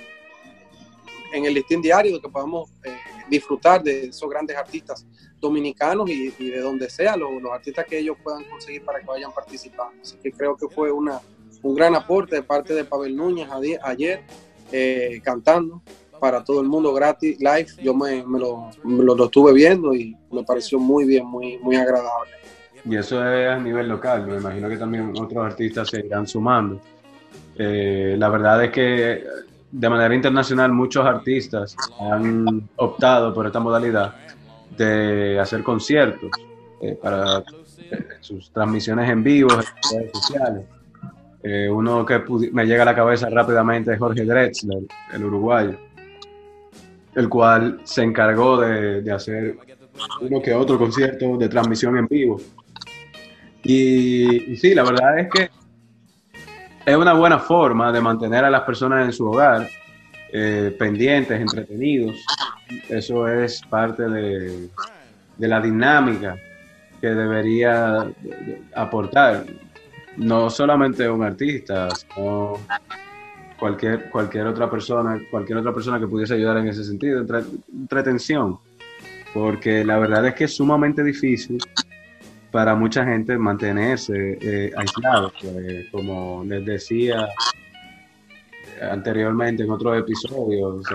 en 1.36 1.46
el 1.46 1.54
listín 1.54 1.82
diario, 1.82 2.22
que 2.22 2.30
podamos 2.30 2.72
eh, 2.84 2.96
disfrutar 3.30 3.84
de 3.84 4.06
esos 4.06 4.30
grandes 4.30 4.56
artistas 4.58 5.06
dominicanos 5.40 6.10
y, 6.10 6.30
de 6.30 6.60
donde 6.60 6.90
sea, 6.90 7.16
los, 7.16 7.32
artistas 7.52 7.86
que 7.86 8.00
ellos 8.00 8.18
puedan 8.24 8.44
conseguir 8.46 8.84
para 8.84 9.00
que 9.00 9.06
vayan 9.06 9.32
participando. 9.32 9.94
Así 10.02 10.18
que 10.22 10.32
creo 10.32 10.56
que 10.56 10.68
fue 10.68 10.92
una, 10.92 11.20
un 11.62 11.76
gran 11.76 11.96
aporte 11.96 12.36
de 12.36 12.44
parte 12.44 12.74
de 12.74 12.84
Pavel 12.84 13.16
Núñez 13.16 13.48
ayer, 13.84 14.22
eh, 14.72 15.22
cantando 15.24 15.82
para 16.20 16.44
todo 16.44 16.62
el 16.62 16.68
mundo 16.68 16.94
gratis, 16.94 17.38
live. 17.40 17.68
Yo 17.82 17.94
me, 17.94 18.24
lo, 18.24 18.70
lo, 18.84 19.26
estuve 19.26 19.54
viendo 19.54 19.94
y 19.94 20.16
me 20.32 20.44
pareció 20.44 20.80
muy 20.80 21.06
bien, 21.06 21.26
muy, 21.26 21.58
muy 21.60 21.76
agradable. 21.76 22.32
Y 22.88 22.96
eso 22.96 23.28
es 23.28 23.50
a 23.50 23.58
nivel 23.58 23.88
local, 23.88 24.28
me 24.28 24.38
imagino 24.38 24.70
que 24.70 24.78
también 24.78 25.12
otros 25.20 25.46
artistas 25.46 25.90
se 25.90 26.06
irán 26.06 26.28
sumando. 26.28 26.80
Eh, 27.58 28.16
la 28.18 28.30
verdad 28.30 28.64
es 28.64 28.72
que 28.72 29.24
de 29.78 29.90
manera 29.90 30.16
internacional 30.16 30.72
muchos 30.72 31.06
artistas 31.06 31.76
han 32.00 32.70
optado 32.78 33.34
por 33.34 33.46
esta 33.46 33.60
modalidad 33.60 34.16
de 34.78 35.38
hacer 35.38 35.64
conciertos 35.64 36.32
eh, 36.82 36.98
para 37.02 37.40
eh, 37.40 37.44
sus 38.22 38.52
transmisiones 38.52 39.10
en 39.10 39.22
vivo 39.22 39.50
en 39.52 39.98
redes 40.00 40.12
sociales. 40.14 40.66
Eh, 41.44 41.70
uno 41.70 42.06
que 42.06 42.24
me 42.54 42.66
llega 42.66 42.84
a 42.84 42.86
la 42.86 42.96
cabeza 42.96 43.30
rápidamente 43.30 43.92
es 43.92 44.00
Jorge 44.00 44.24
Drexler, 44.24 44.84
el 45.14 45.26
uruguayo, 45.26 45.78
el 47.14 47.28
cual 47.28 47.82
se 47.84 48.02
encargó 48.04 48.62
de, 48.62 49.12
hacer 49.12 49.58
uno 50.22 50.42
que 50.42 50.54
otro 50.54 50.78
concierto 50.78 51.36
de 51.38 51.50
transmisión 51.50 51.98
en 51.98 52.08
vivo. 52.08 52.40
Y 53.62 54.56
sí, 54.56 54.74
la 54.74 54.84
verdad 54.84 55.20
es 55.20 55.30
que 55.30 55.50
es 56.86 56.96
una 56.96 57.14
buena 57.14 57.40
forma 57.40 57.92
de 57.92 58.00
mantener 58.00 58.46
a 58.46 58.50
las 58.50 58.62
personas 58.62 59.06
en 59.06 59.12
su 59.12 59.26
hogar 59.26 59.68
eh, 60.32 60.76
pendientes, 60.78 61.40
entretenidos. 61.40 62.24
Eso 62.90 63.28
es 63.28 63.62
parte 63.70 64.04
de, 64.08 64.70
la 65.40 65.60
dinámica 65.60 66.36
que 67.02 67.08
debería 67.08 68.08
aportar 68.76 69.46
no 70.18 70.50
solamente 70.50 71.10
un 71.10 71.24
artista, 71.24 71.90
sino 71.90 72.54
cualquier, 73.58 74.10
cualquier 74.10 74.48
otra 74.48 74.70
persona, 74.70 75.20
cualquier 75.32 75.58
otra 75.58 75.74
persona 75.74 76.00
que 76.00 76.08
pudiese 76.08 76.36
ayudar 76.36 76.58
en 76.58 76.68
ese 76.68 76.84
sentido, 76.84 77.26
entretención. 77.74 78.60
Porque 79.34 79.84
la 79.84 79.98
verdad 79.98 80.28
es 80.28 80.36
que 80.36 80.44
es 80.46 80.56
sumamente 80.56 81.04
difícil 81.04 81.58
para 82.56 82.74
mucha 82.74 83.04
gente 83.04 83.38
mantenerse 83.38 84.38
eh, 84.40 84.72
aislados, 84.78 85.34
pues, 85.42 85.90
como 85.92 86.42
les 86.46 86.66
decía 86.66 87.28
anteriormente 88.82 89.64
en 89.64 89.72
otros 89.72 89.98
episodios, 89.98 90.86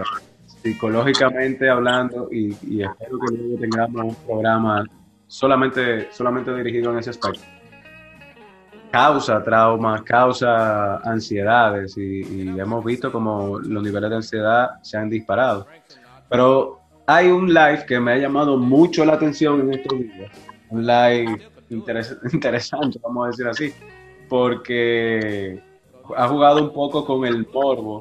psicológicamente 0.47 1.69
hablando, 1.69 2.31
y, 2.33 2.53
espero 2.81 3.19
que 3.19 3.37
luego 3.37 3.61
tengamos 3.61 4.05
un 4.05 4.15
programa 4.27 4.87
solamente, 5.27 6.11
solamente 6.11 6.55
dirigido 6.55 6.93
en 6.93 7.01
ese 7.01 7.11
aspecto. 7.11 7.43
Causa 8.91 9.45
traumas, 9.45 10.01
causa 10.01 10.97
ansiedades, 11.05 11.95
y, 11.99 12.23
y 12.23 12.59
hemos 12.59 12.83
visto 12.83 13.13
como 13.13 13.59
los 13.59 13.83
niveles 13.83 14.09
de 14.09 14.17
ansiedad 14.17 14.71
se 14.81 14.97
han 14.97 15.11
disparado. 15.11 15.67
Pero 16.27 16.81
hay 17.07 17.29
un 17.29 17.53
live 17.53 17.85
que 17.87 18.01
me 18.01 18.13
ha 18.13 18.17
llamado 18.17 18.57
mucho 18.57 19.05
la 19.05 19.13
atención 19.13 19.61
en 19.61 19.75
estos 19.75 19.99
días 19.99 20.31
un 20.71 20.87
live 20.87 21.50
interesante, 22.33 22.99
vamos 23.03 23.25
a 23.25 23.31
decir 23.31 23.47
así, 23.47 23.73
porque 24.29 25.63
ha 26.17 26.29
jugado 26.29 26.63
un 26.63 26.73
poco 26.73 27.05
con 27.05 27.25
el 27.25 27.47
morbo 27.47 28.01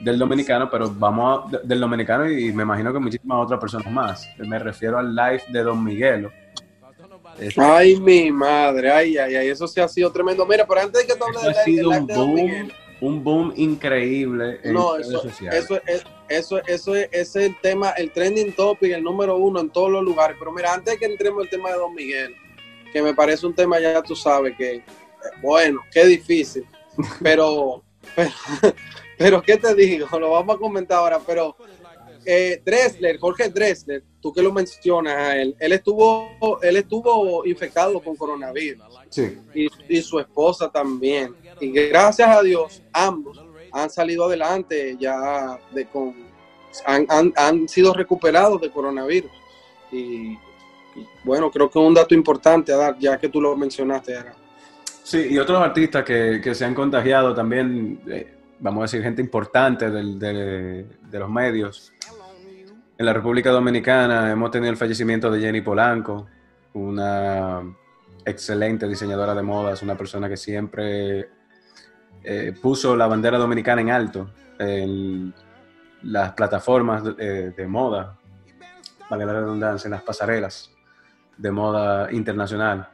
del 0.00 0.18
dominicano, 0.18 0.68
pero 0.68 0.90
vamos 0.90 1.52
a, 1.52 1.58
del 1.58 1.80
dominicano 1.80 2.28
y 2.30 2.52
me 2.52 2.64
imagino 2.64 2.92
que 2.92 2.98
muchísimas 2.98 3.44
otras 3.44 3.60
personas 3.60 3.90
más. 3.90 4.28
Me 4.38 4.58
refiero 4.58 4.98
al 4.98 5.14
live 5.14 5.42
de 5.48 5.62
Don 5.62 5.82
Miguelo. 5.82 6.30
Ay, 7.56 7.98
mi 8.00 8.30
madre, 8.30 8.90
ay, 8.90 9.16
ay, 9.16 9.34
ay, 9.36 9.48
eso 9.48 9.66
sí 9.66 9.80
ha 9.80 9.88
sido 9.88 10.10
tremendo. 10.12 10.46
Mira, 10.46 10.66
pero 10.66 10.82
antes 10.82 11.00
de 11.02 11.12
que 11.12 11.18
tú 11.18 11.24
hables 11.24 11.64
del 11.64 11.76
live, 11.76 11.86
un 11.86 12.06
boom, 12.06 12.72
un 13.00 13.24
boom 13.24 13.52
increíble 13.56 14.60
en 14.62 14.74
no, 14.74 14.94
redes 14.94 15.08
eso, 15.08 15.22
sociales. 15.22 15.64
Eso 15.64 15.80
es 15.86 16.04
eso, 16.28 16.60
eso 16.66 16.94
es, 16.94 17.36
el 17.36 17.58
tema, 17.60 17.90
el 17.90 18.10
trending 18.12 18.52
topic, 18.52 18.92
el 18.92 19.02
número 19.02 19.36
uno 19.36 19.60
en 19.60 19.70
todos 19.70 19.90
los 19.90 20.02
lugares. 20.02 20.36
Pero 20.38 20.52
mira, 20.52 20.72
antes 20.72 20.94
de 20.94 20.98
que 20.98 21.06
entremos 21.06 21.44
el 21.44 21.50
tema 21.50 21.70
de 21.70 21.76
Don 21.76 21.94
Miguel, 21.94 22.34
que 22.92 23.02
me 23.02 23.14
parece 23.14 23.46
un 23.46 23.54
tema 23.54 23.80
ya 23.80 24.02
tú 24.02 24.14
sabes 24.14 24.56
que, 24.56 24.82
bueno, 25.42 25.80
qué 25.92 26.06
difícil. 26.06 26.66
Pero, 27.22 27.82
pero, 29.18 29.42
¿qué 29.42 29.56
te 29.56 29.74
digo? 29.74 30.06
Lo 30.16 30.30
vamos 30.30 30.54
a 30.54 30.58
comentar 30.60 30.98
ahora, 30.98 31.18
pero 31.26 31.56
eh, 32.24 32.62
Dressler, 32.64 33.18
Jorge 33.18 33.48
Dressler, 33.48 34.04
tú 34.20 34.32
que 34.32 34.42
lo 34.42 34.52
mencionas 34.52 35.16
a 35.16 35.36
él, 35.36 35.56
él 35.58 35.72
estuvo, 35.72 36.60
él 36.62 36.76
estuvo 36.76 37.44
infectado 37.44 38.00
con 38.00 38.14
coronavirus. 38.14 38.84
Sí. 39.10 39.38
Y, 39.54 39.68
y 39.88 40.02
su 40.02 40.20
esposa 40.20 40.70
también. 40.70 41.34
Y 41.60 41.70
gracias 41.72 42.28
a 42.28 42.42
Dios, 42.42 42.80
ambos 42.92 43.43
han 43.74 43.90
salido 43.90 44.24
adelante 44.24 44.96
ya 44.98 45.58
de 45.72 45.86
con 45.86 46.14
han, 46.86 47.68
sido 47.68 47.92
recuperados 47.92 48.60
de 48.60 48.70
coronavirus. 48.70 49.30
Y, 49.92 50.36
bueno, 51.24 51.50
creo 51.50 51.70
que 51.70 51.78
es 51.78 51.84
un 51.84 51.94
dato 51.94 52.14
importante 52.14 52.72
a 52.72 52.76
dar, 52.76 52.98
ya 52.98 53.18
que 53.18 53.28
tú 53.28 53.40
lo 53.40 53.56
mencionaste. 53.56 54.16
Sí, 55.02 55.26
y 55.30 55.38
otros 55.38 55.60
artistas 55.60 56.04
que, 56.04 56.54
se 56.54 56.64
han 56.64 56.74
contagiado 56.74 57.34
también, 57.34 58.00
eh, 58.08 58.34
vamos 58.58 58.80
a 58.80 58.84
decir, 58.84 59.02
gente 59.02 59.20
importante 59.20 59.90
de, 59.90 60.86
los 61.12 61.30
medios. 61.30 61.92
En 62.96 63.06
la 63.06 63.12
República 63.12 63.50
Dominicana 63.50 64.30
hemos 64.30 64.50
tenido 64.50 64.70
el 64.70 64.76
fallecimiento 64.76 65.30
de 65.30 65.40
Jenny 65.40 65.60
Polanco, 65.60 66.26
una 66.74 67.62
excelente 68.24 68.88
diseñadora 68.88 69.34
de 69.34 69.42
modas, 69.42 69.82
una 69.82 69.96
persona 69.96 70.28
que 70.28 70.36
siempre 70.36 71.28
eh, 72.24 72.54
puso 72.60 72.96
la 72.96 73.06
bandera 73.06 73.36
dominicana 73.36 73.82
en 73.82 73.90
alto 73.90 74.30
en 74.58 75.34
las 76.02 76.32
plataformas 76.32 77.04
de, 77.04 77.52
eh, 77.56 77.66
moda, 77.66 78.16
para 79.08 79.26
la 79.26 79.32
redundancia, 79.34 79.88
en 79.88 79.92
las 79.92 80.02
pasarelas 80.02 80.70
de 81.36 81.50
moda 81.50 82.10
internacional. 82.12 82.88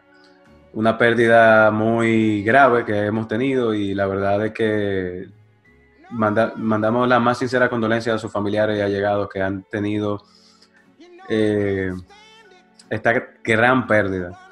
Una 0.73 0.99
pérdida 0.99 1.71
muy 1.71 2.43
grave 2.43 2.85
que 2.85 3.07
hemos 3.07 3.29
tenido 3.29 3.73
y 3.73 3.95
la 3.95 4.07
verdad 4.07 4.47
es 4.47 4.53
que 4.53 5.29
mandamos 6.11 7.09
la 7.09 7.21
más 7.21 7.39
sincera 7.39 7.69
condolencia 7.69 8.15
a 8.15 8.19
sus 8.19 8.33
familiares 8.33 8.79
y 8.79 8.81
allegados 8.81 9.29
que 9.29 9.41
han 9.41 9.63
tenido 9.65 10.25
eh, 11.29 11.93
esta 12.89 13.13
gran 13.45 13.87
pérdida 13.87 14.50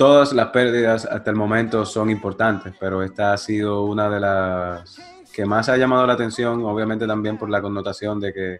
todas 0.00 0.32
las 0.32 0.46
pérdidas 0.46 1.04
hasta 1.04 1.28
el 1.28 1.36
momento 1.36 1.84
son 1.84 2.08
importantes, 2.08 2.72
pero 2.80 3.02
esta 3.02 3.34
ha 3.34 3.36
sido 3.36 3.84
una 3.84 4.08
de 4.08 4.18
las 4.18 4.98
que 5.30 5.44
más 5.44 5.68
ha 5.68 5.76
llamado 5.76 6.06
la 6.06 6.14
atención, 6.14 6.64
obviamente 6.64 7.06
también 7.06 7.36
por 7.36 7.50
la 7.50 7.60
connotación 7.60 8.18
de 8.18 8.32
que 8.32 8.58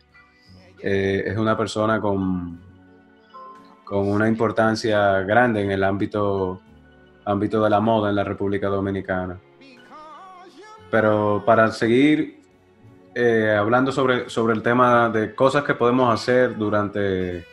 eh, 0.83 1.25
es 1.25 1.39
una 1.39 1.57
persona 1.57 1.99
con, 1.99 2.61
con 3.85 4.07
una 4.07 4.29
importancia 4.29 5.23
grande 5.23 5.63
en 5.63 5.71
el 5.71 5.83
ámbito, 5.83 6.61
ámbito 7.25 7.65
de 7.65 7.71
la 7.71 7.81
moda 7.81 8.11
en 8.11 8.17
la 8.17 8.25
República 8.25 8.69
Dominicana. 8.69 9.41
Pero 10.91 11.43
para 11.47 11.73
seguir 11.73 12.43
eh, 13.15 13.57
hablando 13.59 13.93
sobre, 13.93 14.29
sobre 14.29 14.53
el 14.53 14.63
tema 14.63 15.09
de 15.09 15.35
cosas 15.35 15.65
que 15.65 15.73
podemos 15.73 16.13
hacer 16.13 16.59
durante 16.59 17.47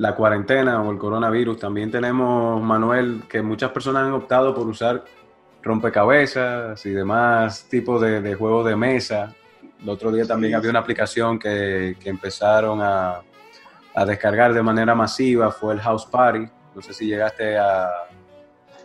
la 0.00 0.14
cuarentena 0.14 0.82
o 0.82 0.90
el 0.90 0.96
coronavirus. 0.96 1.58
También 1.58 1.90
tenemos, 1.90 2.62
Manuel, 2.62 3.24
que 3.28 3.42
muchas 3.42 3.70
personas 3.70 4.04
han 4.04 4.14
optado 4.14 4.54
por 4.54 4.66
usar 4.66 5.04
rompecabezas 5.62 6.86
y 6.86 6.90
demás 6.90 7.66
tipos 7.68 8.00
de, 8.00 8.22
de 8.22 8.34
juegos 8.34 8.64
de 8.64 8.76
mesa. 8.76 9.34
El 9.82 9.90
otro 9.90 10.10
día 10.10 10.24
también 10.24 10.54
había 10.54 10.70
una 10.70 10.78
aplicación 10.78 11.38
que, 11.38 11.98
que 12.00 12.08
empezaron 12.08 12.80
a, 12.80 13.20
a, 13.94 14.04
descargar 14.06 14.54
de 14.54 14.62
manera 14.62 14.94
masiva, 14.94 15.50
fue 15.50 15.74
el 15.74 15.80
House 15.80 16.06
Party. 16.06 16.46
No 16.74 16.80
sé 16.80 16.94
si 16.94 17.04
llegaste 17.04 17.58
a, 17.58 17.90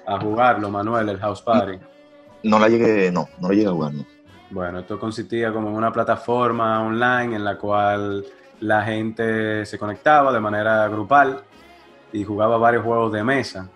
a 0.06 0.20
jugarlo, 0.20 0.70
Manuel, 0.70 1.08
el 1.08 1.20
House 1.20 1.42
Party. 1.42 1.80
No 2.44 2.60
la 2.60 2.68
llegué, 2.68 3.10
no, 3.10 3.30
no 3.40 3.48
la 3.48 3.54
llegué 3.54 3.68
a 3.68 3.72
jugar, 3.72 3.94
no. 3.94 4.06
Bueno, 4.50 4.80
esto 4.80 5.00
consistía 5.00 5.54
como 5.54 5.70
en 5.70 5.76
una 5.76 5.94
plataforma 5.94 6.86
online 6.86 7.38
en 7.38 7.46
la 7.46 7.58
cual 7.58 8.26
la 8.60 8.84
gente 8.84 9.66
se 9.66 9.78
conectaba 9.78 10.32
de 10.32 10.40
manera 10.40 10.88
grupal 10.88 11.44
y 12.12 12.24
jugaba 12.24 12.58
varios 12.58 12.84
juegos 12.84 13.12
de 13.12 13.24
mesa. 13.24 13.70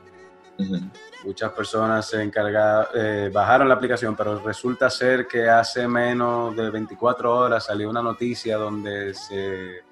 Uh 0.57 0.63
-huh. 0.63 0.91
Muchas 1.25 1.51
personas 1.51 2.07
se 2.07 2.23
encargaron, 2.23 2.87
eh, 2.95 3.29
bajaron 3.33 3.67
la 3.67 3.75
aplicación, 3.75 4.15
pero 4.15 4.39
resulta 4.39 4.89
ser 4.89 5.27
que 5.27 5.49
hace 5.49 5.87
menos 5.87 6.55
de 6.55 6.69
24 6.69 7.35
horas 7.35 7.65
salió 7.65 7.89
una 7.89 8.01
noticia 8.01 8.55
donde 8.57 9.13
se 9.13 9.83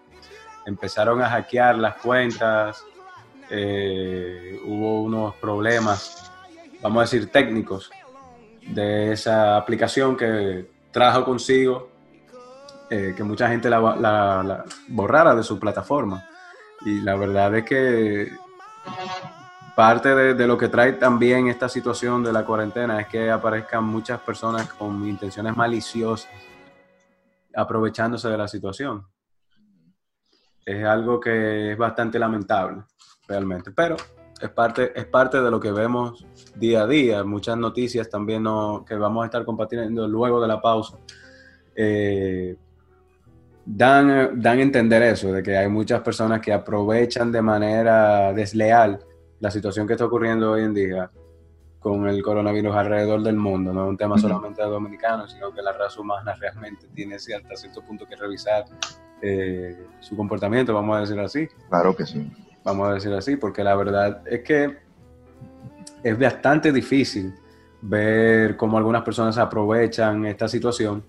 empezaron 0.65 1.21
a 1.21 1.29
hackear 1.29 1.77
las 1.77 1.95
cuentas, 1.95 2.83
eh, 3.49 4.59
hubo 4.65 5.01
unos 5.03 5.35
problemas, 5.35 6.31
vamos 6.81 6.99
a 6.99 7.01
decir, 7.03 7.29
técnicos 7.29 7.89
de 8.61 9.13
esa 9.13 9.57
aplicación 9.57 10.15
que 10.15 10.69
trajo 10.91 11.23
consigo 11.23 11.96
eh, 12.89 13.13
que 13.15 13.23
mucha 13.23 13.49
gente 13.49 13.69
la, 13.69 14.63
borrara 14.87 15.35
de 15.35 15.43
su 15.43 15.59
plataforma. 15.59 16.25
Y 16.85 17.01
la 17.01 17.15
verdad 17.15 17.55
es 17.55 17.65
que 17.65 18.31
parte 19.75 20.15
de, 20.15 20.47
lo 20.47 20.57
que 20.57 20.69
trae 20.69 20.93
también 20.93 21.47
esta 21.47 21.67
situación 21.67 22.23
de 22.23 22.31
la 22.31 22.45
cuarentena 22.45 23.01
es 23.01 23.07
que 23.07 23.29
aparezcan 23.29 23.83
muchas 23.83 24.21
personas 24.21 24.71
con 24.73 25.07
intenciones 25.07 25.55
maliciosas 25.55 26.31
aprovechándose 27.55 28.29
de 28.29 28.37
la 28.37 28.47
situación. 28.47 29.05
Es 30.65 30.85
algo 30.85 31.19
que 31.19 31.71
es 31.71 31.77
bastante 31.77 32.19
lamentable, 32.19 32.83
realmente, 33.27 33.71
pero 33.71 33.97
es 34.39 34.49
parte, 34.49 34.91
es 34.95 35.05
parte 35.05 35.41
de 35.41 35.49
lo 35.49 35.59
que 35.59 35.71
vemos 35.71 36.25
día 36.55 36.83
a 36.83 36.87
día. 36.87 37.23
Muchas 37.23 37.57
noticias 37.57 38.09
también 38.09 38.43
que 38.85 38.95
vamos 38.95 39.23
a 39.23 39.25
estar 39.25 39.43
compartiendo 39.43 40.07
luego 40.07 40.39
de 40.41 40.47
la 40.47 40.61
pausa. 40.61 40.97
Eh, 41.75 42.55
dan, 43.67 44.41
dan 44.41 44.59
a 44.59 44.61
entender 44.61 45.03
eso, 45.03 45.33
de 45.33 45.43
que 45.43 45.57
hay 45.57 45.67
muchas 45.67 46.01
personas 46.01 46.39
que 46.39 46.53
aprovechan 46.53 47.31
de 47.31 47.41
manera 47.41 48.31
desleal 48.33 48.99
la 49.39 49.51
situación 49.51 49.85
que 49.85 49.93
está 49.93 50.05
ocurriendo 50.05 50.53
hoy 50.53 50.63
en 50.63 50.73
día 50.73 51.11
con 51.79 52.07
el 52.07 52.23
coronavirus 52.23 52.75
alrededor 52.75 53.21
del 53.21 53.35
mundo. 53.35 53.73
No 53.73 53.83
es 53.83 53.89
un 53.89 53.97
tema 53.97 54.15
uh 54.15 54.17
-huh. 54.17 54.21
solamente 54.21 54.63
de 54.63 54.69
dominicanos, 54.69 55.31
sino 55.31 55.53
que 55.53 55.61
la 55.61 55.73
raza 55.73 55.99
humana 55.99 56.33
realmente 56.33 56.87
tiene 56.93 57.15
hasta 57.15 57.55
cierto 57.55 57.81
punto 57.81 58.05
que 58.05 58.15
revisar 58.15 58.65
eh, 59.21 59.77
su 59.99 60.15
comportamiento, 60.15 60.73
vamos 60.73 60.97
a 60.97 61.01
decir 61.01 61.19
así. 61.19 61.47
Claro 61.69 61.95
que 61.95 62.05
sí. 62.05 62.31
Vamos 62.63 62.89
a 62.89 62.93
decir 62.93 63.13
así, 63.13 63.35
porque 63.35 63.63
la 63.63 63.75
verdad 63.75 64.21
es 64.25 64.43
que 64.43 64.77
es 66.03 66.19
bastante 66.19 66.71
difícil 66.71 67.33
ver 67.81 68.55
cómo 68.57 68.77
algunas 68.77 69.03
personas 69.03 69.37
aprovechan 69.37 70.25
esta 70.25 70.47
situación 70.47 71.03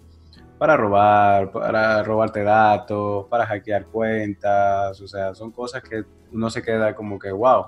para 0.59 0.77
robar, 0.77 1.53
para 1.53 2.03
robarte 2.03 2.43
datos, 2.43 3.27
para 3.29 3.47
hackear 3.47 3.87
cuentas, 3.87 5.01
o 5.01 5.07
sea, 5.07 5.35
son 5.35 5.53
cosas 5.53 5.83
que 5.83 6.05
uno 6.33 6.51
se 6.51 6.63
queda 6.63 6.95
como 6.95 7.19
que, 7.19 7.31
wow, 7.31 7.67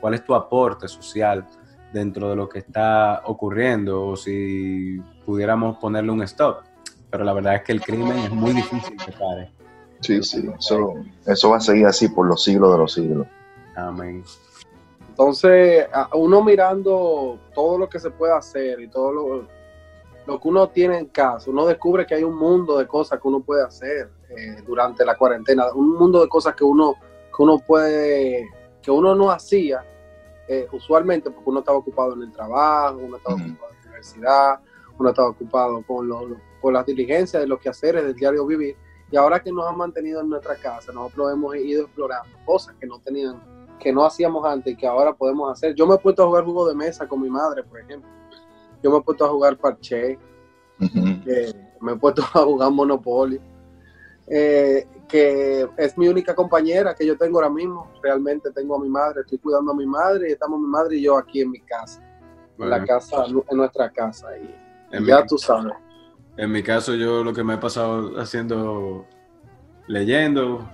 ¿cuál 0.00 0.14
es 0.14 0.24
tu 0.24 0.34
aporte 0.34 0.88
social 0.88 1.46
dentro 1.92 2.30
de 2.30 2.36
lo 2.36 2.48
que 2.48 2.60
está 2.60 3.22
ocurriendo? 3.26 4.06
O 4.06 4.16
si 4.16 4.98
pudiéramos 5.26 5.76
ponerle 5.78 6.10
un 6.10 6.22
stop. 6.22 6.62
Pero 7.10 7.24
la 7.24 7.32
verdad 7.32 7.56
es 7.56 7.62
que 7.62 7.72
el 7.72 7.80
crimen 7.80 8.18
es 8.18 8.30
muy 8.30 8.52
difícil 8.52 8.96
que 8.96 9.12
pare. 9.12 9.52
Sí, 10.00 10.22
sí, 10.22 10.48
eso, 10.58 10.94
eso 11.26 11.50
va 11.50 11.58
a 11.58 11.60
seguir 11.60 11.86
así 11.86 12.08
por 12.08 12.26
los 12.26 12.42
siglos 12.42 12.72
de 12.72 12.78
los 12.78 12.92
siglos. 12.94 13.26
Amén. 13.76 14.24
Entonces, 15.08 15.86
uno 16.14 16.42
mirando 16.42 17.38
todo 17.54 17.76
lo 17.76 17.88
que 17.88 17.98
se 17.98 18.10
puede 18.10 18.32
hacer 18.32 18.80
y 18.80 18.88
todo 18.88 19.12
lo, 19.12 19.48
lo 20.30 20.40
que 20.40 20.46
uno 20.46 20.68
tiene 20.68 20.96
en 20.96 21.06
casa, 21.06 21.50
uno 21.50 21.66
descubre 21.66 22.06
que 22.06 22.14
hay 22.14 22.22
un 22.22 22.36
mundo 22.36 22.78
de 22.78 22.86
cosas 22.86 23.20
que 23.20 23.26
uno 23.26 23.40
puede 23.40 23.64
hacer 23.64 24.12
eh, 24.28 24.62
durante 24.64 25.04
la 25.04 25.16
cuarentena, 25.16 25.72
un 25.74 25.96
mundo 25.96 26.20
de 26.20 26.28
cosas 26.28 26.54
que 26.54 26.62
uno, 26.62 26.94
que 27.36 27.42
uno 27.42 27.58
puede, 27.58 28.48
que 28.80 28.92
uno 28.92 29.16
no 29.16 29.32
hacía 29.32 29.84
eh, 30.46 30.68
usualmente 30.70 31.32
porque 31.32 31.50
uno 31.50 31.58
estaba 31.58 31.78
ocupado 31.78 32.14
en 32.14 32.22
el 32.22 32.30
trabajo, 32.30 32.98
uno 32.98 33.16
estaba 33.16 33.34
uh 33.34 33.38
-huh. 33.40 33.50
ocupado 33.50 33.72
en 33.72 33.76
la 33.76 33.82
universidad, 33.82 34.60
uno 35.00 35.08
estaba 35.08 35.28
ocupado 35.30 35.82
con, 35.84 36.06
lo, 36.06 36.36
con 36.60 36.74
las 36.74 36.86
diligencias 36.86 37.42
de 37.42 37.48
los 37.48 37.58
quehaceres 37.58 38.04
del 38.04 38.14
diario 38.14 38.46
vivir, 38.46 38.76
y 39.10 39.16
ahora 39.16 39.40
que 39.40 39.50
nos 39.50 39.66
han 39.66 39.78
mantenido 39.78 40.20
en 40.20 40.28
nuestra 40.28 40.54
casa, 40.54 40.92
nosotros 40.92 41.32
hemos 41.32 41.56
ido 41.56 41.86
explorando 41.86 42.38
cosas 42.44 42.76
que 42.78 42.86
no 42.86 43.00
tenían, 43.00 43.42
que 43.80 43.92
no 43.92 44.04
hacíamos 44.04 44.46
antes 44.46 44.74
y 44.74 44.76
que 44.76 44.86
ahora 44.86 45.12
podemos 45.12 45.50
hacer. 45.50 45.74
Yo 45.74 45.88
me 45.88 45.96
he 45.96 45.98
puesto 45.98 46.22
a 46.22 46.26
jugar 46.26 46.44
juego 46.44 46.68
de 46.68 46.76
mesa 46.76 47.08
con 47.08 47.20
mi 47.20 47.28
madre, 47.28 47.64
por 47.64 47.80
ejemplo 47.80 48.19
yo 48.82 48.90
me 48.90 48.98
he 48.98 49.02
puesto 49.02 49.24
a 49.24 49.28
jugar 49.28 49.56
parche, 49.58 50.18
uh 50.80 50.84
-huh. 50.84 51.54
me 51.80 51.92
he 51.92 51.96
puesto 51.96 52.22
a 52.22 52.42
jugar 52.42 52.70
Monopoly, 52.70 53.40
eh, 54.26 54.86
que 55.08 55.68
es 55.76 55.98
mi 55.98 56.08
única 56.08 56.34
compañera 56.34 56.94
que 56.94 57.06
yo 57.06 57.16
tengo 57.16 57.38
ahora 57.38 57.50
mismo. 57.50 57.90
Realmente 58.02 58.50
tengo 58.52 58.76
a 58.76 58.80
mi 58.80 58.88
madre, 58.88 59.22
estoy 59.22 59.38
cuidando 59.38 59.72
a 59.72 59.74
mi 59.74 59.86
madre 59.86 60.28
y 60.28 60.32
estamos 60.32 60.60
mi 60.60 60.68
madre 60.68 60.96
y 60.96 61.02
yo 61.02 61.18
aquí 61.18 61.40
en 61.40 61.50
mi 61.50 61.60
casa, 61.60 62.00
bueno. 62.56 62.74
en 62.74 62.80
la 62.80 62.86
casa, 62.86 63.24
en 63.26 63.56
nuestra 63.56 63.90
casa. 63.90 64.28
Y, 64.38 64.54
en 64.92 65.04
ya 65.04 65.20
mi, 65.20 65.26
tú 65.26 65.36
sabes. 65.36 65.74
En 66.36 66.50
mi 66.52 66.62
caso, 66.62 66.94
yo 66.94 67.24
lo 67.24 67.32
que 67.32 67.42
me 67.42 67.54
he 67.54 67.58
pasado 67.58 68.18
haciendo, 68.20 69.04
leyendo 69.88 70.68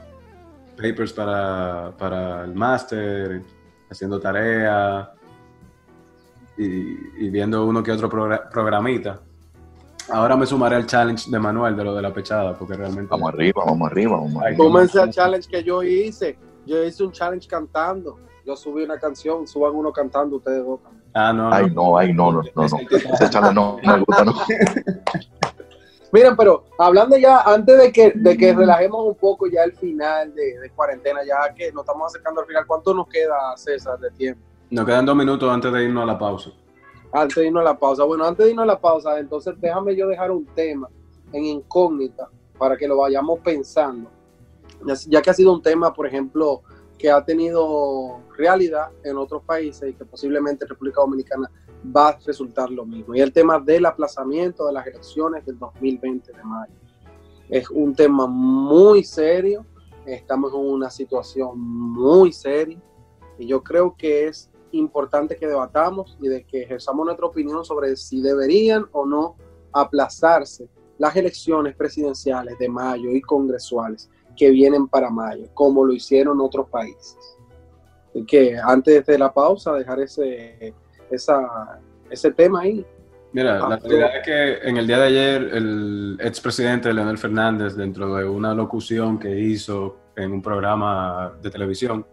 papers 0.76 1.12
para, 1.12 1.96
para 1.96 2.44
el 2.44 2.54
máster, 2.54 3.42
haciendo 3.88 4.20
tareas 4.20 5.08
y, 6.56 7.24
y, 7.24 7.30
viendo 7.30 7.66
uno 7.66 7.82
que 7.82 7.92
otro 7.92 8.08
progr 8.08 8.48
programita. 8.50 9.20
Ahora 10.08 10.36
me 10.36 10.46
sumaré 10.46 10.76
al 10.76 10.86
challenge 10.86 11.30
de 11.30 11.38
Manuel 11.38 11.76
de 11.76 11.84
lo 11.84 11.94
de 11.94 12.02
la 12.02 12.12
pechada, 12.12 12.56
porque 12.56 12.74
realmente... 12.74 13.08
Vamos 13.10 13.32
arriba, 13.32 13.62
vamos 13.66 13.90
arriba, 13.90 14.12
vamos 14.12 14.42
arriba. 14.42 14.64
Comencé 14.64 15.02
el 15.02 15.10
challenge 15.10 15.48
que 15.48 15.64
yo 15.64 15.82
hice. 15.82 16.38
Yo 16.64 16.82
hice 16.84 17.02
un 17.02 17.12
challenge 17.12 17.48
cantando. 17.48 18.18
Yo 18.44 18.56
subí 18.56 18.84
una 18.84 18.98
canción, 18.98 19.48
suban 19.48 19.74
uno 19.74 19.92
cantando, 19.92 20.36
ustedes 20.36 20.64
dos 20.64 20.80
Ah, 21.12 21.32
no. 21.32 21.52
Ay, 21.52 21.70
no, 21.70 21.98
ay, 21.98 22.12
no, 22.12 22.30
no, 22.30 22.42
no. 22.42 22.66
no. 22.68 22.78
Ese 22.88 23.30
challenge 23.30 23.54
no, 23.54 23.78
no 23.82 23.96
me 23.96 24.04
gusta, 24.04 24.24
no. 24.24 24.32
Miren, 26.12 26.36
pero 26.36 26.64
hablando 26.78 27.16
ya, 27.16 27.40
antes 27.40 27.76
de 27.76 27.92
que, 27.92 28.12
de 28.14 28.36
que 28.36 28.54
relajemos 28.54 29.04
un 29.06 29.16
poco 29.16 29.48
ya 29.48 29.64
el 29.64 29.72
final 29.72 30.32
de, 30.34 30.58
de 30.60 30.70
cuarentena, 30.70 31.20
ya 31.24 31.52
que 31.52 31.72
nos 31.72 31.82
estamos 31.82 32.06
acercando 32.06 32.42
al 32.42 32.46
final, 32.46 32.64
¿cuánto 32.66 32.94
nos 32.94 33.08
queda, 33.08 33.36
César, 33.56 33.98
de 33.98 34.10
tiempo? 34.12 34.40
Nos 34.76 34.84
quedan 34.84 35.06
dos 35.06 35.16
minutos 35.16 35.50
antes 35.50 35.72
de 35.72 35.84
irnos 35.84 36.02
a 36.02 36.06
la 36.06 36.18
pausa. 36.18 36.50
Antes 37.10 37.36
de 37.36 37.46
irnos 37.46 37.62
a 37.62 37.64
la 37.64 37.78
pausa. 37.78 38.04
Bueno, 38.04 38.26
antes 38.26 38.44
de 38.44 38.50
irnos 38.50 38.64
a 38.64 38.66
la 38.66 38.78
pausa, 38.78 39.18
entonces 39.18 39.54
déjame 39.58 39.96
yo 39.96 40.06
dejar 40.06 40.30
un 40.30 40.44
tema 40.44 40.86
en 41.32 41.46
incógnita 41.46 42.28
para 42.58 42.76
que 42.76 42.86
lo 42.86 42.98
vayamos 42.98 43.38
pensando. 43.38 44.10
Ya 45.06 45.22
que 45.22 45.30
ha 45.30 45.32
sido 45.32 45.54
un 45.54 45.62
tema, 45.62 45.94
por 45.94 46.06
ejemplo, 46.06 46.60
que 46.98 47.10
ha 47.10 47.24
tenido 47.24 48.20
realidad 48.36 48.88
en 49.02 49.16
otros 49.16 49.42
países 49.44 49.88
y 49.88 49.94
que 49.94 50.04
posiblemente 50.04 50.66
en 50.66 50.68
República 50.68 51.00
Dominicana 51.00 51.50
va 51.96 52.08
a 52.10 52.18
resultar 52.26 52.70
lo 52.70 52.84
mismo. 52.84 53.14
Y 53.14 53.22
el 53.22 53.32
tema 53.32 53.58
del 53.58 53.86
aplazamiento 53.86 54.66
de 54.66 54.74
las 54.74 54.86
elecciones 54.86 55.46
del 55.46 55.58
2020 55.58 56.32
de 56.32 56.44
mayo. 56.44 56.74
Es 57.48 57.70
un 57.70 57.94
tema 57.94 58.26
muy 58.26 59.04
serio, 59.04 59.64
estamos 60.04 60.52
en 60.52 60.60
una 60.60 60.90
situación 60.90 61.58
muy 61.58 62.30
seria 62.30 62.78
y 63.38 63.46
yo 63.46 63.62
creo 63.62 63.94
que 63.96 64.26
es 64.26 64.50
importante 64.72 65.36
que 65.36 65.46
debatamos 65.46 66.16
y 66.20 66.28
de 66.28 66.44
que 66.44 66.62
ejerzamos 66.62 67.06
nuestra 67.06 67.26
opinión 67.26 67.64
sobre 67.64 67.96
si 67.96 68.20
deberían 68.20 68.86
o 68.92 69.06
no 69.06 69.36
aplazarse 69.72 70.68
las 70.98 71.14
elecciones 71.16 71.76
presidenciales 71.76 72.58
de 72.58 72.68
mayo 72.68 73.10
y 73.10 73.20
congresuales 73.20 74.10
que 74.36 74.50
vienen 74.50 74.86
para 74.88 75.10
mayo, 75.10 75.48
como 75.54 75.84
lo 75.84 75.92
hicieron 75.92 76.40
otros 76.40 76.68
países. 76.68 77.16
Que 78.26 78.56
antes 78.58 79.04
de 79.04 79.18
la 79.18 79.32
pausa 79.32 79.74
dejar 79.74 80.00
ese, 80.00 80.74
esa, 81.10 81.80
ese 82.10 82.32
tema 82.32 82.60
ahí. 82.62 82.84
Mira, 83.32 83.60
ah, 83.62 83.68
la 83.68 83.76
realidad 83.76 84.16
es 84.16 84.24
que 84.24 84.68
en 84.68 84.76
el 84.78 84.86
día 84.86 84.98
de 84.98 85.04
ayer 85.04 85.42
el 85.52 86.18
expresidente 86.20 86.92
Leonel 86.92 87.18
Fernández, 87.18 87.74
dentro 87.74 88.14
de 88.14 88.26
una 88.26 88.54
locución 88.54 89.18
que 89.18 89.38
hizo 89.38 89.98
en 90.16 90.32
un 90.32 90.40
programa 90.40 91.34
de 91.42 91.50
televisión, 91.50 92.06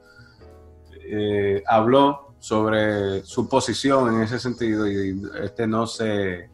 eh, 1.06 1.64
habló 1.68 2.33
sobre 2.44 3.24
su 3.24 3.48
posición 3.48 4.14
en 4.14 4.22
ese 4.22 4.38
sentido 4.38 4.86
y 4.86 5.18
este 5.42 5.66
no 5.66 5.88
se 5.88 6.50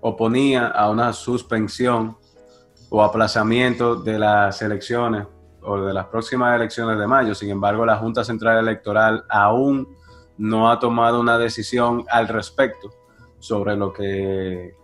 oponía 0.00 0.66
a 0.66 0.90
una 0.90 1.12
suspensión 1.12 2.18
o 2.90 3.00
aplazamiento 3.00 3.94
de 3.94 4.18
las 4.18 4.60
elecciones 4.62 5.28
o 5.62 5.80
de 5.80 5.94
las 5.94 6.06
próximas 6.06 6.56
elecciones 6.56 6.98
de 6.98 7.06
mayo. 7.06 7.36
Sin 7.36 7.50
embargo, 7.50 7.86
la 7.86 7.98
Junta 7.98 8.24
Central 8.24 8.58
Electoral 8.58 9.24
aún 9.28 9.96
no 10.38 10.68
ha 10.68 10.80
tomado 10.80 11.20
una 11.20 11.38
decisión 11.38 12.04
al 12.10 12.26
respecto 12.26 12.90
sobre 13.38 13.76
lo 13.76 13.92
que 13.92 14.74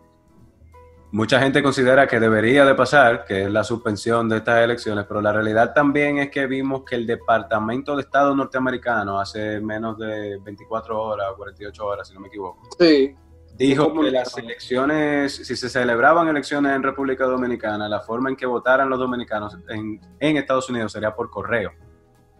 mucha 1.13 1.41
gente 1.41 1.63
considera 1.63 2.07
que 2.07 2.21
debería 2.21 2.65
de 2.65 2.75
pasar, 2.75 3.25
que 3.25 3.45
es 3.45 3.51
la 3.51 3.65
suspensión 3.65 4.29
de 4.29 4.39
estas 4.39 4.63
elecciones, 4.63 5.05
pero 5.07 5.21
la 5.21 5.33
realidad 5.33 5.73
también 5.75 6.19
es 6.19 6.31
que 6.31 6.47
vimos 6.47 6.85
que 6.85 6.97
el 6.97 7.07
Departamento 7.07 7.97
de 7.97 8.03
Estado 8.03 8.35
norteamericano 8.35 9.19
hace 9.19 9.61
menos 9.61 9.99
de 9.99 10.39
24 10.39 11.01
horas, 11.01 11.27
48 11.37 11.87
horas, 11.87 12.09
si 12.09 12.15
no 12.15 12.21
me 12.21 12.29
equivoco. 12.29 12.63
Sí. 12.79 13.15
Dijo 13.57 13.93
que 13.93 14.11
las 14.11 14.39
elecciones, 14.39 15.35
si 15.35 15.55
se 15.55 15.69
celebraban 15.69 16.29
elecciones 16.29 16.75
en 16.75 16.83
República 16.83 17.25
Dominicana, 17.25 17.89
la 17.89 18.01
forma 18.01 18.31
en 18.31 18.37
que 18.37 18.47
votaran 18.47 18.89
los 18.89 18.99
dominicanos 18.99 19.57
en, 19.69 20.01
en 20.19 20.37
Estados 20.37 20.71
Unidos 20.71 20.93
sería 20.93 21.15
por 21.15 21.29
correo. 21.29 21.71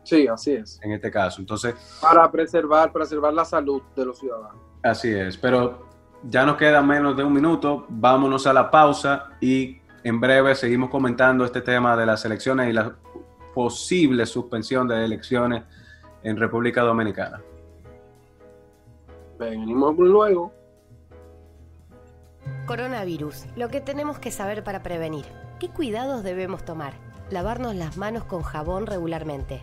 Sí, 0.03 0.27
así 0.27 0.53
es. 0.53 0.81
En 0.83 0.93
este 0.93 1.11
caso, 1.11 1.41
entonces... 1.41 1.75
Para 2.01 2.31
preservar, 2.31 2.91
preservar 2.91 3.35
la 3.35 3.45
salud 3.45 3.83
de 3.95 4.07
los 4.07 4.19
ciudadanos. 4.19 4.57
Así 4.83 5.13
es, 5.13 5.37
pero 5.37 5.90
ya 6.23 6.45
nos 6.45 6.57
queda 6.57 6.83
menos 6.83 7.17
de 7.17 7.25
un 7.25 7.33
minuto, 7.33 7.87
vámonos 7.89 8.47
a 8.47 8.53
la 8.53 8.71
pausa 8.71 9.31
y 9.41 9.79
en 10.05 10.21
breve 10.21 10.55
seguimos 10.55 10.91
comentando 10.91 11.45
este 11.45 11.61
tema 11.61 11.97
de 11.97 12.07
las 12.07 12.25
elecciones 12.25 12.69
y 12.69 12.73
la 12.73 12.95
posible 13.55 14.27
suspensión 14.27 14.87
de 14.89 15.05
elecciones 15.05 15.65
en 16.23 16.37
República 16.37 16.83
Dominicana. 16.83 17.41
Venimos 19.39 19.97
luego. 19.97 20.53
Coronavirus, 22.67 23.47
lo 23.57 23.69
que 23.69 23.81
tenemos 23.81 24.19
que 24.19 24.31
saber 24.31 24.63
para 24.63 24.83
prevenir. 24.83 25.25
¿Qué 25.59 25.69
cuidados 25.69 26.23
debemos 26.23 26.65
tomar? 26.65 26.95
Lavarnos 27.31 27.75
las 27.75 27.97
manos 27.97 28.25
con 28.25 28.43
jabón 28.43 28.87
regularmente. 28.87 29.63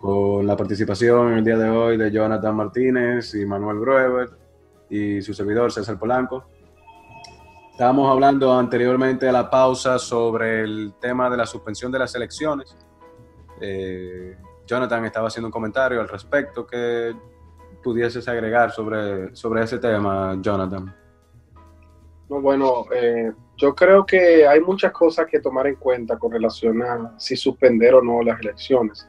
con 0.00 0.46
la 0.46 0.56
participación 0.56 1.32
en 1.32 1.38
el 1.38 1.44
día 1.44 1.58
de 1.58 1.68
hoy 1.68 1.96
de 1.96 2.10
Jonathan 2.10 2.54
Martínez 2.54 3.34
y 3.34 3.44
Manuel 3.44 3.80
Grueber 3.80 4.30
y 4.88 5.20
su 5.22 5.34
servidor 5.34 5.72
César 5.72 5.98
Polanco. 5.98 6.44
Estábamos 7.70 8.10
hablando 8.10 8.52
anteriormente 8.52 9.28
a 9.28 9.32
la 9.32 9.50
pausa 9.50 9.98
sobre 9.98 10.62
el 10.62 10.94
tema 11.00 11.30
de 11.30 11.36
la 11.36 11.46
suspensión 11.46 11.92
de 11.92 11.98
las 11.98 12.14
elecciones. 12.14 12.76
Eh, 13.60 14.36
Jonathan 14.66 15.04
estaba 15.04 15.28
haciendo 15.28 15.48
un 15.48 15.52
comentario 15.52 16.00
al 16.00 16.08
respecto 16.08 16.66
que 16.66 17.14
pudieses 17.82 18.26
agregar 18.28 18.70
sobre, 18.70 19.34
sobre 19.34 19.62
ese 19.62 19.78
tema, 19.78 20.36
Jonathan. 20.40 20.94
No, 22.28 22.40
bueno, 22.40 22.84
eh, 22.94 23.32
yo 23.56 23.74
creo 23.74 24.04
que 24.04 24.46
hay 24.46 24.60
muchas 24.60 24.92
cosas 24.92 25.26
que 25.26 25.40
tomar 25.40 25.66
en 25.66 25.76
cuenta 25.76 26.18
con 26.18 26.30
relación 26.30 26.82
a 26.82 27.14
si 27.18 27.36
suspender 27.36 27.94
o 27.94 28.02
no 28.02 28.22
las 28.22 28.38
elecciones. 28.40 29.08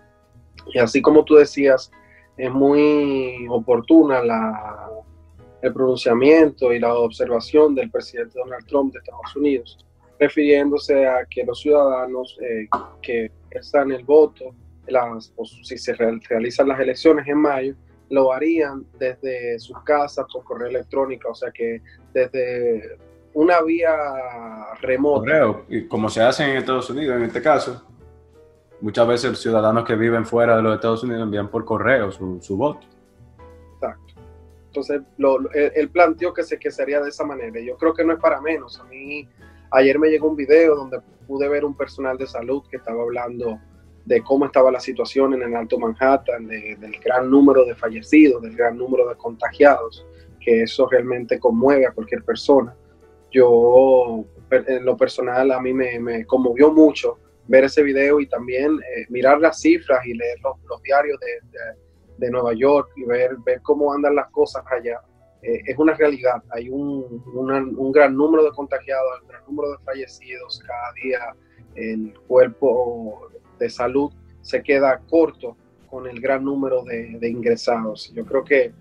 Y 0.74 0.80
así 0.80 1.01
como 1.01 1.24
tú 1.24 1.36
decías, 1.36 1.91
es 2.38 2.51
muy 2.51 3.47
oportuna 3.49 4.24
la, 4.24 4.89
el 5.61 5.74
pronunciamiento 5.74 6.72
y 6.74 6.80
la 6.80 6.93
observación 6.95 7.76
del 7.76 7.91
presidente 7.91 8.39
Donald 8.39 8.65
Trump 8.65 8.93
de 8.93 8.99
Estados 8.99 9.36
Unidos, 9.36 9.86
refiriéndose 10.20 11.05
a 11.05 11.26
que 11.30 11.43
los 11.43 11.59
ciudadanos 11.59 12.38
eh, 12.41 12.67
que 13.01 13.32
están 13.51 13.91
el 13.91 14.03
voto, 14.03 14.55
las, 14.88 15.34
si 15.63 15.78
se 15.78 15.93
realizan 15.93 16.67
las 16.67 16.80
elecciones 16.80 17.28
en 17.28 17.38
mayo, 17.38 17.76
lo 18.09 18.34
harían 18.34 18.86
desde 18.97 19.59
sus 19.59 19.78
casas 19.84 20.26
por 20.32 20.43
correo 20.43 20.70
electrónico, 20.70 21.30
o 21.30 21.36
sea 21.36 21.51
que 21.51 21.82
desde 22.13 22.97
una 23.34 23.61
vía 23.61 23.95
remota. 24.82 25.55
Como 25.88 26.09
se 26.09 26.22
hace 26.22 26.43
en 26.43 26.57
Estados 26.57 26.89
Unidos 26.89 27.17
en 27.17 27.24
este 27.24 27.41
caso 27.41 27.86
muchas 28.82 29.07
veces 29.07 29.32
los 29.32 29.41
ciudadanos 29.41 29.86
que 29.86 29.95
viven 29.95 30.25
fuera 30.25 30.55
de 30.55 30.63
los 30.63 30.75
Estados 30.75 31.03
Unidos 31.03 31.23
envían 31.23 31.49
por 31.49 31.65
correo 31.65 32.11
su, 32.11 32.39
su 32.41 32.57
voto. 32.57 32.88
Exacto. 33.75 34.13
Entonces, 34.67 35.01
lo, 35.17 35.51
él, 35.51 35.89
planteó 35.89 36.34
que, 36.34 36.43
se, 36.43 36.59
que 36.59 36.71
sería 36.71 37.01
de 37.01 37.09
esa 37.09 37.25
manera. 37.25 37.59
Yo 37.59 37.75
creo 37.77 37.93
que 37.93 38.03
no 38.03 38.13
es 38.13 38.19
para 38.19 38.39
menos. 38.39 38.80
A 38.80 38.84
mí, 38.86 39.27
ayer 39.71 39.97
me 39.97 40.09
llegó 40.09 40.30
un 40.30 40.36
video 40.36 40.75
donde 40.75 40.99
pude 41.27 41.47
ver 41.47 41.65
un 41.65 41.75
personal 41.75 42.17
de 42.17 42.27
salud 42.27 42.63
que 42.69 42.77
estaba 42.77 43.01
hablando 43.01 43.59
de 44.05 44.23
cómo 44.23 44.45
estaba 44.45 44.71
la 44.71 44.80
situación 44.80 45.34
en 45.34 45.43
el 45.43 45.55
Alto 45.55 45.77
Manhattan, 45.77 46.47
del 46.47 46.99
gran 47.03 47.30
número 47.30 47.65
de 47.65 47.75
fallecidos, 47.75 48.41
del 48.41 48.55
gran 48.55 48.77
número 48.77 49.07
de 49.07 49.15
contagiados, 49.15 50.05
que 50.39 50.63
eso 50.63 50.88
realmente 50.88 51.39
conmueve 51.39 51.86
a 51.86 51.91
cualquier 51.91 52.23
persona. 52.23 52.75
Yo, 53.32 54.25
en 54.49 54.86
lo 54.86 54.97
personal, 54.97 55.51
a 55.51 55.59
mí 55.59 55.73
me, 55.73 55.99
me 55.99 56.25
conmovió 56.25 56.71
mucho 56.71 57.19
ver 57.50 57.64
ese 57.64 57.82
video 57.82 58.20
y 58.20 58.28
también 58.28 58.80
eh, 58.95 59.06
mirar 59.10 59.39
las 59.39 59.60
cifras 59.60 60.06
y 60.06 60.14
leer 60.14 60.38
los, 60.43 60.82
diarios 60.84 61.20
de, 61.20 61.58
de, 62.18 62.32
Nueva 62.32 62.54
York 62.54 62.91
y 62.95 63.04
ver, 63.06 63.38
ver 63.43 63.60
cómo 63.64 63.91
andan 63.91 64.16
las 64.16 64.30
cosas 64.30 64.64
allá. 64.72 65.02
Eh, 65.41 65.62
es 65.66 65.78
una 65.78 65.95
realidad. 65.95 66.43
Hay 66.52 66.70
un, 66.70 67.24
un, 67.34 67.91
gran 67.91 68.16
número 68.16 68.43
de 68.43 68.52
contagiados, 68.52 69.22
un 69.24 69.28
gran 69.28 69.43
número 69.47 69.72
de 69.72 69.78
fallecidos 69.84 70.62
cada 70.66 70.93
día. 71.04 71.36
El 71.74 72.14
cuerpo 72.28 73.30
de 73.58 73.70
salud 73.70 74.12
se 74.41 74.62
queda 74.62 75.02
corto 75.10 75.58
con 75.89 76.06
el 76.06 76.22
gran 76.22 76.43
número 76.43 76.84
de, 76.84 77.18
de 77.20 77.30
ingresados. 77.30 78.14
Yo 78.14 78.26
creo 78.26 78.43
que 78.43 78.72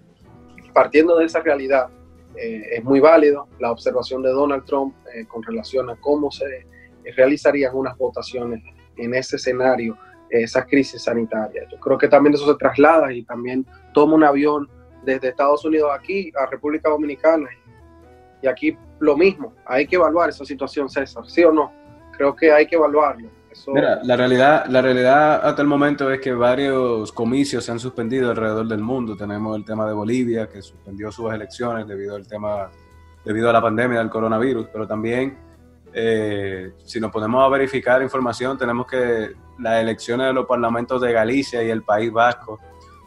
partiendo 0.74 1.16
de 1.16 1.24
esa 1.24 1.40
realidad, 1.40 1.88
eh, 2.36 2.76
es 2.76 2.84
muy 2.84 3.00
válido 3.00 3.48
la 3.60 3.72
observación 3.72 4.22
de 4.22 4.28
Donald 4.28 4.64
Trump 4.66 4.94
con 5.28 5.42
relación 5.42 5.88
a 5.88 5.96
cómo 5.96 6.30
se 6.30 6.44
realizarían 7.16 7.74
unas 7.74 7.96
votaciones 7.96 8.62
en 8.96 9.14
ese 9.14 9.36
escenario, 9.36 9.96
esa 10.30 10.64
crisis 10.64 11.02
sanitaria. 11.02 11.66
Yo 11.70 11.78
creo 11.80 11.98
que 11.98 12.08
también 12.08 12.34
eso 12.34 12.46
se 12.46 12.58
traslada 12.58 13.12
y 13.12 13.22
también 13.24 13.66
toma 13.94 14.14
un 14.14 14.24
avión 14.24 14.68
desde 15.04 15.28
Estados 15.28 15.64
Unidos 15.64 15.90
aquí 15.94 16.32
a 16.38 16.46
República 16.46 16.90
Dominicana. 16.90 17.48
Y 18.42 18.46
aquí 18.46 18.76
lo 19.00 19.16
mismo, 19.16 19.54
hay 19.64 19.86
que 19.86 19.96
evaluar 19.96 20.28
esa 20.28 20.44
situación, 20.44 20.88
César, 20.88 21.24
¿sí 21.26 21.44
o 21.44 21.52
no? 21.52 21.72
Creo 22.16 22.34
que 22.34 22.52
hay 22.52 22.66
que 22.66 22.76
evaluarlo. 22.76 23.28
Mira, 23.68 24.00
la 24.04 24.16
realidad, 24.16 24.66
la 24.66 24.82
realidad 24.82 25.40
hasta 25.44 25.62
el 25.62 25.68
momento 25.68 26.12
es 26.12 26.20
que 26.20 26.32
varios 26.32 27.10
comicios 27.12 27.64
se 27.64 27.72
han 27.72 27.80
suspendido 27.80 28.30
alrededor 28.30 28.68
del 28.68 28.80
mundo. 28.80 29.16
Tenemos 29.16 29.56
el 29.56 29.64
tema 29.64 29.86
de 29.86 29.94
Bolivia, 29.94 30.48
que 30.48 30.62
suspendió 30.62 31.10
sus 31.10 31.32
elecciones 31.32 31.86
debido 31.86 32.14
al 32.14 32.26
tema, 32.26 32.70
debido 33.24 33.50
a 33.50 33.52
la 33.52 33.60
pandemia 33.60 33.98
del 33.98 34.10
coronavirus, 34.10 34.68
pero 34.72 34.86
también 34.86 35.36
eh, 35.92 36.72
si 36.84 37.00
nos 37.00 37.10
ponemos 37.10 37.44
a 37.44 37.48
verificar 37.48 38.02
información, 38.02 38.58
tenemos 38.58 38.86
que 38.86 39.32
las 39.58 39.82
elecciones 39.82 40.28
de 40.28 40.32
los 40.32 40.46
parlamentos 40.46 41.00
de 41.00 41.12
Galicia 41.12 41.62
y 41.62 41.70
el 41.70 41.82
País 41.82 42.12
Vasco 42.12 42.58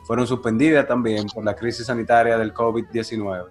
fueron 0.03 0.27
suspendidas 0.27 0.87
también 0.87 1.27
por 1.33 1.43
la 1.43 1.55
crisis 1.55 1.85
sanitaria 1.85 2.37
del 2.37 2.53
COVID-19. 2.53 3.45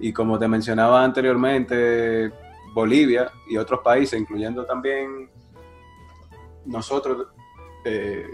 Y 0.00 0.12
como 0.12 0.38
te 0.38 0.48
mencionaba 0.48 1.04
anteriormente, 1.04 2.32
Bolivia 2.74 3.30
y 3.48 3.56
otros 3.56 3.80
países, 3.80 4.18
incluyendo 4.18 4.64
también 4.64 5.30
nosotros, 6.64 7.28
eh, 7.84 8.26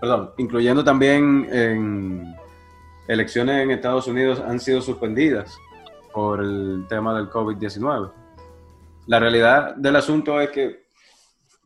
perdón, 0.00 0.30
incluyendo 0.38 0.84
también 0.84 1.48
en 1.50 2.34
elecciones 3.08 3.62
en 3.62 3.72
Estados 3.72 4.06
Unidos, 4.06 4.40
han 4.40 4.60
sido 4.60 4.80
suspendidas 4.80 5.58
por 6.12 6.40
el 6.40 6.86
tema 6.88 7.14
del 7.14 7.28
COVID-19 7.28 8.19
la 9.06 9.18
realidad 9.18 9.74
del 9.76 9.96
asunto 9.96 10.40
es 10.40 10.50
que 10.50 10.84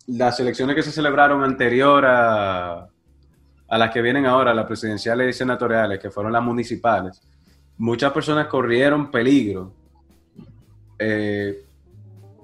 las 0.06 0.38
elecciones 0.40 0.76
que 0.76 0.82
se 0.82 0.92
celebraron 0.92 1.42
anterior 1.42 2.04
a, 2.06 2.88
las 3.68 3.90
que 3.90 4.02
vienen 4.02 4.26
ahora, 4.26 4.54
las 4.54 4.66
presidenciales 4.66 5.34
y 5.34 5.38
senatoriales, 5.38 5.98
que 5.98 6.10
fueron 6.10 6.32
las 6.32 6.42
municipales, 6.42 7.20
muchas 7.78 8.12
personas 8.12 8.46
corrieron 8.46 9.10
peligro, 9.10 9.72
eh, 10.98 11.64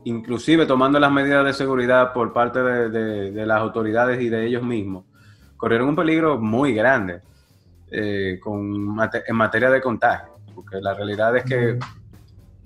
inclusive 0.05 0.67
tomando 0.67 0.99
las 0.99 1.13
medidas 1.13 1.45
de 1.45 1.53
seguridad 1.53 2.13
por 2.13 2.33
parte 2.33 2.61
de, 2.61 3.47
las 3.47 3.61
autoridades 3.61 4.21
y 4.21 4.29
de 4.29 4.47
ellos 4.47 4.63
mismos, 4.63 5.05
corrieron 5.57 5.89
un 5.89 5.97
peligro 5.97 6.39
muy 6.39 6.73
grande 6.73 7.21
eh, 7.91 8.41
con, 8.43 8.99
en 9.27 9.37
materia 9.37 9.71
de 9.71 9.81
contagio, 9.81 10.33
porque 10.55 10.81
la 10.81 10.95
realidad 10.95 11.37
es 11.37 11.45
que 11.45 11.79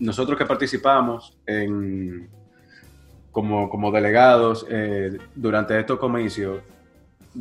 nosotros 0.05 0.39
que 0.39 0.45
participamos 0.45 1.37
en, 1.47 2.29
como, 3.33 3.69
como 3.69 3.91
delegados 3.91 4.67
eh, 4.69 5.19
durante 5.35 5.79
estos 5.79 5.99
comicios, 5.99 6.61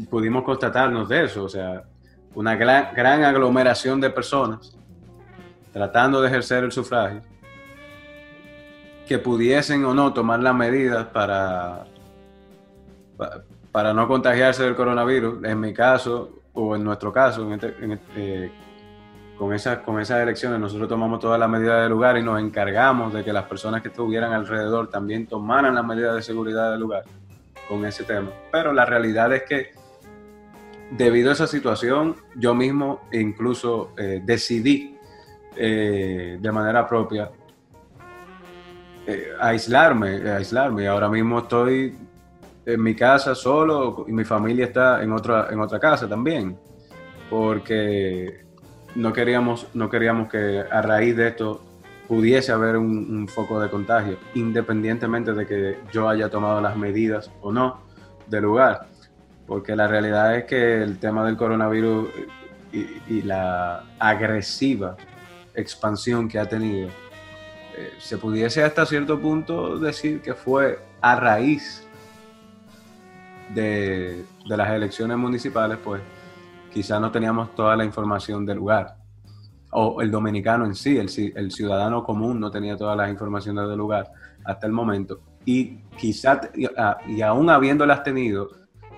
pudimos 0.10 0.44
constatarnos 0.44 1.08
de 1.10 1.26
eso, 1.26 1.44
o 1.44 1.50
sea, 1.50 1.84
una 2.34 2.56
gran, 2.56 2.94
gran 2.96 3.24
aglomeración 3.24 4.02
de 4.02 4.10
personas 4.10 4.76
tratando 5.72 6.22
de 6.22 6.28
ejercer 6.30 6.64
el 6.64 6.72
sufragio 6.72 7.22
que 9.08 9.20
pudiesen 9.20 9.84
o 9.86 9.94
no 9.94 10.14
tomar 10.14 10.40
las 10.40 10.56
medidas 10.56 11.06
para, 11.08 11.86
para 13.72 13.94
no 13.94 14.08
contagiarse 14.08 14.64
del 14.64 14.76
coronavirus. 14.76 15.44
En 15.44 15.60
mi 15.60 15.74
caso, 15.74 16.40
o 16.54 16.76
en 16.76 16.84
nuestro 16.84 17.12
caso, 17.12 17.44
en 17.44 17.54
este, 17.54 17.68
este, 17.68 18.46
eh, 18.46 18.52
con, 19.38 19.54
esas, 19.54 19.80
con 19.80 20.00
esas 20.00 20.22
elecciones, 20.22 20.60
nosotros 20.60 20.88
tomamos 20.88 21.20
todas 21.20 21.40
las 21.40 21.50
medidas 21.50 21.82
del 21.82 21.92
lugar 21.92 22.18
y 22.18 22.24
nos 22.24 22.40
encargamos 22.40 23.14
de 23.14 23.24
que 23.24 23.34
las 23.34 23.46
personas 23.46 23.82
que 23.82 23.90
estuvieran 23.90 24.34
alrededor 24.34 24.90
también 24.90 25.28
tomaran 25.28 25.76
las 25.76 25.86
medidas 25.86 26.16
de 26.16 26.22
seguridad 26.22 26.72
del 26.72 26.82
lugar 26.82 27.04
con 27.68 27.86
ese 27.86 28.04
tema. 28.04 28.30
Pero 28.52 28.74
la 28.74 28.86
realidad 28.86 29.34
es 29.34 29.44
que 29.44 29.72
debido 30.92 31.30
a 31.30 31.34
esa 31.34 31.48
situación, 31.48 32.16
yo 32.36 32.54
mismo 32.54 33.02
incluso 33.12 33.92
eh, 33.98 34.22
decidí 34.24 34.98
eh, 35.56 36.38
de 36.40 36.52
manera 36.52 36.88
propia 36.88 37.32
aislarme, 39.40 40.30
aislarme. 40.32 40.88
Ahora 40.88 41.10
mismo 41.10 41.40
estoy 41.40 41.96
en 42.66 42.82
mi 42.82 42.96
casa 42.96 43.36
solo 43.36 44.06
y 44.08 44.12
mi 44.12 44.24
familia 44.24 44.66
está 44.66 45.04
en 45.04 45.12
otra, 45.12 45.48
en 45.52 45.60
otra 45.60 45.80
casa 45.80 46.08
también, 46.08 46.58
porque 47.30 48.46
no 48.96 49.14
queríamos, 49.14 49.68
no 49.74 49.90
queríamos 49.90 50.30
que 50.30 50.64
a 50.70 50.82
raíz 50.82 51.16
de 51.16 51.30
esto 51.30 51.62
pudiese 52.08 52.52
haber 52.52 52.78
un, 52.78 53.28
foco 53.28 53.60
de 53.60 53.70
contagio, 53.70 54.18
independientemente 54.36 55.34
de 55.34 55.46
que 55.48 55.80
yo 55.92 56.10
haya 56.10 56.30
tomado 56.30 56.62
las 56.62 56.76
medidas 56.76 57.32
o 57.42 57.52
no 57.52 57.82
del 58.28 58.44
lugar, 58.44 58.88
porque 59.48 59.76
la 59.76 59.88
realidad 59.88 60.36
es 60.36 60.46
que 60.46 60.84
el 60.84 61.00
tema 61.00 61.26
del 61.26 61.38
coronavirus 61.38 62.10
y, 62.72 63.22
la 63.22 63.84
agresiva 64.00 64.98
expansión 65.56 66.28
que 66.28 66.40
ha 66.40 66.48
tenido, 66.48 66.90
eh, 67.78 67.94
se 68.00 68.18
pudiese 68.18 68.64
hasta 68.64 68.86
cierto 68.86 69.20
punto 69.20 69.78
decir 69.78 70.22
que 70.22 70.34
fue 70.34 70.80
a 71.02 71.16
raíz 71.16 71.88
de, 73.54 74.26
las 74.46 74.70
elecciones 74.72 75.18
municipales, 75.18 75.78
pues 75.84 76.02
quizás 76.74 77.00
no 77.00 77.12
teníamos 77.12 77.54
toda 77.56 77.76
la 77.76 77.86
información 77.86 78.46
del 78.46 78.58
lugar. 78.58 78.96
O 79.72 80.02
el 80.02 80.12
dominicano 80.12 80.66
en 80.66 80.76
sí, 80.76 80.98
el, 80.98 81.10
ciudadano 81.52 82.04
común 82.04 82.40
no 82.40 82.52
tenía 82.52 82.76
todas 82.76 82.98
las 82.98 83.10
informaciones 83.10 83.68
del 83.68 83.78
lugar 83.78 84.12
hasta 84.44 84.68
el 84.68 84.74
momento. 84.74 85.22
Y 85.46 85.78
quizás, 85.98 86.50
y, 86.56 87.22
aún 87.22 87.50
habiéndolas 87.50 88.04
tenido, 88.04 88.50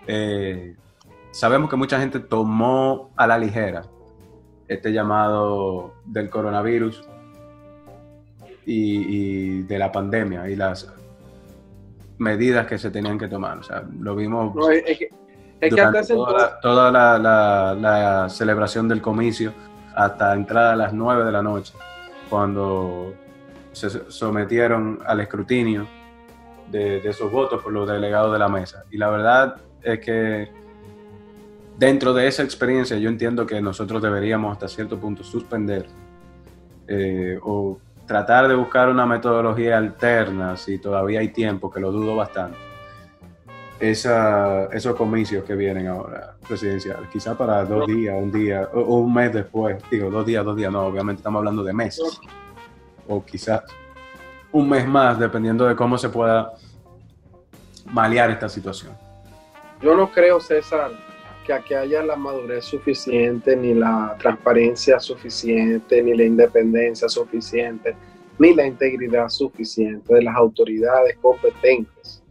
eh, 0.07 0.75
sabemos 1.31 1.69
que 1.69 1.75
mucha 1.75 1.99
gente 1.99 2.19
tomó 2.19 3.11
a 3.15 3.27
la 3.27 3.37
ligera 3.37 3.83
este 4.67 4.91
llamado 4.91 5.93
del 6.05 6.29
coronavirus 6.29 7.03
y, 8.65 9.59
y, 9.59 9.61
de 9.63 9.79
la 9.79 9.91
pandemia 9.91 10.49
y 10.49 10.55
las 10.55 10.91
medidas 12.17 12.65
que 12.67 12.77
se 12.77 12.91
tenían 12.91 13.17
que 13.17 13.27
tomar. 13.27 13.59
O 13.59 13.63
sea, 13.63 13.83
lo 13.99 14.15
vimos 14.15 14.53
toda, 15.69 16.91
la, 16.91 18.27
celebración 18.29 18.87
del 18.87 19.01
comicio 19.01 19.53
hasta 19.95 20.33
entrada 20.33 20.73
a 20.73 20.75
las 20.75 20.93
9 20.93 21.23
de 21.23 21.31
la 21.31 21.41
noche, 21.41 21.73
cuando 22.29 23.13
se 23.71 24.11
sometieron 24.11 24.99
al 25.05 25.19
escrutinio 25.21 25.87
de, 26.71 26.97
esos 27.07 27.31
votos 27.31 27.61
por 27.61 27.71
los 27.71 27.87
delegados 27.87 28.31
de 28.33 28.39
la 28.39 28.49
mesa. 28.49 28.83
Y 28.91 28.97
la 28.97 29.09
verdad 29.09 29.55
es 29.81 29.99
que 29.99 30.51
dentro 31.77 32.13
de 32.13 32.27
esa 32.27 32.43
experiencia 32.43 32.97
yo 32.97 33.09
entiendo 33.09 33.45
que 33.45 33.61
nosotros 33.61 34.01
deberíamos 34.01 34.53
hasta 34.53 34.67
cierto 34.67 34.99
punto 34.99 35.23
suspender 35.23 35.87
eh, 36.87 37.39
o 37.43 37.79
tratar 38.05 38.47
de 38.47 38.55
buscar 38.55 38.89
una 38.89 39.05
metodología 39.05 39.77
alterna, 39.77 40.55
si 40.57 40.77
todavía 40.77 41.19
hay 41.19 41.29
tiempo, 41.29 41.71
que 41.71 41.79
lo 41.79 41.91
dudo 41.91 42.15
bastante, 42.15 42.57
esa, 43.79 44.65
esos 44.71 44.95
comicios 44.95 45.43
que 45.43 45.55
vienen 45.55 45.87
ahora 45.87 46.35
presidenciales, 46.47 47.09
quizá 47.09 47.37
para 47.37 47.65
dos 47.65 47.87
días, 47.87 48.15
un 48.17 48.31
día, 48.31 48.69
o, 48.73 48.99
un 48.99 49.13
mes 49.13 49.33
después, 49.33 49.77
digo, 49.89 50.09
dos 50.09 50.25
días, 50.25 50.45
dos 50.45 50.55
días, 50.55 50.71
no, 50.71 50.85
obviamente 50.85 51.19
estamos 51.19 51.39
hablando 51.39 51.63
de 51.63 51.73
meses, 51.73 52.19
o 53.07 53.23
quizás 53.23 53.63
un 54.51 54.69
mes 54.69 54.87
más, 54.87 55.19
dependiendo 55.19 55.65
de 55.65 55.75
cómo 55.75 55.97
se 55.97 56.09
pueda 56.09 56.53
malear 57.87 58.31
esta 58.31 58.47
situación. 58.47 58.93
Yo 59.81 59.95
no 59.95 60.09
creo, 60.09 60.39
César, 60.39 60.91
que 61.45 61.53
aquí 61.53 61.73
haya 61.73 62.01
la 62.01 62.15
madurez 62.15 62.63
suficiente, 62.63 63.55
ni 63.55 63.73
la 63.73 64.15
transparencia 64.17 64.99
suficiente, 64.99 66.01
ni 66.01 66.15
la 66.15 66.23
independencia 66.23 67.09
suficiente, 67.09 67.95
ni 68.39 68.53
la 68.53 68.65
integridad 68.65 69.29
suficiente 69.29 70.13
de 70.13 70.23
las 70.23 70.35
autoridades 70.35 71.17
competentes 71.21 72.23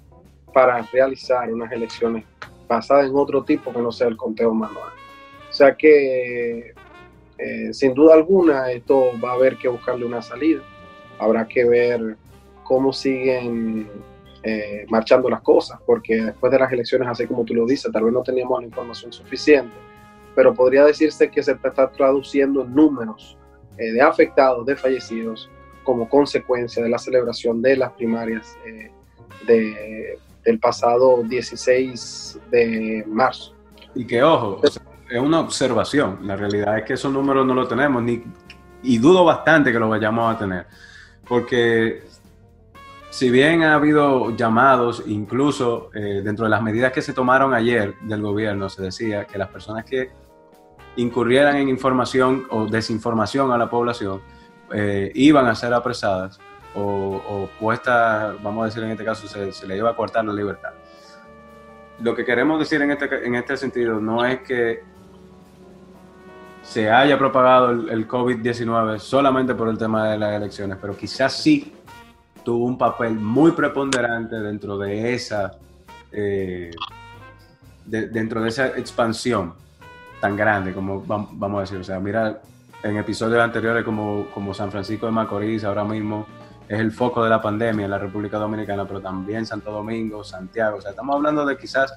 para 0.54 0.80
realizar 0.90 1.52
unas 1.52 1.70
elecciones 1.70 2.24
basadas 2.66 3.10
en 3.10 3.16
otro 3.16 3.44
tipo 3.44 3.72
que 3.72 3.80
no 3.80 3.92
sea 3.92 4.08
el 4.08 4.16
conteo 4.16 4.54
manual. 4.54 4.92
O 5.50 5.52
sea 5.52 5.76
que, 5.76 6.72
eh, 7.38 7.72
sin 7.72 7.92
duda 7.92 8.14
alguna, 8.14 8.70
esto 8.70 9.10
va 9.22 9.32
a 9.32 9.34
haber 9.34 9.56
que 9.58 9.68
buscarle 9.68 10.06
una 10.06 10.22
salida. 10.22 10.62
Habrá 11.18 11.46
que 11.46 11.64
ver 11.64 12.16
cómo 12.62 12.92
siguen 12.92 13.88
eh, 14.46 14.84
marchando 14.88 15.28
las 15.28 15.42
cosas, 15.42 15.78
porque 15.86 16.22
después 16.22 16.52
de 16.52 16.58
las 16.58 16.72
elecciones, 16.72 17.08
así 17.08 17.26
como 17.26 17.44
tú 17.44 17.54
lo 17.54 17.66
dices, 17.66 17.90
tal 17.92 18.04
vez 18.04 18.12
no 18.12 18.22
teníamos 18.22 18.60
la 18.60 18.66
información 18.66 19.12
suficiente, 19.12 19.74
pero 20.34 20.54
podría 20.54 20.84
decirse 20.84 21.30
que 21.30 21.42
se 21.42 21.52
está 21.52 21.90
traduciendo 21.90 22.62
en 22.62 22.74
números 22.74 23.36
eh, 23.78 23.92
de 23.92 24.00
afectados, 24.00 24.66
de 24.66 24.76
fallecidos, 24.76 25.50
como 25.82 26.08
consecuencia 26.08 26.82
de 26.82 26.88
la 26.88 26.98
celebración 26.98 27.62
de 27.62 27.76
las 27.76 27.92
primarias 27.92 28.56
eh, 28.66 28.90
de, 29.46 30.18
del 30.44 30.58
pasado 30.58 31.22
16 31.22 32.40
de 32.50 33.04
marzo. 33.06 33.54
Y 33.94 34.06
que 34.06 34.22
ojo, 34.22 34.60
es 34.62 34.80
una 35.20 35.40
observación, 35.40 36.18
la 36.22 36.36
realidad 36.36 36.78
es 36.78 36.84
que 36.84 36.92
esos 36.94 37.12
números 37.12 37.46
no 37.46 37.54
los 37.54 37.68
tenemos, 37.68 38.02
ni, 38.02 38.22
y 38.82 38.98
dudo 38.98 39.24
bastante 39.24 39.72
que 39.72 39.78
lo 39.78 39.88
vayamos 39.88 40.34
a 40.34 40.38
tener, 40.38 40.66
porque 41.26 42.02
si 43.10 43.30
bien 43.30 43.62
ha 43.62 43.74
habido 43.74 44.34
llamados, 44.36 45.04
incluso 45.06 45.90
eh, 45.94 46.20
dentro 46.24 46.46
de 46.46 46.50
las 46.50 46.62
medidas 46.62 46.92
que 46.92 47.00
se 47.00 47.12
tomaron 47.12 47.54
ayer 47.54 47.94
del 48.00 48.20
gobierno, 48.20 48.68
se 48.68 48.82
decía 48.82 49.24
que 49.24 49.38
las 49.38 49.48
personas 49.50 49.84
que 49.84 50.10
incurrieran 50.96 51.56
en 51.56 51.68
información 51.68 52.46
o 52.50 52.66
desinformación 52.66 53.52
a 53.52 53.58
la 53.58 53.70
población 53.70 54.20
eh, 54.72 55.12
iban 55.14 55.46
a 55.46 55.54
ser 55.54 55.72
apresadas 55.74 56.40
o, 56.74 57.48
puestas, 57.60 58.42
vamos 58.42 58.62
a 58.62 58.66
decir 58.66 58.82
en 58.82 58.90
este 58.90 59.04
caso, 59.04 59.26
se, 59.28 59.66
le 59.66 59.76
iba 59.76 59.90
a 59.90 59.96
cortar 59.96 60.24
la 60.24 60.32
libertad. 60.32 60.70
Lo 62.00 62.14
que 62.14 62.24
queremos 62.24 62.58
decir 62.58 62.82
en 62.82 62.90
este, 62.90 63.26
en 63.26 63.34
este 63.36 63.56
sentido 63.56 64.00
no 64.00 64.24
es 64.24 64.40
que 64.40 64.82
se 66.62 66.90
haya 66.90 67.16
propagado 67.16 67.70
el, 67.70 67.88
el 67.90 68.08
COVID-19 68.08 68.98
solamente 68.98 69.54
por 69.54 69.68
el 69.68 69.78
tema 69.78 70.10
de 70.10 70.18
las 70.18 70.34
elecciones, 70.34 70.78
pero 70.80 70.96
quizás 70.96 71.36
sí 71.36 71.72
tuvo 72.44 72.66
un 72.66 72.78
papel 72.78 73.14
muy 73.14 73.52
preponderante 73.52 74.36
dentro 74.36 74.78
de 74.78 75.14
esa, 75.14 75.52
eh, 76.12 76.70
dentro 77.86 78.42
de 78.42 78.48
esa 78.50 78.66
expansión 78.78 79.54
tan 80.20 80.36
grande, 80.36 80.72
como 80.72 81.02
vamos 81.02 81.58
a 81.58 81.60
decir. 81.62 81.78
O 81.78 81.84
sea, 81.84 81.98
mira, 81.98 82.40
en 82.82 82.96
episodios 82.98 83.42
anteriores 83.42 83.84
como, 83.84 84.26
como 84.32 84.54
San 84.54 84.70
Francisco 84.70 85.06
de 85.06 85.12
Macorís, 85.12 85.64
ahora 85.64 85.84
mismo 85.84 86.26
es 86.68 86.80
el 86.80 86.92
foco 86.92 87.22
de 87.22 87.30
la 87.30 87.42
pandemia 87.42 87.84
en 87.84 87.90
la 87.90 87.98
República 87.98 88.38
Dominicana, 88.38 88.86
pero 88.86 89.00
también 89.00 89.44
Santo 89.46 89.70
Domingo, 89.70 90.24
Santiago. 90.24 90.78
O 90.78 90.80
sea, 90.80 90.90
estamos 90.90 91.16
hablando 91.16 91.44
de 91.44 91.56
quizás 91.56 91.92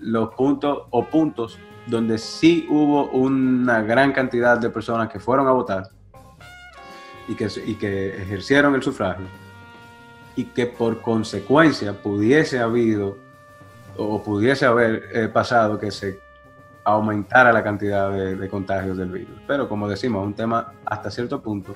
los 0.00 0.34
puntos 0.34 0.84
o 0.90 1.04
puntos 1.04 1.58
donde 1.86 2.18
sí 2.18 2.66
hubo 2.68 3.10
una 3.10 3.82
gran 3.82 4.12
cantidad 4.12 4.58
de 4.58 4.70
personas 4.70 5.08
que 5.08 5.20
fueron 5.20 5.48
a 5.48 5.52
votar 5.52 5.88
y 7.28 7.34
que, 7.34 7.48
y 7.66 7.74
que 7.74 8.22
ejercieron 8.22 8.74
el 8.74 8.82
sufragio 8.82 9.26
y 10.36 10.44
que 10.44 10.66
por 10.66 11.00
consecuencia 11.00 11.92
pudiese 11.92 12.58
habido 12.58 13.16
o 13.96 14.22
pudiese 14.22 14.64
haber 14.66 15.04
eh, 15.12 15.28
pasado 15.28 15.78
que 15.78 15.90
se 15.90 16.18
aumentara 16.84 17.52
la 17.52 17.62
cantidad 17.62 18.10
de, 18.10 18.48
contagios 18.48 18.96
del 18.96 19.10
virus. 19.10 19.38
Pero 19.46 19.68
como 19.68 19.88
decimos, 19.88 20.24
un 20.24 20.34
tema 20.34 20.72
hasta 20.84 21.10
cierto 21.10 21.40
punto 21.40 21.74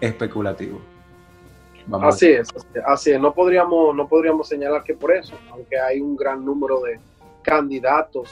especulativo. 0.00 0.80
así 2.02 2.28
es, 2.28 2.48
así 2.86 3.12
es. 3.12 3.20
No 3.20 3.32
podríamos, 3.32 3.94
no 3.94 4.08
podríamos 4.08 4.48
señalar 4.48 4.84
que 4.84 4.94
por 4.94 5.12
eso, 5.12 5.34
aunque 5.50 5.78
hay 5.78 6.00
un 6.00 6.16
gran 6.16 6.44
número 6.44 6.80
de 6.80 7.00
candidatos 7.42 8.30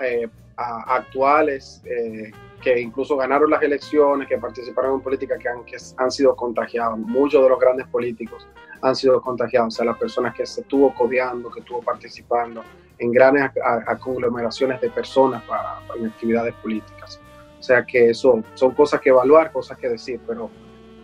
eh, 0.00 0.28
actuales 0.56 1.82
eh, 1.84 2.30
que 2.62 2.80
incluso 2.80 3.16
ganaron 3.16 3.50
las 3.50 3.62
elecciones, 3.62 4.28
que 4.28 4.38
participaron 4.38 4.94
en 4.94 5.00
política, 5.00 5.36
que 5.36 5.48
han, 5.48 5.64
que 5.64 5.76
han 5.96 6.10
sido 6.10 6.36
contagiados. 6.36 6.98
Muchos 6.98 7.42
de 7.42 7.48
los 7.48 7.58
grandes 7.58 7.86
políticos 7.88 8.46
han 8.80 8.94
sido 8.94 9.20
contagiados, 9.20 9.74
o 9.74 9.76
sea, 9.76 9.86
las 9.86 9.98
personas 9.98 10.34
que 10.34 10.46
se 10.46 10.60
estuvo 10.60 10.94
codeando, 10.94 11.50
que 11.50 11.60
estuvo 11.60 11.82
participando 11.82 12.62
en 12.98 13.10
grandes 13.10 13.50
aglomeraciones 13.86 14.80
de 14.80 14.90
personas 14.90 15.42
para, 15.44 15.80
en 15.96 16.06
actividades 16.06 16.54
políticas. 16.54 17.20
O 17.58 17.62
sea 17.62 17.84
que 17.84 18.10
eso 18.10 18.42
son 18.54 18.72
cosas 18.72 19.00
que 19.00 19.10
evaluar, 19.10 19.52
cosas 19.52 19.78
que 19.78 19.88
decir, 19.88 20.20
pero 20.26 20.50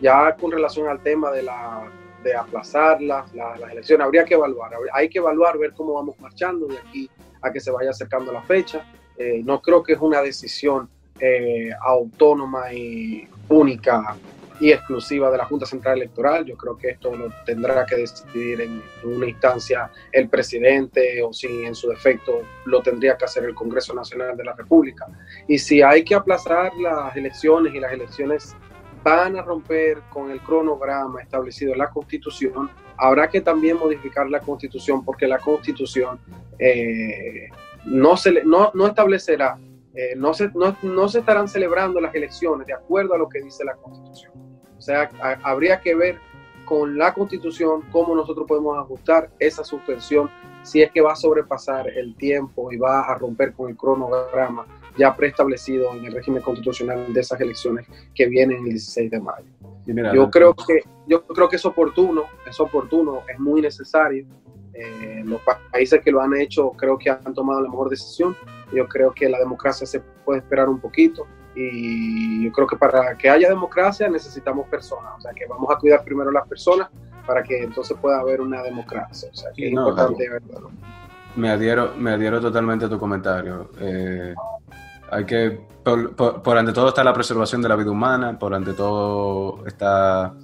ya 0.01 0.34
con 0.36 0.51
relación 0.51 0.88
al 0.88 1.03
tema 1.03 1.30
de, 1.30 1.42
la, 1.42 1.90
de 2.22 2.34
aplazar 2.34 3.01
las, 3.01 3.32
las, 3.34 3.61
elecciones, 3.70 4.05
habría 4.05 4.24
que 4.24 4.34
evaluar, 4.34 4.72
hay 4.92 5.09
que 5.09 5.18
evaluar, 5.18 5.59
ver 5.59 5.72
cómo 5.72 5.94
vamos 5.94 6.18
marchando 6.20 6.66
de 6.66 6.78
aquí 6.78 7.11
a 7.42 7.53
que 7.53 7.61
se 7.61 7.70
vaya 7.70 7.90
acercando 7.90 8.32
la 8.32 8.42
fecha. 8.42 8.84
Eh, 9.16 9.42
no 9.44 9.61
creo 9.61 9.82
que 9.82 9.94
es 9.94 10.01
una 10.01 10.22
decisión 10.22 10.88
eh, 11.20 11.70
autónoma 11.80 12.72
y 12.72 13.28
única 13.49 14.16
y 14.61 14.72
exclusiva 14.72 15.30
de 15.30 15.38
la 15.38 15.44
Junta 15.44 15.66
Central 15.66 15.99
Electoral. 15.99 16.44
Yo 16.44 16.57
creo 16.57 16.76
que 16.76 16.90
esto 16.90 17.14
lo 17.14 17.32
tendrá 17.44 17.86
que 17.86 17.96
decidir 17.96 18.61
en, 18.61 18.82
una 19.05 19.26
instancia 19.26 19.90
el 20.12 20.28
presidente 20.28 21.22
o 21.22 21.32
si 21.32 21.46
en 21.64 21.74
su 21.74 21.88
defecto 21.88 22.42
lo 22.64 22.82
tendría 22.82 23.16
que 23.16 23.24
hacer 23.24 23.44
el 23.44 23.55
Congreso 23.55 23.94
Nacional 23.94 24.36
de 24.36 24.44
la 24.44 24.55
República. 24.55 25.07
Y 25.46 25.59
si 25.59 25.82
hay 25.82 26.05
que 26.05 26.14
aplazar 26.14 26.72
las 26.76 27.16
elecciones 27.16 27.74
y 27.74 27.80
las 27.80 27.92
elecciones 27.92 28.57
van 29.03 29.36
a 29.36 29.42
romper 29.42 29.99
con 30.11 30.30
el 30.30 30.40
cronograma 30.40 31.20
establecido 31.20 31.72
en 31.72 31.78
la 31.78 31.90
Constitución, 31.90 32.70
habrá 32.96 33.28
que 33.28 33.40
también 33.40 33.78
modificar 33.78 34.28
la 34.28 34.40
Constitución 34.40 35.05
porque 35.05 35.26
la 35.26 35.38
Constitución 35.38 36.18
eh, 36.59 37.49
no, 37.84 38.16
se 38.16 38.44
no, 38.44 38.70
no 38.74 38.86
establecerá 38.86 39.59
eh, 40.01 40.14
no, 40.16 40.32
se, 40.32 40.49
no, 40.55 41.09
se 41.09 41.18
estarán 41.18 41.49
celebrando 41.49 42.01
las 42.01 42.14
elecciones 42.14 42.68
de 42.68 42.72
acuerdo 42.72 43.14
a 43.14 43.18
lo 43.18 43.28
que 43.28 43.42
dice 43.42 43.64
la 43.64 43.74
Constitución. 43.74 44.32
O 44.76 44.80
sea, 44.80 45.11
habría 45.42 45.80
que 45.80 45.96
ver 45.96 46.20
con 46.64 46.96
la 46.96 47.12
Constitución 47.12 47.82
cómo 47.90 48.14
nosotros 48.14 48.46
podemos 48.46 48.78
ajustar 48.78 49.28
esa 49.40 49.64
suspensión 49.64 50.30
si 50.62 50.82
es 50.82 50.92
que 50.92 51.01
va 51.01 51.14
a 51.14 51.16
sobrepasar 51.16 51.88
el 51.88 52.14
tiempo 52.14 52.70
y 52.70 52.76
va 52.76 53.01
a 53.01 53.14
romper 53.16 53.55
con 53.55 53.70
el 53.70 53.76
cronograma 53.76 54.66
ya 54.99 55.16
preestablecido 55.16 55.94
en 55.94 56.05
el 56.05 56.12
régimen 56.12 56.42
constitucional 56.42 57.12
de 57.12 57.20
esas 57.20 57.40
elecciones 57.40 57.86
que 58.14 58.26
vienen 58.26 58.59
el 58.59 58.70
16 58.70 59.11
de 59.11 59.20
mayo. 59.20 59.46
yo 59.86 60.30
creo 60.30 60.55
que 60.55 60.82
yo 61.07 61.24
creo 61.24 61.49
que 61.49 61.57
es 61.57 61.64
oportuno, 61.64 62.24
es 62.46 62.61
oportuno, 62.61 63.22
es 63.32 63.38
muy 63.38 63.62
necesario. 63.62 64.26
Eh, 64.74 65.22
los 65.24 65.40
países 65.72 66.01
que 66.03 66.12
lo 66.12 66.20
han 66.20 66.36
hecho 66.36 66.70
creo 66.72 66.99
que 66.99 67.11
han 67.11 67.34
tomado 67.34 67.61
la 67.61 67.68
mejor 67.68 67.88
decisión 67.88 68.36
yo 68.72 68.86
creo 68.86 69.12
que 69.12 69.28
la 69.28 69.38
democracia 69.38 69.86
se 69.86 70.01
puede 70.24 70.40
esperar 70.40 70.68
un 70.68 70.78
poquito 70.78 71.26
y 71.55 72.44
yo 72.44 72.53
creo 72.53 72.66
que 72.66 72.76
para 72.76 73.16
que 73.16 73.28
haya 73.28 73.49
democracia 73.49 74.09
necesitamos 74.09 74.68
personas, 74.68 75.14
o 75.16 75.20
sea 75.20 75.32
que 75.32 75.46
vamos 75.46 75.68
a 75.74 75.78
cuidar 75.78 76.05
primero 76.05 76.30
las 76.30 76.46
personas 76.46 76.88
para 77.26 77.42
que 77.42 77.62
entonces 77.62 77.96
pueda 78.01 78.20
haber 78.20 78.40
una 78.40 78.62
democracia, 78.62 79.28
o 79.32 79.36
sea 79.36 79.51
que 79.55 79.66
es 79.66 79.72
importante 79.72 80.28
verlo. 80.28 80.70
Me 81.36 81.51
adhiero, 81.51 81.94
me 81.96 82.12
adhiero 82.12 82.40
totalmente 82.40 82.86
a 82.86 82.88
tu 82.88 82.99
comentario. 82.99 83.70
Eh, 83.80 84.34
hay 85.11 85.24
que, 85.24 85.61
por, 85.82 86.59
ante 86.59 86.72
todo 86.72 86.88
está 86.88 87.02
la 87.02 87.12
preservación 87.12 87.62
de 87.62 87.68
la 87.68 87.76
vida 87.76 87.90
humana, 87.90 88.38
por 88.38 88.54
ante 88.54 88.72
todo 88.72 89.66
está 89.66 90.34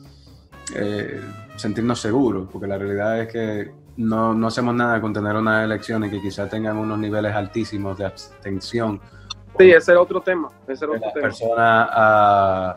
eh, 0.74 1.20
sentirnos 1.56 2.00
seguros, 2.00 2.48
porque 2.50 2.66
la 2.66 2.78
realidad 2.78 3.20
es 3.20 3.28
que 3.28 3.72
no, 3.96 4.34
no 4.34 4.46
hacemos 4.48 4.74
nada 4.74 5.00
con 5.00 5.12
tener 5.12 5.36
unas 5.36 5.64
elecciones 5.64 6.10
que 6.10 6.20
quizás 6.20 6.50
tengan 6.50 6.76
unos 6.76 6.98
niveles 6.98 7.34
altísimos 7.34 7.96
de 7.98 8.06
abstención. 8.06 9.00
Sí, 9.58 9.70
ese 9.70 9.92
es 9.92 9.98
otro 9.98 10.20
tema. 10.20 10.48
Ese 10.64 10.72
es 10.72 10.82
otro 10.82 11.00
tema. 11.00 11.12
Personas 11.12 11.88
a, 11.92 12.76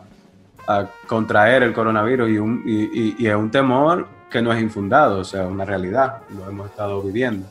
a, 0.66 0.86
contraer 1.08 1.64
el 1.64 1.72
coronavirus 1.72 2.30
y, 2.30 2.38
un, 2.38 2.62
y, 2.64 3.22
y, 3.22 3.26
es 3.26 3.34
un 3.34 3.50
temor 3.50 4.06
que 4.30 4.42
no 4.42 4.52
es 4.52 4.60
infundado, 4.60 5.20
o 5.20 5.24
sea, 5.24 5.46
una 5.46 5.64
realidad, 5.64 6.18
lo 6.36 6.48
hemos 6.48 6.70
estado 6.70 7.02
viviendo. 7.02 7.46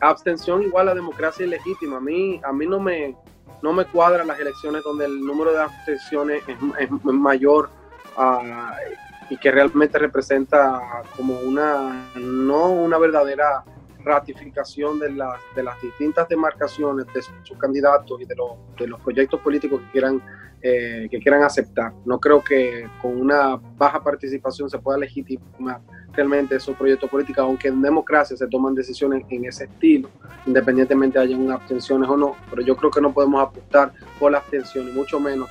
Abstención 0.00 0.62
igual 0.62 0.88
a 0.88 0.94
democracia 0.94 1.44
ilegítima. 1.44 1.98
A 1.98 2.00
mí, 2.00 2.40
a 2.42 2.52
mí 2.52 2.66
no 2.66 2.80
me, 2.80 3.14
no 3.62 3.72
me 3.72 3.84
cuadran 3.84 4.26
las 4.26 4.38
elecciones 4.38 4.82
donde 4.84 5.06
el 5.06 5.20
número 5.20 5.52
de 5.52 5.62
abstenciones 5.62 6.42
es, 6.48 6.90
mayor 7.02 7.70
a, 8.16 8.76
y 9.30 9.36
que 9.36 9.50
realmente 9.50 9.98
representa 9.98 11.02
como 11.16 11.38
una, 11.40 12.08
no 12.14 12.70
una 12.70 12.98
verdadera 12.98 13.64
ratificación 14.04 15.00
de 15.00 15.10
las, 15.10 15.40
de 15.54 15.64
las 15.64 15.80
distintas 15.82 16.28
demarcaciones 16.28 17.06
de 17.12 17.22
sus 17.42 17.58
candidatos 17.58 18.20
y 18.20 18.24
de, 18.24 18.36
los, 18.36 18.52
de 18.78 18.86
los 18.86 19.00
proyectos 19.00 19.40
políticos 19.40 19.80
que 19.80 19.90
quieran, 19.92 20.22
eh, 20.68 21.08
que 21.08 21.20
quieran 21.20 21.44
aceptar. 21.44 21.92
No 22.04 22.18
creo 22.18 22.42
que 22.42 22.88
con 23.00 23.20
una 23.20 23.56
baja 23.76 24.02
participación 24.02 24.68
se 24.68 24.78
pueda 24.78 24.98
legitimar 24.98 25.80
realmente 26.12 26.56
esos 26.56 26.76
proyectos 26.76 27.08
políticos, 27.08 27.44
aunque 27.44 27.68
en 27.68 27.80
democracia 27.80 28.36
se 28.36 28.48
toman 28.48 28.74
decisiones 28.74 29.24
en 29.30 29.44
ese 29.44 29.64
estilo, 29.64 30.08
independientemente 30.44 31.20
haya 31.20 31.36
una 31.36 31.54
abstenciones 31.54 32.08
o 32.08 32.16
no, 32.16 32.34
pero 32.50 32.62
yo 32.62 32.76
creo 32.76 32.90
que 32.90 33.00
no 33.00 33.12
podemos 33.12 33.40
apostar 33.40 33.92
por 34.18 34.32
la 34.32 34.38
abstención, 34.38 34.88
y 34.88 34.92
mucho 34.92 35.20
menos 35.20 35.48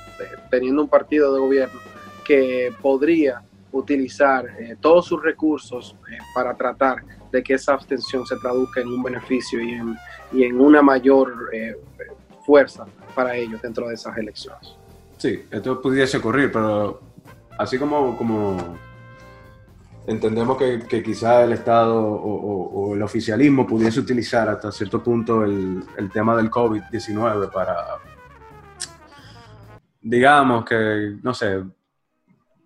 teniendo 0.50 0.82
un 0.82 0.88
partido 0.88 1.32
de 1.32 1.40
gobierno 1.40 1.80
que 2.22 2.74
podría 2.82 3.42
utilizar 3.72 4.46
eh, 4.58 4.76
todos 4.80 5.06
sus 5.06 5.22
recursos 5.22 5.96
eh, 6.10 6.18
para 6.34 6.54
tratar 6.54 7.02
de 7.32 7.42
que 7.42 7.54
esa 7.54 7.72
abstención 7.72 8.26
se 8.26 8.36
traduzca 8.36 8.80
en 8.82 8.88
un 8.88 9.02
beneficio 9.02 9.62
y 9.62 9.70
en, 9.70 9.96
y 10.32 10.44
en 10.44 10.60
una 10.60 10.82
mayor 10.82 11.50
eh, 11.52 11.74
fuerza 12.44 12.86
para 13.14 13.34
ellos 13.34 13.62
dentro 13.62 13.88
de 13.88 13.94
esas 13.94 14.16
elecciones. 14.18 14.76
Sí, 15.16 15.46
esto 15.50 15.80
pudiese 15.80 16.18
ocurrir, 16.18 16.52
pero 16.52 17.00
así 17.58 17.78
como, 17.78 18.16
como 18.16 18.76
entendemos 20.06 20.56
que, 20.56 20.80
que 20.80 21.02
quizá 21.02 21.42
el 21.42 21.52
Estado 21.52 21.96
o, 21.98 22.94
el 22.94 23.02
oficialismo 23.02 23.66
pudiese 23.66 24.00
utilizar 24.00 24.48
hasta 24.48 24.70
cierto 24.70 25.02
punto 25.02 25.44
el, 25.44 25.84
tema 26.12 26.36
del 26.36 26.50
COVID-19 26.50 27.50
para, 27.50 27.98
digamos 30.00 30.64
que, 30.64 31.16
no 31.22 31.34
sé, 31.34 31.62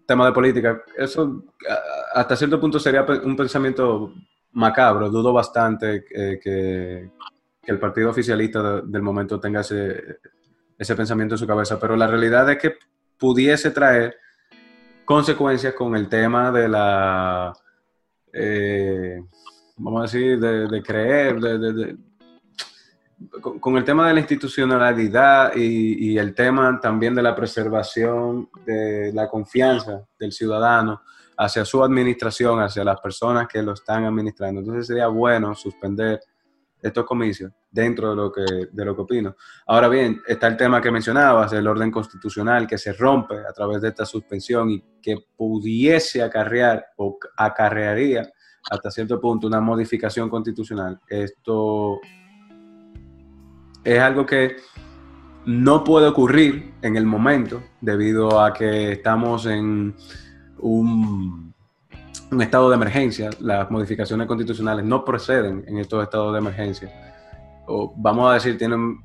tema 0.07 0.27
de 0.27 0.33
política, 0.33 0.83
eso 0.97 1.45
hasta 2.15 2.37
cierto 2.37 2.61
punto 2.61 2.79
sería 2.79 3.07
un 3.25 3.37
pensamiento 3.37 4.13
macabro. 4.53 5.09
Dudo 5.09 5.33
bastante 5.33 6.05
que, 6.05 6.41
que, 6.43 7.11
el 7.63 7.79
partido 7.79 8.11
oficialista 8.11 8.81
del 8.81 9.03
momento 9.03 9.39
tenga 9.39 9.61
ese, 9.61 10.19
ese 10.81 10.97
pensamiento 10.97 11.35
en 11.35 11.39
su 11.39 11.47
cabeza, 11.47 11.79
pero 11.79 11.95
la 11.95 12.07
realidad 12.07 12.51
es 12.51 12.57
que 12.57 12.75
pudiese 13.19 13.71
traer 13.71 14.17
consecuencias 15.05 15.75
con 15.75 15.95
el 15.95 16.09
tema 16.09 16.51
de 16.51 16.69
la, 16.71 17.53
eh, 18.33 19.21
vamos 19.77 20.01
a 20.01 20.03
decir, 20.05 20.41
de, 20.41 20.83
creer, 20.83 21.39
de, 21.39 21.99
con, 23.61 23.77
el 23.77 23.85
tema 23.85 24.09
de 24.09 24.15
la 24.15 24.21
institucionalidad 24.21 25.55
y, 25.55 26.17
el 26.17 26.35
tema 26.35 26.81
también 26.81 27.15
de 27.15 27.23
la 27.25 27.37
preservación 27.37 28.49
de 28.65 29.13
la 29.13 29.29
confianza 29.29 30.09
del 30.19 30.33
ciudadano 30.33 31.03
hacia 31.37 31.63
su 31.67 31.85
administración, 31.85 32.59
hacia 32.59 32.85
las 32.85 32.99
personas 33.03 33.47
que 33.49 33.63
lo 33.63 33.75
están 33.75 34.05
administrando. 34.05 34.61
Entonces 34.61 34.87
sería 34.87 35.09
bueno 35.09 35.55
suspender 35.55 36.21
estos 36.83 37.05
comicios 37.05 37.53
dentro 37.71 38.11
de 38.11 38.17
lo 38.17 38.33
que, 38.33 38.69
de 38.71 38.85
lo 38.85 38.95
que 38.95 39.03
opino. 39.03 39.37
Ahora 39.67 39.89
bien, 39.89 40.21
está 40.27 40.47
el 40.47 40.57
tema 40.57 40.81
que 40.81 40.91
mencionabas, 40.91 41.53
el 41.53 41.67
orden 41.67 41.91
constitucional 41.91 42.67
que 42.67 42.79
se 42.79 42.93
rompe 42.93 43.37
a 43.39 43.53
través 43.53 43.83
de 43.83 43.89
esta 43.89 44.07
suspensión 44.07 44.71
y 44.71 44.83
que 45.01 45.17
pudiese 45.37 46.23
acarrear 46.23 46.87
o 46.97 47.19
acarrearía 47.37 48.31
hasta 48.71 48.91
cierto 48.91 49.21
punto 49.21 49.47
una 49.47 49.61
modificación 49.61 50.29
constitucional. 50.29 51.01
Esto 51.09 52.01
es 53.85 53.99
algo 53.99 54.27
que 54.27 54.57
no 55.47 55.83
puede 55.85 56.07
ocurrir 56.07 56.75
en 56.83 56.97
el 56.97 57.07
momento 57.07 57.63
debido 57.81 58.41
a 58.41 58.53
que 58.53 58.93
estamos 58.93 59.47
en 59.47 59.95
un, 60.59 61.55
estado 62.41 62.69
de 62.69 62.77
emergencia. 62.77 63.31
Las 63.41 63.71
modificaciones 63.71 64.27
constitucionales 64.27 64.85
no 64.85 65.05
proceden 65.05 65.65
en 65.67 65.79
estos 65.79 66.03
estados 66.03 66.33
de 66.33 66.39
emergencia. 66.39 66.91
O 67.67 67.93
vamos 67.97 68.31
a 68.31 68.35
decir, 68.35 68.59
tienen 68.59 68.99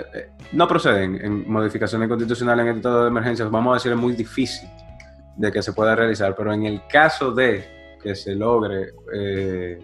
eh, 0.00 0.04
eh, 0.14 0.30
no 0.52 0.66
proceden 0.66 1.16
en 1.16 1.50
modificaciones 1.50 2.08
constitucionales 2.08 2.64
en 2.64 2.70
el 2.70 2.76
estado 2.76 3.02
de 3.02 3.08
emergencia, 3.08 3.44
vamos 3.46 3.72
a 3.72 3.74
decir, 3.74 3.92
es 3.92 3.98
muy 3.98 4.14
difícil 4.14 4.68
de 5.36 5.52
que 5.52 5.62
se 5.62 5.72
pueda 5.72 5.94
realizar, 5.94 6.34
pero 6.36 6.52
en 6.52 6.64
el 6.64 6.82
caso 6.88 7.32
de 7.32 7.96
que 8.02 8.14
se 8.14 8.34
logre 8.34 8.92
eh, 9.14 9.78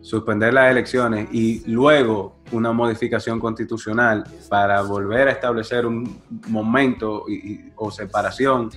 suspender 0.00 0.54
las 0.54 0.70
elecciones 0.70 1.28
y 1.32 1.62
luego 1.70 2.36
una 2.50 2.72
modificación 2.72 3.38
constitucional 3.38 4.24
para 4.48 4.82
volver 4.82 5.28
a 5.28 5.32
establecer 5.32 5.86
un 5.86 6.20
momento 6.48 7.24
o 7.76 7.90
separación 7.90 8.70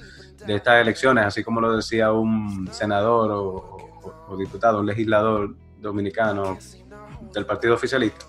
de 0.46 0.56
estas 0.56 0.82
elecciones, 0.82 1.26
así 1.26 1.43
como 1.43 1.62
lo 1.62 1.76
decía 1.76 2.12
un 2.12 2.68
senador 2.72 3.32
o, 3.32 4.38
diputado, 4.38 4.80
un 4.80 4.86
legislador 4.86 5.56
dominicano 5.80 6.58
del 7.34 7.46
partido 7.46 7.76
oficialista, 7.76 8.26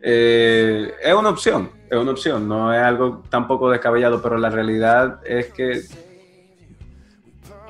eh, 0.00 0.94
es 1.02 1.14
una 1.14 1.30
opción. 1.30 1.70
es 1.90 1.98
una 1.98 2.10
opción, 2.10 2.48
no 2.48 2.72
es 2.72 2.80
algo 2.80 3.22
tampoco 3.28 3.70
descabellado, 3.70 4.20
pero 4.20 4.36
la 4.38 4.50
realidad 4.50 5.20
es 5.24 5.46
que 5.52 5.82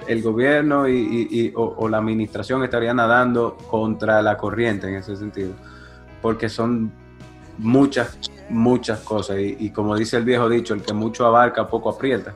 el 0.07 0.23
gobierno 0.23 0.89
y, 0.89 1.53
o, 1.57 1.89
la 1.89 1.99
administración 1.99 2.63
estarían 2.63 2.97
nadando 2.97 3.57
contra 3.69 4.23
la 4.23 4.37
corriente 4.37 4.89
en 4.89 4.97
ese 4.97 5.17
sentido, 5.17 5.53
porque 6.23 6.49
son 6.49 6.93
muchas, 7.59 8.19
muchas 8.49 9.01
cosas 9.01 9.39
y, 9.41 9.71
como 9.71 9.97
dice 9.97 10.17
el 10.17 10.25
viejo 10.25 10.49
dicho, 10.49 10.75
el 10.75 10.83
que 10.83 10.93
mucho 10.93 11.27
abarca, 11.27 11.67
poco 11.69 11.91
aprieta. 11.91 12.35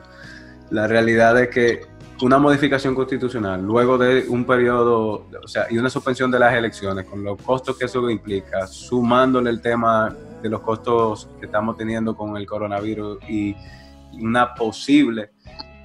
La 0.71 0.87
realidad 0.87 1.39
es 1.39 1.49
que 1.49 1.81
una 2.21 2.37
modificación 2.37 2.95
constitucional, 2.95 3.63
luego 3.63 3.97
de 3.97 4.25
un 4.27 4.45
periodo, 4.45 5.27
o 5.43 5.47
sea, 5.47 5.67
y 5.69 5.77
una 5.77 5.89
suspensión 5.89 6.29
de 6.31 6.39
las 6.39 6.53
elecciones, 6.53 7.05
con 7.05 7.23
los 7.23 7.41
costos 7.41 7.77
que 7.77 7.85
eso 7.85 8.09
implica, 8.09 8.67
sumándole 8.67 9.49
el 9.49 9.61
tema 9.61 10.15
de 10.41 10.49
los 10.49 10.61
costos 10.61 11.29
que 11.39 11.45
estamos 11.47 11.77
teniendo 11.77 12.15
con 12.15 12.37
el 12.37 12.45
coronavirus 12.45 13.17
y 13.27 13.55
una 14.13 14.53
posible 14.53 15.31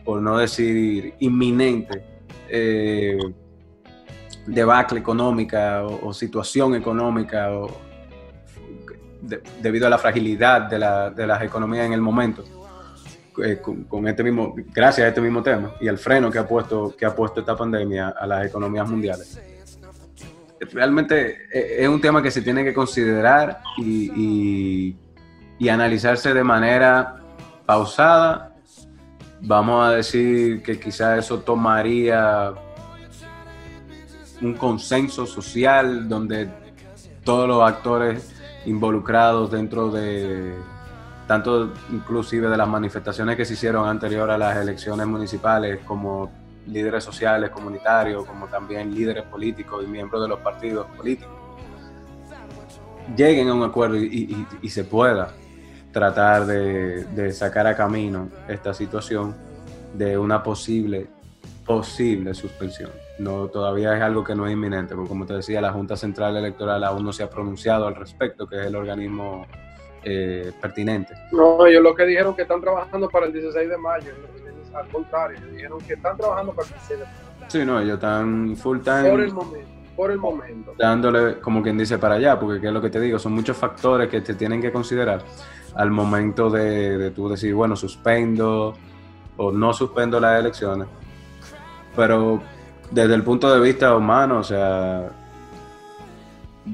por 0.07 0.23
no 0.23 0.39
decir 0.39 1.15
inminente, 1.19 2.05
eh, 2.49 3.19
debacle 4.47 5.01
económica 5.01 5.85
o, 5.85 6.15
situación 6.15 6.77
económica 6.77 7.51
debido 9.61 9.89
a 9.89 9.91
la 9.91 9.99
fragilidad 9.99 10.71
de, 10.71 11.27
las 11.27 11.43
economías 11.43 11.87
en 11.87 11.93
el 11.93 12.01
momento. 12.01 12.45
Eh, 13.45 13.61
con, 13.61 14.09
este 14.09 14.23
mismo, 14.23 14.55
gracias 14.73 15.05
a 15.05 15.09
este 15.09 15.21
mismo 15.21 15.43
tema 15.43 15.75
y 15.81 15.89
al 15.89 15.99
freno 15.99 16.31
que 16.31 16.39
ha 16.39 16.49
puesto, 16.49 16.95
que 16.97 17.05
ha 17.05 17.15
puesto 17.15 17.41
esta 17.41 17.57
pandemia 17.57 18.09
a 18.09 18.27
las 18.27 18.47
economías 18.47 18.89
mundiales. 18.89 19.41
Realmente 20.73 21.49
eh, 21.53 21.77
es 21.81 21.89
un 21.89 22.01
tema 22.01 22.23
que 22.23 22.31
se 22.31 22.41
tiene 22.41 22.65
que 22.65 22.73
considerar 22.73 23.61
y, 23.77 24.97
y 25.59 25.69
analizarse 25.69 26.33
de 26.33 26.45
manera 26.45 27.17
pausada 27.67 28.57
vamos 29.41 29.87
a 29.87 29.91
decir 29.93 30.63
que 30.63 30.79
quizás 30.79 31.19
eso 31.19 31.41
tomaría 31.41 32.53
un 34.41 34.55
consenso 34.55 35.27
social 35.27 36.09
donde 36.09 36.49
todos 37.25 37.49
los 37.49 37.63
actores 37.63 38.33
involucrados 38.67 39.51
dentro 39.51 39.91
de 39.91 40.55
tanto 41.27 41.73
inclusive 41.91 42.49
de 42.49 42.57
las 42.57 42.69
manifestaciones 42.69 43.37
que 43.37 43.45
se 43.45 43.55
hicieron 43.55 43.89
anterior 43.89 44.31
a 44.31 44.39
las 44.39 44.57
elecciones 44.57 45.07
municipales 45.07 45.81
como 45.85 46.31
líderes 46.67 47.05
sociales, 47.05 47.51
comunitarios, 47.51 48.25
como 48.25 48.47
también 48.47 48.95
líderes 48.95 49.25
políticos 49.25 49.85
y 49.85 49.89
miembros 49.89 50.23
de 50.23 50.29
los 50.29 50.41
partidos 50.41 50.87
políticos, 50.97 51.35
lleguen 53.17 53.49
a 53.49 53.55
un 53.55 53.63
acuerdo 53.63 53.97
y 53.97 54.69
se 54.69 54.85
pueda 54.85 55.33
tratar 55.97 56.45
de, 56.45 57.33
sacar 57.33 57.67
a 57.67 57.75
camino 57.75 58.29
esta 58.49 58.75
situación 58.75 59.35
de 59.95 60.19
una 60.19 60.43
posible, 60.43 61.07
posible 61.65 62.35
suspensión. 62.35 62.91
No, 63.19 63.47
todavía 63.47 63.97
es 63.97 64.03
algo 64.03 64.23
que 64.23 64.35
no 64.35 64.47
es 64.47 64.53
inminente, 64.53 64.95
porque 64.95 65.09
como 65.09 65.25
te 65.25 65.33
decía, 65.33 65.59
la 65.63 65.73
Junta 65.73 65.97
Central 65.97 66.37
Electoral 66.37 66.85
aún 66.85 67.03
no 67.03 67.15
se 67.15 67.23
ha 67.23 67.31
pronunciado 67.31 67.87
al 67.87 67.95
respecto, 67.95 68.47
que 68.47 68.61
es 68.61 68.67
el 68.67 68.77
organismo 68.77 69.47
eh, 70.09 70.53
pertinente. 70.61 71.15
No, 71.33 71.67
ellos 71.67 71.83
lo 71.83 71.95
que 71.95 72.07
dijeron 72.07 72.37
que 72.37 72.43
están 72.43 72.61
trabajando 72.61 73.09
para 73.09 73.27
el 73.27 73.33
16 73.33 73.69
de 73.69 73.77
mayo, 73.77 74.13
al 74.73 74.89
contrario, 74.89 75.39
dijeron 75.53 75.81
que 75.81 75.95
están 75.95 76.17
trabajando 76.17 76.53
para 76.53 76.69
el 76.69 76.75
16 76.75 77.01
de 77.01 77.07
mayo. 77.07 77.47
Sí, 77.49 77.65
no, 77.65 77.81
ellos 77.81 77.95
están 77.95 78.57
full 78.57 78.79
time. 78.81 79.11
Por 79.11 79.21
el 79.21 79.33
momento 79.33 79.77
por 79.97 80.11
el 80.11 80.19
momento. 80.19 80.75
Dándole, 80.79 81.41
como 81.41 81.63
quien 81.63 81.79
dice, 81.79 81.97
para 81.97 82.17
allá, 82.17 82.39
porque 82.39 82.61
qué 82.61 82.67
es 82.67 82.73
lo 82.73 82.83
que 82.83 82.91
te 82.91 83.01
digo, 83.01 83.19
son 83.19 83.33
muchos 83.33 83.57
factores 83.57 84.09
que 84.11 84.21
te 84.21 84.35
tienen 84.35 84.61
que 84.61 84.71
considerar 84.71 85.23
al 85.75 85.91
momento 85.91 86.51
de, 86.51 86.99
de 86.99 87.11
tú 87.13 87.31
decir, 87.31 87.55
bueno, 87.55 87.75
suspendo 87.75 88.75
o 89.39 89.53
no 89.53 89.73
suspendo 89.73 90.21
las 90.21 90.39
elecciones. 90.39 90.87
Pero 91.97 92.43
desde 92.91 93.15
el 93.15 93.23
punto 93.23 93.53
de 93.53 93.59
vista 93.59 93.97
humano, 93.97 94.41
o 94.41 94.45
sea, 94.45 95.09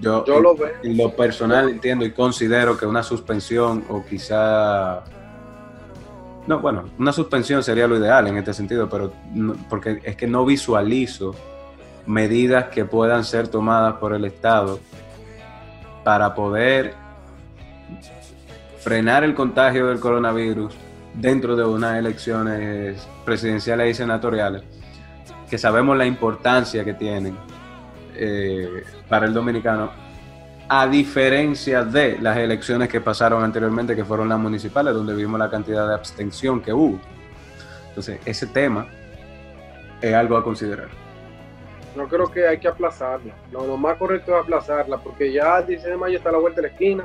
yo, 0.01 0.25
lo 0.27 0.57
veo. 0.57 0.73
en 0.83 0.97
lo 0.97 1.15
personal 1.15 1.69
entiendo 1.69 2.05
y 2.05 2.13
considero 2.13 2.77
que 2.77 2.87
una 2.87 3.03
suspensión 3.03 3.85
o 3.89 4.05
quizá... 4.05 5.03
No, 6.47 6.59
bueno, 6.59 6.85
una 6.99 7.13
suspensión 7.13 7.63
sería 7.63 7.87
lo 7.87 7.97
ideal 7.97 8.27
en 8.27 8.37
este 8.37 8.53
sentido, 8.53 8.89
pero 8.89 9.13
porque 9.69 10.01
es 10.03 10.17
que 10.17 10.27
no 10.27 10.45
visualizo 10.45 11.35
medidas 12.07 12.65
que 12.69 12.85
puedan 12.85 13.25
ser 13.25 13.47
tomadas 13.49 13.95
por 13.95 14.13
el 14.13 14.25
Estado 14.25 14.81
para 16.03 16.35
poder 16.35 16.95
frenar 18.81 19.23
el 19.23 19.35
contagio 19.35 19.87
del 19.87 20.01
coronavirus 20.01 20.75
dentro 21.15 21.55
de 21.55 21.65
unas 21.65 21.99
elecciones 21.99 23.07
presidenciales 23.25 23.91
y 23.91 23.95
senatoriales, 23.95 24.65
que 25.49 25.59
sabemos 25.59 25.97
la 25.97 26.07
importancia 26.07 26.85
que 26.85 26.95
tienen 26.95 27.37
eh, 28.15 28.85
para 29.09 29.27
el 29.27 29.35
dominicano, 29.35 29.91
a 30.69 30.87
diferencia 30.87 31.85
de 31.85 32.19
las 32.19 32.37
elecciones 32.37 32.89
que 32.89 33.01
pasaron 33.01 33.43
anteriormente, 33.43 33.95
que 33.95 34.05
fueron 34.05 34.29
las 34.29 34.39
municipales, 34.39 34.95
donde 34.95 35.15
vimos 35.15 35.39
la 35.39 35.51
cantidad 35.51 35.87
de 35.87 35.95
abstención 35.95 36.61
que 36.61 36.73
hubo. 36.73 36.99
Entonces, 37.89 38.21
ese 38.25 38.47
tema 38.47 38.87
es 40.01 40.15
algo 40.15 40.37
a 40.37 40.45
considerar. 40.45 40.89
No 41.95 42.09
creo 42.09 42.31
que 42.31 42.49
hay 42.49 42.59
que 42.59 42.69
aplazarla. 42.69 43.35
lo 43.51 43.77
más 43.77 43.99
correcto 43.99 44.35
es 44.35 44.43
aplazarla, 44.43 44.97
porque 44.99 45.31
ya 45.31 45.59
el 45.59 45.67
16 45.67 45.93
de 45.93 45.99
mayo 45.99 46.17
está 46.17 46.31
a 46.31 46.33
la 46.33 46.39
vuelta 46.39 46.63
de 46.63 46.69
la 46.69 46.73
esquina 46.73 47.05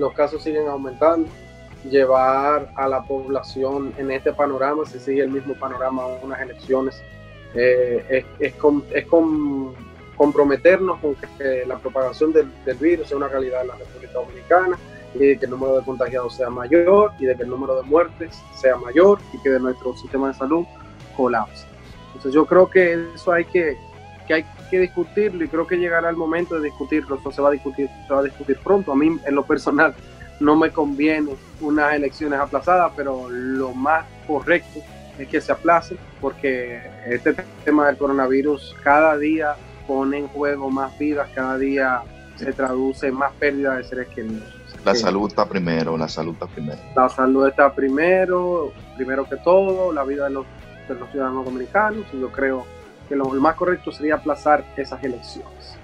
los 0.00 0.12
casos 0.14 0.42
siguen 0.42 0.66
aumentando. 0.66 1.28
Llevar 1.88 2.70
a 2.76 2.88
la 2.88 3.02
población 3.02 3.94
en 3.96 4.10
este 4.10 4.32
panorama, 4.32 4.84
si 4.84 4.98
sigue 4.98 5.22
el 5.22 5.30
mismo 5.30 5.54
panorama 5.54 6.06
unas 6.22 6.40
elecciones, 6.40 7.02
eh, 7.54 8.04
es, 8.08 8.24
es, 8.38 8.54
es 8.92 9.06
comprometernos 10.20 10.98
con 10.98 11.14
que 11.14 11.64
la 11.66 11.78
propagación 11.78 12.30
del, 12.30 12.52
virus 12.78 13.08
sea 13.08 13.16
una 13.16 13.28
realidad 13.28 13.62
en 13.62 13.68
la 13.68 13.76
República 13.76 14.12
Dominicana 14.12 14.78
y 15.14 15.34
que 15.38 15.46
el 15.46 15.50
número 15.50 15.78
de 15.78 15.82
contagiados 15.82 16.36
sea 16.36 16.50
mayor 16.50 17.12
y 17.18 17.24
de 17.24 17.34
que 17.34 17.44
el 17.44 17.48
número 17.48 17.74
de 17.76 17.84
muertes 17.84 18.38
sea 18.60 18.76
mayor 18.76 19.18
y 19.32 19.40
que 19.40 19.48
de 19.48 19.58
nuestro 19.58 19.96
sistema 19.96 20.28
de 20.28 20.34
salud 20.34 20.66
colapse. 21.16 21.64
Entonces 22.08 22.34
yo 22.34 22.44
creo 22.44 22.68
que 22.68 23.02
eso 23.14 23.32
hay 23.32 23.46
que, 23.46 23.78
que 24.28 24.34
hay 24.34 24.44
que 24.70 24.80
discutirlo 24.80 25.42
y 25.42 25.48
creo 25.48 25.66
que 25.66 25.78
llegará 25.78 26.10
el 26.10 26.16
momento 26.16 26.54
de 26.56 26.64
discutirlo. 26.64 27.16
Eso 27.16 27.32
se 27.32 27.40
va 27.40 27.48
a 27.48 27.52
discutir, 27.52 27.88
se 28.06 28.12
va 28.12 28.20
a 28.20 28.24
discutir 28.24 28.58
pronto. 28.62 28.92
A 28.92 28.96
mí, 28.96 29.18
en 29.24 29.34
lo 29.34 29.46
personal, 29.46 29.94
no 30.38 30.54
me 30.54 30.68
conviene 30.70 31.34
unas 31.62 31.94
elecciones 31.94 32.38
aplazadas, 32.38 32.92
pero 32.94 33.26
lo 33.30 33.72
más 33.72 34.04
correcto 34.26 34.80
es 35.18 35.28
que 35.28 35.40
se 35.40 35.50
aplace 35.50 35.96
porque 36.20 36.78
este 37.06 37.34
tema 37.64 37.86
del 37.86 37.96
coronavirus 37.96 38.76
cada 38.82 39.16
día 39.16 39.56
pone 39.86 40.18
en 40.18 40.28
juego 40.28 40.70
más 40.70 40.96
vidas, 40.98 41.28
cada 41.34 41.58
día 41.58 42.02
se 42.36 42.52
traduce 42.52 43.08
en 43.08 43.14
más 43.14 43.32
pérdida 43.34 43.76
de 43.76 43.84
seres 43.84 44.08
queridos. 44.08 44.42
La 44.84 44.94
salud 44.94 45.28
está 45.28 45.46
primero, 45.46 45.96
la 45.98 46.08
salud 46.08 46.32
está 46.32 46.46
primero. 46.46 46.78
La 46.96 47.08
salud 47.08 47.46
está 47.46 47.72
primero, 47.74 48.72
primero 48.96 49.28
que 49.28 49.36
todo, 49.36 49.92
la 49.92 50.04
vida 50.04 50.24
de 50.24 50.30
los, 50.30 50.46
de 50.88 50.94
los 50.94 51.10
ciudadanos 51.10 51.44
dominicanos, 51.44 52.06
y 52.12 52.20
yo 52.20 52.32
creo 52.32 52.64
que 53.08 53.14
lo 53.16 53.26
más 53.26 53.56
correcto 53.56 53.92
sería 53.92 54.14
aplazar 54.14 54.64
esas 54.76 55.02
elecciones. 55.04 55.76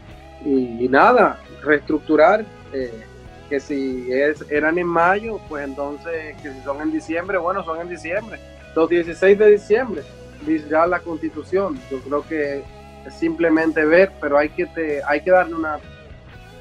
Y, 0.45 0.89
nada, 0.89 1.41
reestructurar, 1.63 2.47
eh, 2.73 3.05
que 3.49 3.61
si 3.61 4.11
es, 4.13 4.45
eran 4.51 4.79
en 4.79 4.87
mayo, 4.87 5.41
pues 5.49 5.65
entonces, 5.65 6.41
que 6.41 6.53
si 6.53 6.61
son 6.63 6.81
en 6.81 6.93
diciembre, 6.93 7.37
bueno, 7.39 7.65
son 7.65 7.81
en 7.81 7.89
diciembre. 7.89 8.39
Los 8.75 8.89
16 8.89 9.39
de 9.39 9.51
diciembre, 9.51 10.03
dice 10.47 10.69
ya 10.69 10.87
la 10.87 11.01
constitución. 11.01 11.79
Yo 11.91 11.99
creo 12.01 12.23
que 12.27 12.63
es 13.07 13.15
simplemente 13.15 13.85
ver, 13.85 14.13
pero 14.21 14.39
hay 14.39 14.49
que, 14.51 14.67
te, 14.67 15.03
hay 15.05 15.23
que 15.23 15.31
darle 15.31 15.55
una 15.55 15.79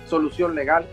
solución 0.06 0.54
legal, 0.56 0.86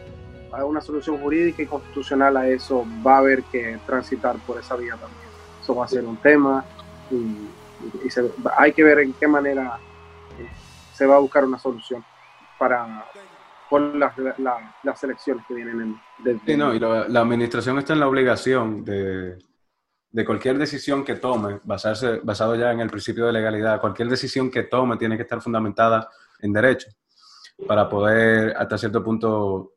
una 0.64 0.80
solución 0.80 1.18
jurídica 1.18 1.62
y 1.62 1.66
constitucional 1.66 2.36
a 2.36 2.48
eso. 2.48 2.84
Va 3.06 3.16
a 3.16 3.18
haber 3.18 3.42
que 3.44 3.78
transitar 3.86 4.36
por 4.46 4.58
esa 4.58 4.76
vía 4.76 4.92
también. 4.92 5.30
Eso 5.62 5.74
va 5.74 5.84
a 5.84 5.88
ser 5.88 6.04
un 6.04 6.16
tema. 6.16 6.64
Y, 7.10 7.14
y 7.14 8.10
hay 8.56 8.72
que 8.72 8.82
ver 8.82 9.00
en 9.00 9.12
qué 9.14 9.26
manera 9.26 9.78
eh, 10.38 10.48
se 10.92 11.06
va 11.06 11.16
a 11.16 11.18
buscar 11.18 11.44
una 11.44 11.58
solución 11.58 12.04
para 12.58 13.04
por 13.72 13.80
las, 13.96 14.12
las 14.82 15.02
elecciones 15.02 15.46
que 15.46 15.54
vienen 15.54 15.98
en, 16.26 16.40
sí, 16.44 16.58
no, 16.58 16.74
y 16.74 16.78
la, 16.78 17.20
administración 17.20 17.78
está 17.78 17.94
en 17.94 18.00
la 18.00 18.06
obligación 18.06 18.84
de, 18.84 19.38
de, 20.12 20.24
cualquier 20.24 20.58
decisión 20.58 21.04
que 21.04 21.16
tome, 21.16 21.60
basarse, 21.64 22.20
basado 22.22 22.54
ya 22.54 22.70
en 22.70 22.80
el 22.80 22.90
principio 22.90 23.26
de 23.26 23.32
legalidad, 23.32 23.80
cualquier 23.80 24.08
decisión 24.08 24.50
que 24.50 24.64
tome 24.64 24.96
tiene 24.96 25.16
que 25.16 25.22
estar 25.22 25.40
fundamentada 25.40 26.08
en 26.40 26.52
derecho 26.52 26.88
para 27.66 27.88
poder 27.88 28.54
hasta 28.56 28.78
cierto 28.78 29.02
punto, 29.02 29.74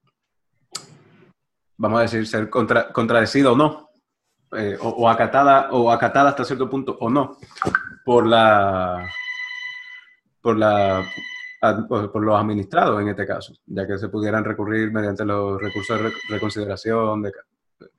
vamos 1.78 2.00
a 2.00 2.04
decir, 2.04 2.26
ser 2.28 2.50
contra, 2.50 2.92
contradecido 2.92 3.54
o 3.54 3.56
no, 3.56 3.90
eh, 4.52 4.78
o, 4.82 5.10
acatada, 5.10 5.70
o 5.72 5.92
acatada 5.92 6.30
hasta 6.30 6.46
cierto 6.46 6.70
punto 6.70 6.98
o 7.00 7.10
no 7.10 7.38
por 8.06 8.26
la 8.28 9.10
por 10.40 10.56
la 10.58 11.04
por 11.88 12.24
los 12.24 12.40
administrados 12.40 13.02
en 13.02 13.10
este 13.10 13.26
caso, 13.26 13.54
ya 13.66 13.88
que 13.88 13.98
se 13.98 14.10
pudieran 14.10 14.44
recurrir 14.44 14.92
mediante 14.92 15.26
los 15.26 15.60
recursos 15.60 16.00
de 16.00 16.14
reconsideración, 16.30 17.24
de 17.24 17.32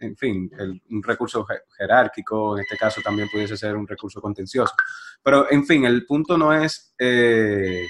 en 0.01 0.17
fin, 0.17 0.51
un 0.91 1.03
recurso 1.03 1.47
jerárquico, 1.77 2.57
en 2.57 2.63
este 2.63 2.77
caso 2.77 3.01
también 3.03 3.29
pudiese 3.29 3.57
ser 3.57 3.77
un 3.77 3.87
recurso 3.87 4.21
contencioso. 4.21 4.75
Pero, 5.23 5.51
en 5.51 5.65
fin, 5.67 5.85
el 5.85 6.07
punto 6.07 6.39
no 6.39 6.53
es 6.53 6.95
eh, 6.99 7.87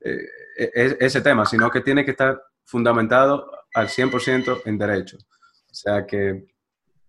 eh, 0.00 0.26
e-, 0.56 0.96
ese 1.00 1.20
tema, 1.20 1.44
sino 1.44 1.70
que 1.70 1.80
tiene 1.80 2.04
que 2.04 2.12
estar 2.12 2.40
fundamentado 2.64 3.50
al 3.74 3.88
100% 3.88 4.62
en 4.64 4.78
derecho. 4.78 5.18
O 5.70 5.74
sea 5.74 6.06
que 6.06 6.46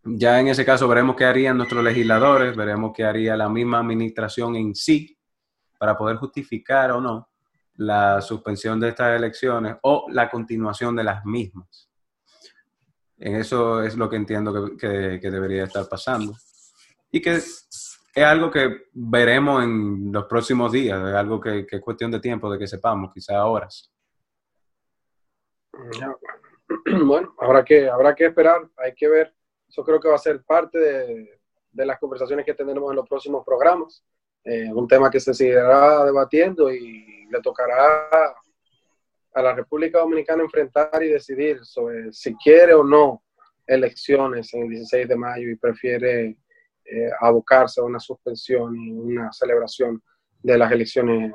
ya 0.03 0.39
en 0.39 0.47
ese 0.47 0.65
caso 0.65 0.87
veremos 0.87 1.15
qué 1.15 1.25
harían 1.25 1.57
nuestros 1.57 1.83
legisladores, 1.83 2.55
veremos 2.55 2.91
qué 2.95 3.03
haría 3.03 3.35
la 3.35 3.49
misma 3.49 3.79
administración 3.79 4.55
en 4.55 4.75
sí 4.75 5.17
para 5.77 5.97
poder 5.97 6.17
justificar 6.17 6.91
o 6.91 7.01
no 7.01 7.29
la 7.75 8.21
suspensión 8.21 8.79
de 8.79 8.89
estas 8.89 9.15
elecciones 9.15 9.77
o 9.83 10.07
la 10.09 10.29
continuación 10.29 10.95
de 10.95 11.03
las 11.03 11.23
mismas. 11.25 11.86
En 13.17 13.35
eso 13.35 13.81
es 13.81 13.95
lo 13.95 14.09
que 14.09 14.15
entiendo 14.15 14.75
que, 14.77 14.87
debería 15.19 15.63
estar 15.63 15.87
pasando. 15.87 16.33
Y 17.11 17.21
que 17.21 17.35
es 17.35 17.99
algo 18.15 18.51
que 18.51 18.85
veremos 18.93 19.63
en 19.63 20.11
los 20.11 20.25
próximos 20.25 20.71
días, 20.71 20.99
es 20.99 21.15
algo 21.15 21.39
que, 21.39 21.65
es 21.69 21.81
cuestión 21.81 22.11
de 22.11 22.19
tiempo, 22.19 22.51
de 22.51 22.59
que 22.59 22.67
sepamos, 22.67 23.11
quizá 23.13 23.45
horas. 23.45 23.91
Bueno, 27.05 27.33
habrá 27.39 27.63
que, 27.63 27.89
habrá 27.89 28.13
que 28.13 28.25
esperar, 28.25 28.69
hay 28.75 28.93
que 28.93 29.07
ver. 29.07 29.33
Eso 29.69 29.85
creo 29.85 30.01
que 30.01 30.09
va 30.09 30.15
a 30.15 30.19
ser 30.19 30.43
parte 30.43 30.77
de, 30.77 31.39
de 31.71 31.85
las 31.85 31.97
conversaciones 31.97 32.45
que 32.45 32.53
tendremos 32.53 32.89
en 32.89 32.97
los 32.97 33.07
próximos 33.07 33.45
programas. 33.45 34.03
Eh, 34.43 34.71
un 34.73 34.87
tema 34.87 35.09
que 35.09 35.19
se 35.19 35.33
seguirá 35.33 36.05
debatiendo 36.05 36.71
y 36.71 37.27
le 37.29 37.41
tocará 37.41 38.33
a 39.37 39.41
la 39.43 39.53
República 39.53 39.99
Dominicana 39.99 40.41
enfrentar 40.41 41.03
y 41.03 41.09
decidir 41.09 41.63
sobre 41.63 42.11
si 42.11 42.33
quiere 42.37 42.73
o 42.73 42.83
no 42.83 43.23
elecciones 43.67 44.51
en 44.55 44.63
el 44.63 44.69
16 44.69 45.07
de 45.07 45.15
mayo 45.15 45.47
y 45.47 45.55
prefiere 45.55 46.39
eh, 46.83 47.09
abocarse 47.19 47.79
a 47.79 47.83
una 47.83 47.99
suspensión 47.99 48.75
y 48.75 48.91
una 48.91 49.31
celebración 49.31 50.01
de 50.41 50.57
las 50.57 50.71
elecciones 50.71 51.33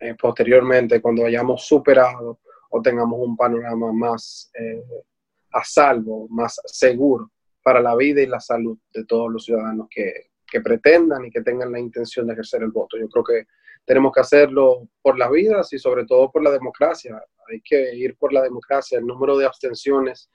eh, 0.00 0.14
posteriormente 0.18 1.02
cuando 1.02 1.26
hayamos 1.26 1.66
superado 1.66 2.40
o 2.70 2.80
tengamos 2.80 3.20
un 3.20 3.36
panorama 3.36 3.92
más 3.92 4.50
eh, 4.58 4.82
a 5.52 5.62
salvo, 5.62 6.28
más 6.30 6.58
seguro 6.64 7.32
para 7.62 7.82
la 7.82 7.94
vida 7.94 8.22
y 8.22 8.26
la 8.26 8.40
salud 8.40 8.78
de 8.94 9.04
todos 9.04 9.30
los 9.30 9.44
ciudadanos 9.44 9.88
que, 9.90 10.30
que 10.46 10.62
pretendan 10.62 11.26
y 11.26 11.30
que 11.30 11.42
tengan 11.42 11.70
la 11.70 11.78
intención 11.78 12.26
de 12.26 12.32
ejercer 12.32 12.62
el 12.62 12.70
voto. 12.70 12.96
Yo 12.96 13.08
creo 13.10 13.24
que 13.24 13.46
tenemos 13.84 14.12
que 14.12 14.20
hacerlo 14.20 14.88
por 15.02 15.18
las 15.18 15.30
vidas 15.30 15.70
y 15.74 15.78
sobre 15.78 16.06
todo 16.06 16.30
por 16.30 16.42
la 16.42 16.50
democracia. 16.50 17.22
Hay 17.50 17.60
que 17.62 17.94
ir 17.94 18.16
por 18.16 18.32
la 18.32 18.42
democracia. 18.42 18.98
El 18.98 19.06
número 19.06 19.36
de 19.36 19.46
abstenciones, 19.46 20.30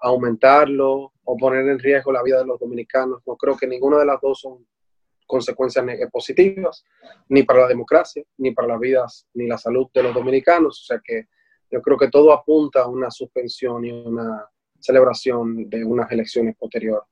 aumentarlo 0.00 1.12
o 1.24 1.36
poner 1.36 1.68
en 1.68 1.78
riesgo 1.78 2.12
la 2.12 2.22
vida 2.22 2.38
de 2.38 2.46
los 2.46 2.58
dominicanos. 2.58 3.22
No 3.26 3.36
creo 3.36 3.56
que 3.56 3.66
ninguna 3.66 3.98
de 3.98 4.06
las 4.06 4.20
dos 4.20 4.40
son 4.40 4.66
consecuencias 5.26 5.84
positivas, 6.10 6.84
ni 7.28 7.44
para 7.44 7.60
la 7.60 7.68
democracia, 7.68 8.24
ni 8.38 8.50
para 8.50 8.68
las 8.68 8.80
vidas, 8.80 9.26
ni 9.34 9.46
la 9.46 9.58
salud 9.58 9.86
de 9.94 10.02
los 10.02 10.12
dominicanos. 10.12 10.80
O 10.80 10.84
sea 10.84 11.00
que 11.02 11.28
yo 11.70 11.80
creo 11.80 11.96
que 11.96 12.08
todo 12.08 12.32
apunta 12.32 12.82
a 12.82 12.88
una 12.88 13.10
suspensión 13.10 13.84
y 13.84 13.92
una 13.92 14.44
celebración 14.80 15.68
de 15.68 15.84
unas 15.84 16.10
elecciones 16.10 16.56
posterior 16.56 17.04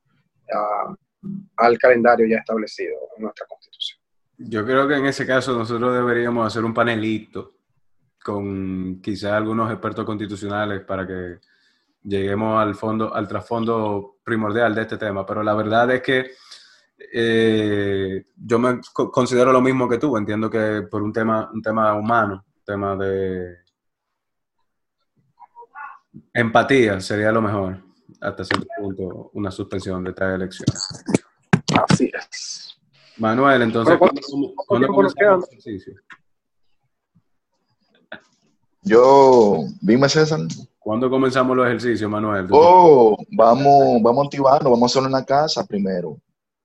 al 1.55 1.77
calendario 1.77 2.25
ya 2.27 2.37
establecido 2.37 2.95
en 3.15 3.23
nuestra 3.23 3.45
Constitución. 3.47 3.99
Yo 4.37 4.65
creo 4.65 4.87
que 4.87 4.95
en 4.95 5.05
ese 5.05 5.25
caso 5.25 5.53
nosotros 5.57 5.93
deberíamos 5.93 6.47
hacer 6.47 6.63
un 6.63 6.73
panelito 6.73 7.58
con 8.23 9.01
quizás 9.01 9.31
algunos 9.33 9.71
expertos 9.71 10.05
constitucionales 10.05 10.81
para 10.81 11.05
que 11.05 11.39
lleguemos 12.03 12.61
al 12.61 12.75
fondo, 12.75 13.13
al 13.13 13.27
trasfondo 13.27 14.17
primordial 14.23 14.73
de 14.75 14.81
este 14.81 14.97
tema. 14.97 15.25
Pero 15.25 15.43
la 15.43 15.53
verdad 15.53 15.91
es 15.91 16.01
que 16.01 16.31
eh, 17.13 18.25
yo 18.35 18.59
me 18.59 18.79
considero 18.93 19.51
lo 19.51 19.61
mismo 19.61 19.87
que 19.87 19.97
tú. 19.97 20.17
Entiendo 20.17 20.49
que 20.49 20.83
por 20.89 21.01
un 21.01 21.13
tema, 21.13 21.49
un 21.53 21.61
tema 21.61 21.93
humano, 21.93 22.45
un 22.57 22.63
tema 22.65 22.95
de 22.95 23.57
empatía 26.33 26.99
sería 26.99 27.31
lo 27.31 27.41
mejor 27.41 27.89
hasta 28.21 28.43
cierto 28.43 28.67
punto 28.77 29.29
una 29.33 29.51
suspensión 29.51 30.03
de 30.03 30.09
esta 30.11 30.35
elección. 30.35 30.67
Así 31.89 32.11
es. 32.13 32.79
Manuel, 33.17 33.61
entonces, 33.63 33.97
¿cuándo, 33.97 34.21
comenzamos 34.87 35.13
el 35.17 35.59
ejercicio? 35.59 35.93
Yo, 38.81 39.65
dime 39.81 40.09
César. 40.09 40.39
¿Cuándo 40.79 41.09
comenzamos 41.09 41.55
los 41.55 41.67
ejercicios, 41.67 42.09
Manuel? 42.09 42.47
Oh, 42.51 43.17
vamos, 43.31 44.01
vamos 44.01 44.23
a 44.23 44.25
activarnos, 44.25 44.71
vamos 44.71 44.83
a 44.83 44.85
hacerlo 44.91 45.07
en 45.07 45.13
la 45.13 45.25
casa 45.25 45.65
primero. 45.65 46.17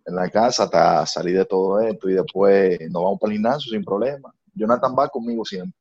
En 0.06 0.14
la 0.14 0.28
casa 0.28 0.64
hasta 0.64 1.06
salir 1.06 1.36
de 1.38 1.44
todo 1.44 1.80
esto 1.80 2.08
y 2.08 2.14
después 2.14 2.78
nos 2.90 3.02
vamos 3.02 3.18
para 3.20 3.32
el 3.32 3.38
gimnasio 3.38 3.70
sin 3.72 3.84
problema. 3.84 4.32
Jonathan 4.54 4.94
va 4.98 5.08
conmigo 5.08 5.44
siempre. 5.44 5.78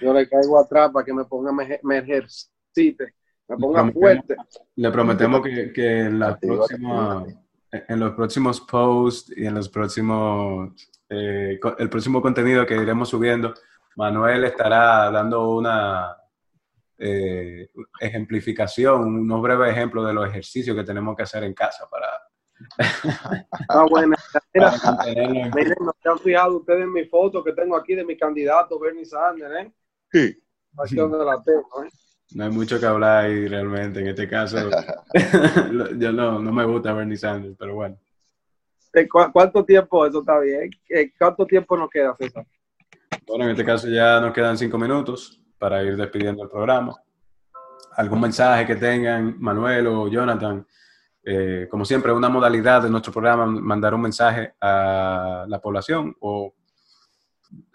Yo 0.00 0.12
le 0.12 0.28
caigo 0.28 0.58
atrás 0.58 0.90
para 0.92 1.04
que 1.04 1.12
me 1.12 1.24
ponga, 1.24 1.52
me, 1.52 1.78
me 1.82 1.98
ejercite, 1.98 3.14
me 3.48 3.56
ponga 3.56 3.90
fuerte. 3.92 4.36
Le 4.76 4.90
prometemos 4.90 5.42
que, 5.42 5.72
que 5.72 6.00
en 6.00 6.18
la 6.18 6.38
próxima 6.38 7.24
en 7.88 8.00
los 8.00 8.12
próximos 8.12 8.60
posts 8.60 9.32
y 9.36 9.46
en 9.46 9.54
los 9.54 9.68
próximos, 9.68 10.72
eh, 11.08 11.58
el 11.78 11.90
próximo 11.90 12.22
contenido 12.22 12.66
que 12.66 12.76
iremos 12.76 13.08
subiendo, 13.08 13.54
Manuel 13.96 14.44
estará 14.44 15.10
dando 15.10 15.50
una 15.56 16.16
eh, 16.98 17.68
ejemplificación, 18.00 19.02
unos 19.02 19.42
breves 19.42 19.72
ejemplos 19.72 20.06
de 20.06 20.12
los 20.12 20.28
ejercicios 20.28 20.76
que 20.76 20.84
tenemos 20.84 21.16
que 21.16 21.22
hacer 21.22 21.44
en 21.44 21.54
casa 21.54 21.86
para... 21.90 22.06
ah, 23.68 23.86
bueno. 23.90 24.16
miren, 25.54 25.76
no 25.80 25.94
se 26.00 26.08
han 26.08 26.18
fijado 26.18 26.58
ustedes 26.58 26.82
en 26.82 26.92
mi 26.92 27.04
foto 27.04 27.42
que 27.42 27.52
tengo 27.52 27.76
aquí 27.76 27.94
de 27.94 28.04
mi 28.04 28.16
candidato 28.16 28.78
Bernie 28.78 29.04
Sanders, 29.04 29.54
¿eh? 29.60 29.72
Sí. 30.12 30.42
Aquí 30.78 30.96
donde 30.96 31.24
la 31.24 31.42
tengo, 31.42 31.84
¿eh? 31.84 31.88
No 32.34 32.44
hay 32.44 32.50
mucho 32.50 32.80
que 32.80 32.86
hablar 32.86 33.26
ahí 33.26 33.46
realmente. 33.46 34.00
En 34.00 34.08
este 34.08 34.28
caso, 34.28 34.56
yo 35.98 36.12
no, 36.12 36.38
no 36.40 36.52
me 36.52 36.64
gusta 36.64 36.92
Bernie 36.92 37.16
Sanders, 37.16 37.54
pero 37.58 37.74
bueno. 37.74 37.98
Eh, 38.94 39.08
¿Cuánto 39.08 39.64
tiempo? 39.64 40.06
Eso 40.06 40.20
está 40.20 40.38
bien. 40.40 40.70
Eh, 40.88 41.12
¿Cuánto 41.18 41.46
tiempo 41.46 41.76
nos 41.76 41.90
queda, 41.90 42.14
César? 42.16 42.46
Bueno, 43.26 43.44
en 43.44 43.50
este 43.50 43.64
caso 43.64 43.88
ya 43.88 44.20
nos 44.20 44.32
quedan 44.32 44.56
cinco 44.58 44.78
minutos 44.78 45.40
para 45.58 45.82
ir 45.82 45.96
despidiendo 45.96 46.42
el 46.42 46.48
programa. 46.48 46.94
¿Algún 47.96 48.20
mensaje 48.20 48.66
que 48.66 48.76
tengan 48.76 49.36
Manuel 49.38 49.86
o 49.86 50.08
Jonathan? 50.08 50.66
Eh, 51.22 51.66
como 51.70 51.84
siempre, 51.84 52.12
una 52.12 52.28
modalidad 52.28 52.82
de 52.82 52.90
nuestro 52.90 53.12
programa, 53.12 53.46
mandar 53.46 53.94
un 53.94 54.02
mensaje 54.02 54.54
a 54.60 55.46
la 55.48 55.60
población 55.60 56.14
o 56.20 56.54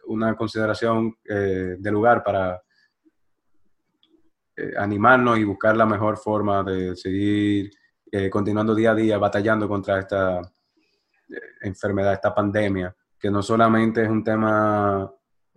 una 0.08 0.36
consideración 0.36 1.16
de 1.24 1.92
lugar 1.92 2.24
para 2.24 2.62
eh, 4.60 4.74
animarnos 4.78 5.40
y 5.40 5.46
buscar 5.46 5.78
la 5.78 5.86
mejor 5.86 6.18
forma 6.18 6.64
de 6.64 6.94
seguir 6.94 7.72
eh, 8.12 8.30
continuando 8.30 8.76
día 8.76 8.92
a 8.92 8.96
día 8.96 9.18
batallando 9.18 9.70
contra 9.70 10.00
esta 10.00 10.42
eh, 10.42 11.42
enfermedad, 11.62 12.14
esta 12.14 12.36
pandemia, 12.36 12.94
que 13.18 13.32
no 13.32 13.42
solamente 13.42 14.04
es 14.04 14.10
un 14.10 14.22
tema 14.22 15.10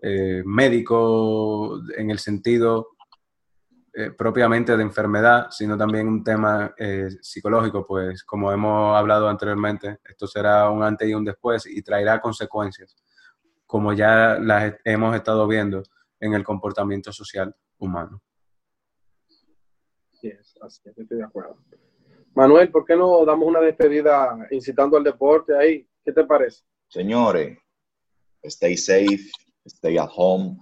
médico 0.03 1.81
en 1.97 2.11
el 2.11 2.19
sentido 2.19 2.89
propiamente 4.17 4.77
de 4.77 4.83
enfermedad, 4.83 5.49
sino 5.51 5.77
también 5.77 6.09
un 6.09 6.25
tema 6.25 6.75
psicológico, 7.21 7.87
pues 7.87 8.25
como 8.25 8.51
hemos 8.51 8.97
hablado 8.97 9.29
anteriormente, 9.29 9.99
esto 10.05 10.27
será 10.27 10.71
un 10.71 10.83
antes 10.83 11.09
y 11.09 11.15
un 11.15 11.25
después 11.25 11.67
y 11.67 11.83
traerá 11.83 12.21
consecuencias, 12.21 12.97
como 13.67 13.93
ya 13.93 14.39
las 14.41 14.75
hemos 14.85 15.15
estado 15.15 15.47
viendo 15.47 15.83
en 16.19 16.35
el 16.35 16.43
comportamiento 16.43 17.13
social 17.13 17.55
humano 17.79 18.23
estoy 20.29 21.19
de 21.19 21.25
acuerdo. 21.25 21.57
Manuel, 22.35 22.71
¿por 22.71 22.85
qué 22.85 22.97
no 22.97 23.25
damos 23.25 23.49
una 23.49 23.61
despedida 23.61 24.47
incitando 24.51 24.97
al 24.97 25.05
deporte 25.05 25.57
ahí? 25.57 25.87
¿Qué 26.05 26.13
te 26.13 26.25
parece? 26.25 26.63
Señores, 26.89 27.59
stay 28.43 28.77
safe, 28.77 29.31
stay 29.67 29.99
at 29.99 30.11
home, 30.15 30.59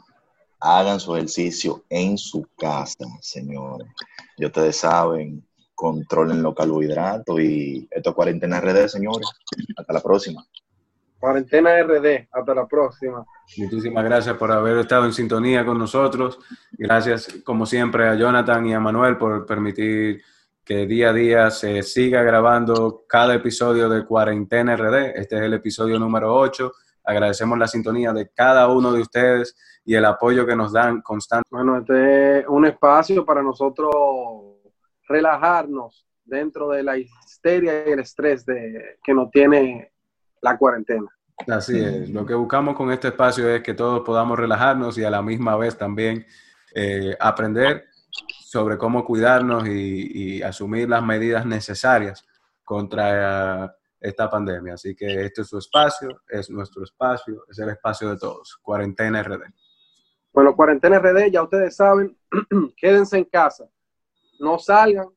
hagan 0.60 1.00
su 1.00 1.16
ejercicio 1.16 1.84
en 1.88 2.18
su 2.18 2.46
casa, 2.56 3.04
señores. 3.20 3.88
Y 4.36 4.44
ustedes 4.44 4.76
saben, 4.76 5.46
controlen 5.74 6.42
los 6.42 6.54
carbohidratos 6.54 7.40
y 7.40 7.88
esto 7.90 8.10
es 8.10 8.16
Cuarentena 8.16 8.60
RD, 8.60 8.88
señores. 8.88 9.28
Hasta 9.76 9.92
la 9.92 10.00
próxima. 10.00 10.44
Cuarentena 11.18 11.82
RD, 11.82 12.28
hasta 12.32 12.54
la 12.54 12.66
próxima. 12.66 13.24
Muchísimas 13.56 14.04
gracias 14.04 14.36
por 14.36 14.50
haber 14.52 14.78
estado 14.78 15.04
en 15.04 15.12
sintonía 15.12 15.64
con 15.64 15.78
nosotros. 15.78 16.38
Gracias, 16.72 17.28
como 17.44 17.66
siempre, 17.66 18.08
a 18.08 18.14
Jonathan 18.14 18.66
y 18.66 18.74
a 18.74 18.80
Manuel 18.80 19.18
por 19.18 19.44
permitir 19.44 20.22
que 20.64 20.86
día 20.86 21.10
a 21.10 21.12
día 21.12 21.50
se 21.50 21.82
siga 21.82 22.22
grabando 22.22 23.04
cada 23.08 23.34
episodio 23.34 23.88
de 23.88 24.06
Cuarentena 24.06 24.76
RD. 24.76 25.18
Este 25.18 25.36
es 25.36 25.42
el 25.42 25.54
episodio 25.54 25.98
número 25.98 26.34
8. 26.34 26.72
Agradecemos 27.04 27.58
la 27.58 27.66
sintonía 27.66 28.12
de 28.12 28.28
cada 28.28 28.68
uno 28.68 28.92
de 28.92 29.00
ustedes 29.00 29.56
y 29.84 29.94
el 29.94 30.04
apoyo 30.04 30.46
que 30.46 30.56
nos 30.56 30.72
dan 30.72 31.00
constantemente. 31.00 31.50
Bueno, 31.50 31.78
este 31.78 32.40
es 32.40 32.48
un 32.48 32.66
espacio 32.66 33.24
para 33.24 33.42
nosotros 33.42 33.90
relajarnos 35.08 36.06
dentro 36.24 36.68
de 36.68 36.82
la 36.82 36.96
histeria 36.96 37.88
y 37.88 37.90
el 37.92 38.00
estrés 38.00 38.46
de, 38.46 38.98
que 39.02 39.12
nos 39.12 39.30
tiene 39.30 39.92
la 40.40 40.56
cuarentena. 40.56 41.08
Así 41.48 41.78
es, 41.78 42.10
lo 42.10 42.26
que 42.26 42.34
buscamos 42.34 42.76
con 42.76 42.92
este 42.92 43.08
espacio 43.08 43.48
es 43.48 43.62
que 43.62 43.74
todos 43.74 44.00
podamos 44.00 44.38
relajarnos 44.38 44.98
y 44.98 45.04
a 45.04 45.10
la 45.10 45.22
misma 45.22 45.56
vez 45.56 45.76
también 45.76 46.26
eh, 46.74 47.16
aprender 47.18 47.86
sobre 48.50 48.76
cómo 48.76 49.04
cuidarnos 49.04 49.66
y, 49.66 50.42
asumir 50.42 50.88
las 50.88 51.02
medidas 51.02 51.46
necesarias 51.46 52.24
contra 52.64 53.76
esta 54.00 54.30
pandemia. 54.30 54.74
Así 54.74 54.94
que 54.94 55.24
este 55.24 55.42
es 55.42 55.48
su 55.48 55.58
espacio, 55.58 56.22
es 56.28 56.50
nuestro 56.50 56.82
espacio, 56.82 57.44
es 57.48 57.58
el 57.58 57.68
espacio 57.70 58.10
de 58.10 58.18
todos, 58.18 58.58
Cuarentena 58.62 59.22
RD. 59.22 59.42
Bueno, 60.32 60.54
Cuarentena 60.54 60.98
RD, 60.98 61.30
ya 61.30 61.42
ustedes 61.42 61.76
saben, 61.76 62.16
quédense 62.76 63.18
en 63.18 63.24
casa, 63.24 63.68
no 64.38 64.58
salgan, 64.58 65.08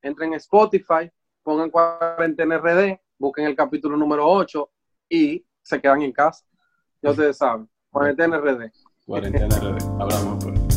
entren 0.00 0.32
en 0.32 0.36
Spotify, 0.38 1.10
pongan 1.42 1.70
Cuarentena 1.70 2.58
RD, 2.58 2.98
busquen 3.18 3.46
el 3.46 3.56
capítulo 3.56 3.96
número 3.96 4.26
8 4.26 4.70
y 5.08 5.44
se 5.60 5.80
quedan 5.80 6.02
en 6.02 6.12
casa. 6.12 6.44
Ya 7.00 7.10
ustedes 7.10 7.36
saben. 7.36 7.68
Cuarentena 7.90 8.38
RD. 8.38 8.70
Cuarentena 9.04 9.58
RD. 9.58 10.00
Hablamos 10.00 10.44
pues. 10.44 10.71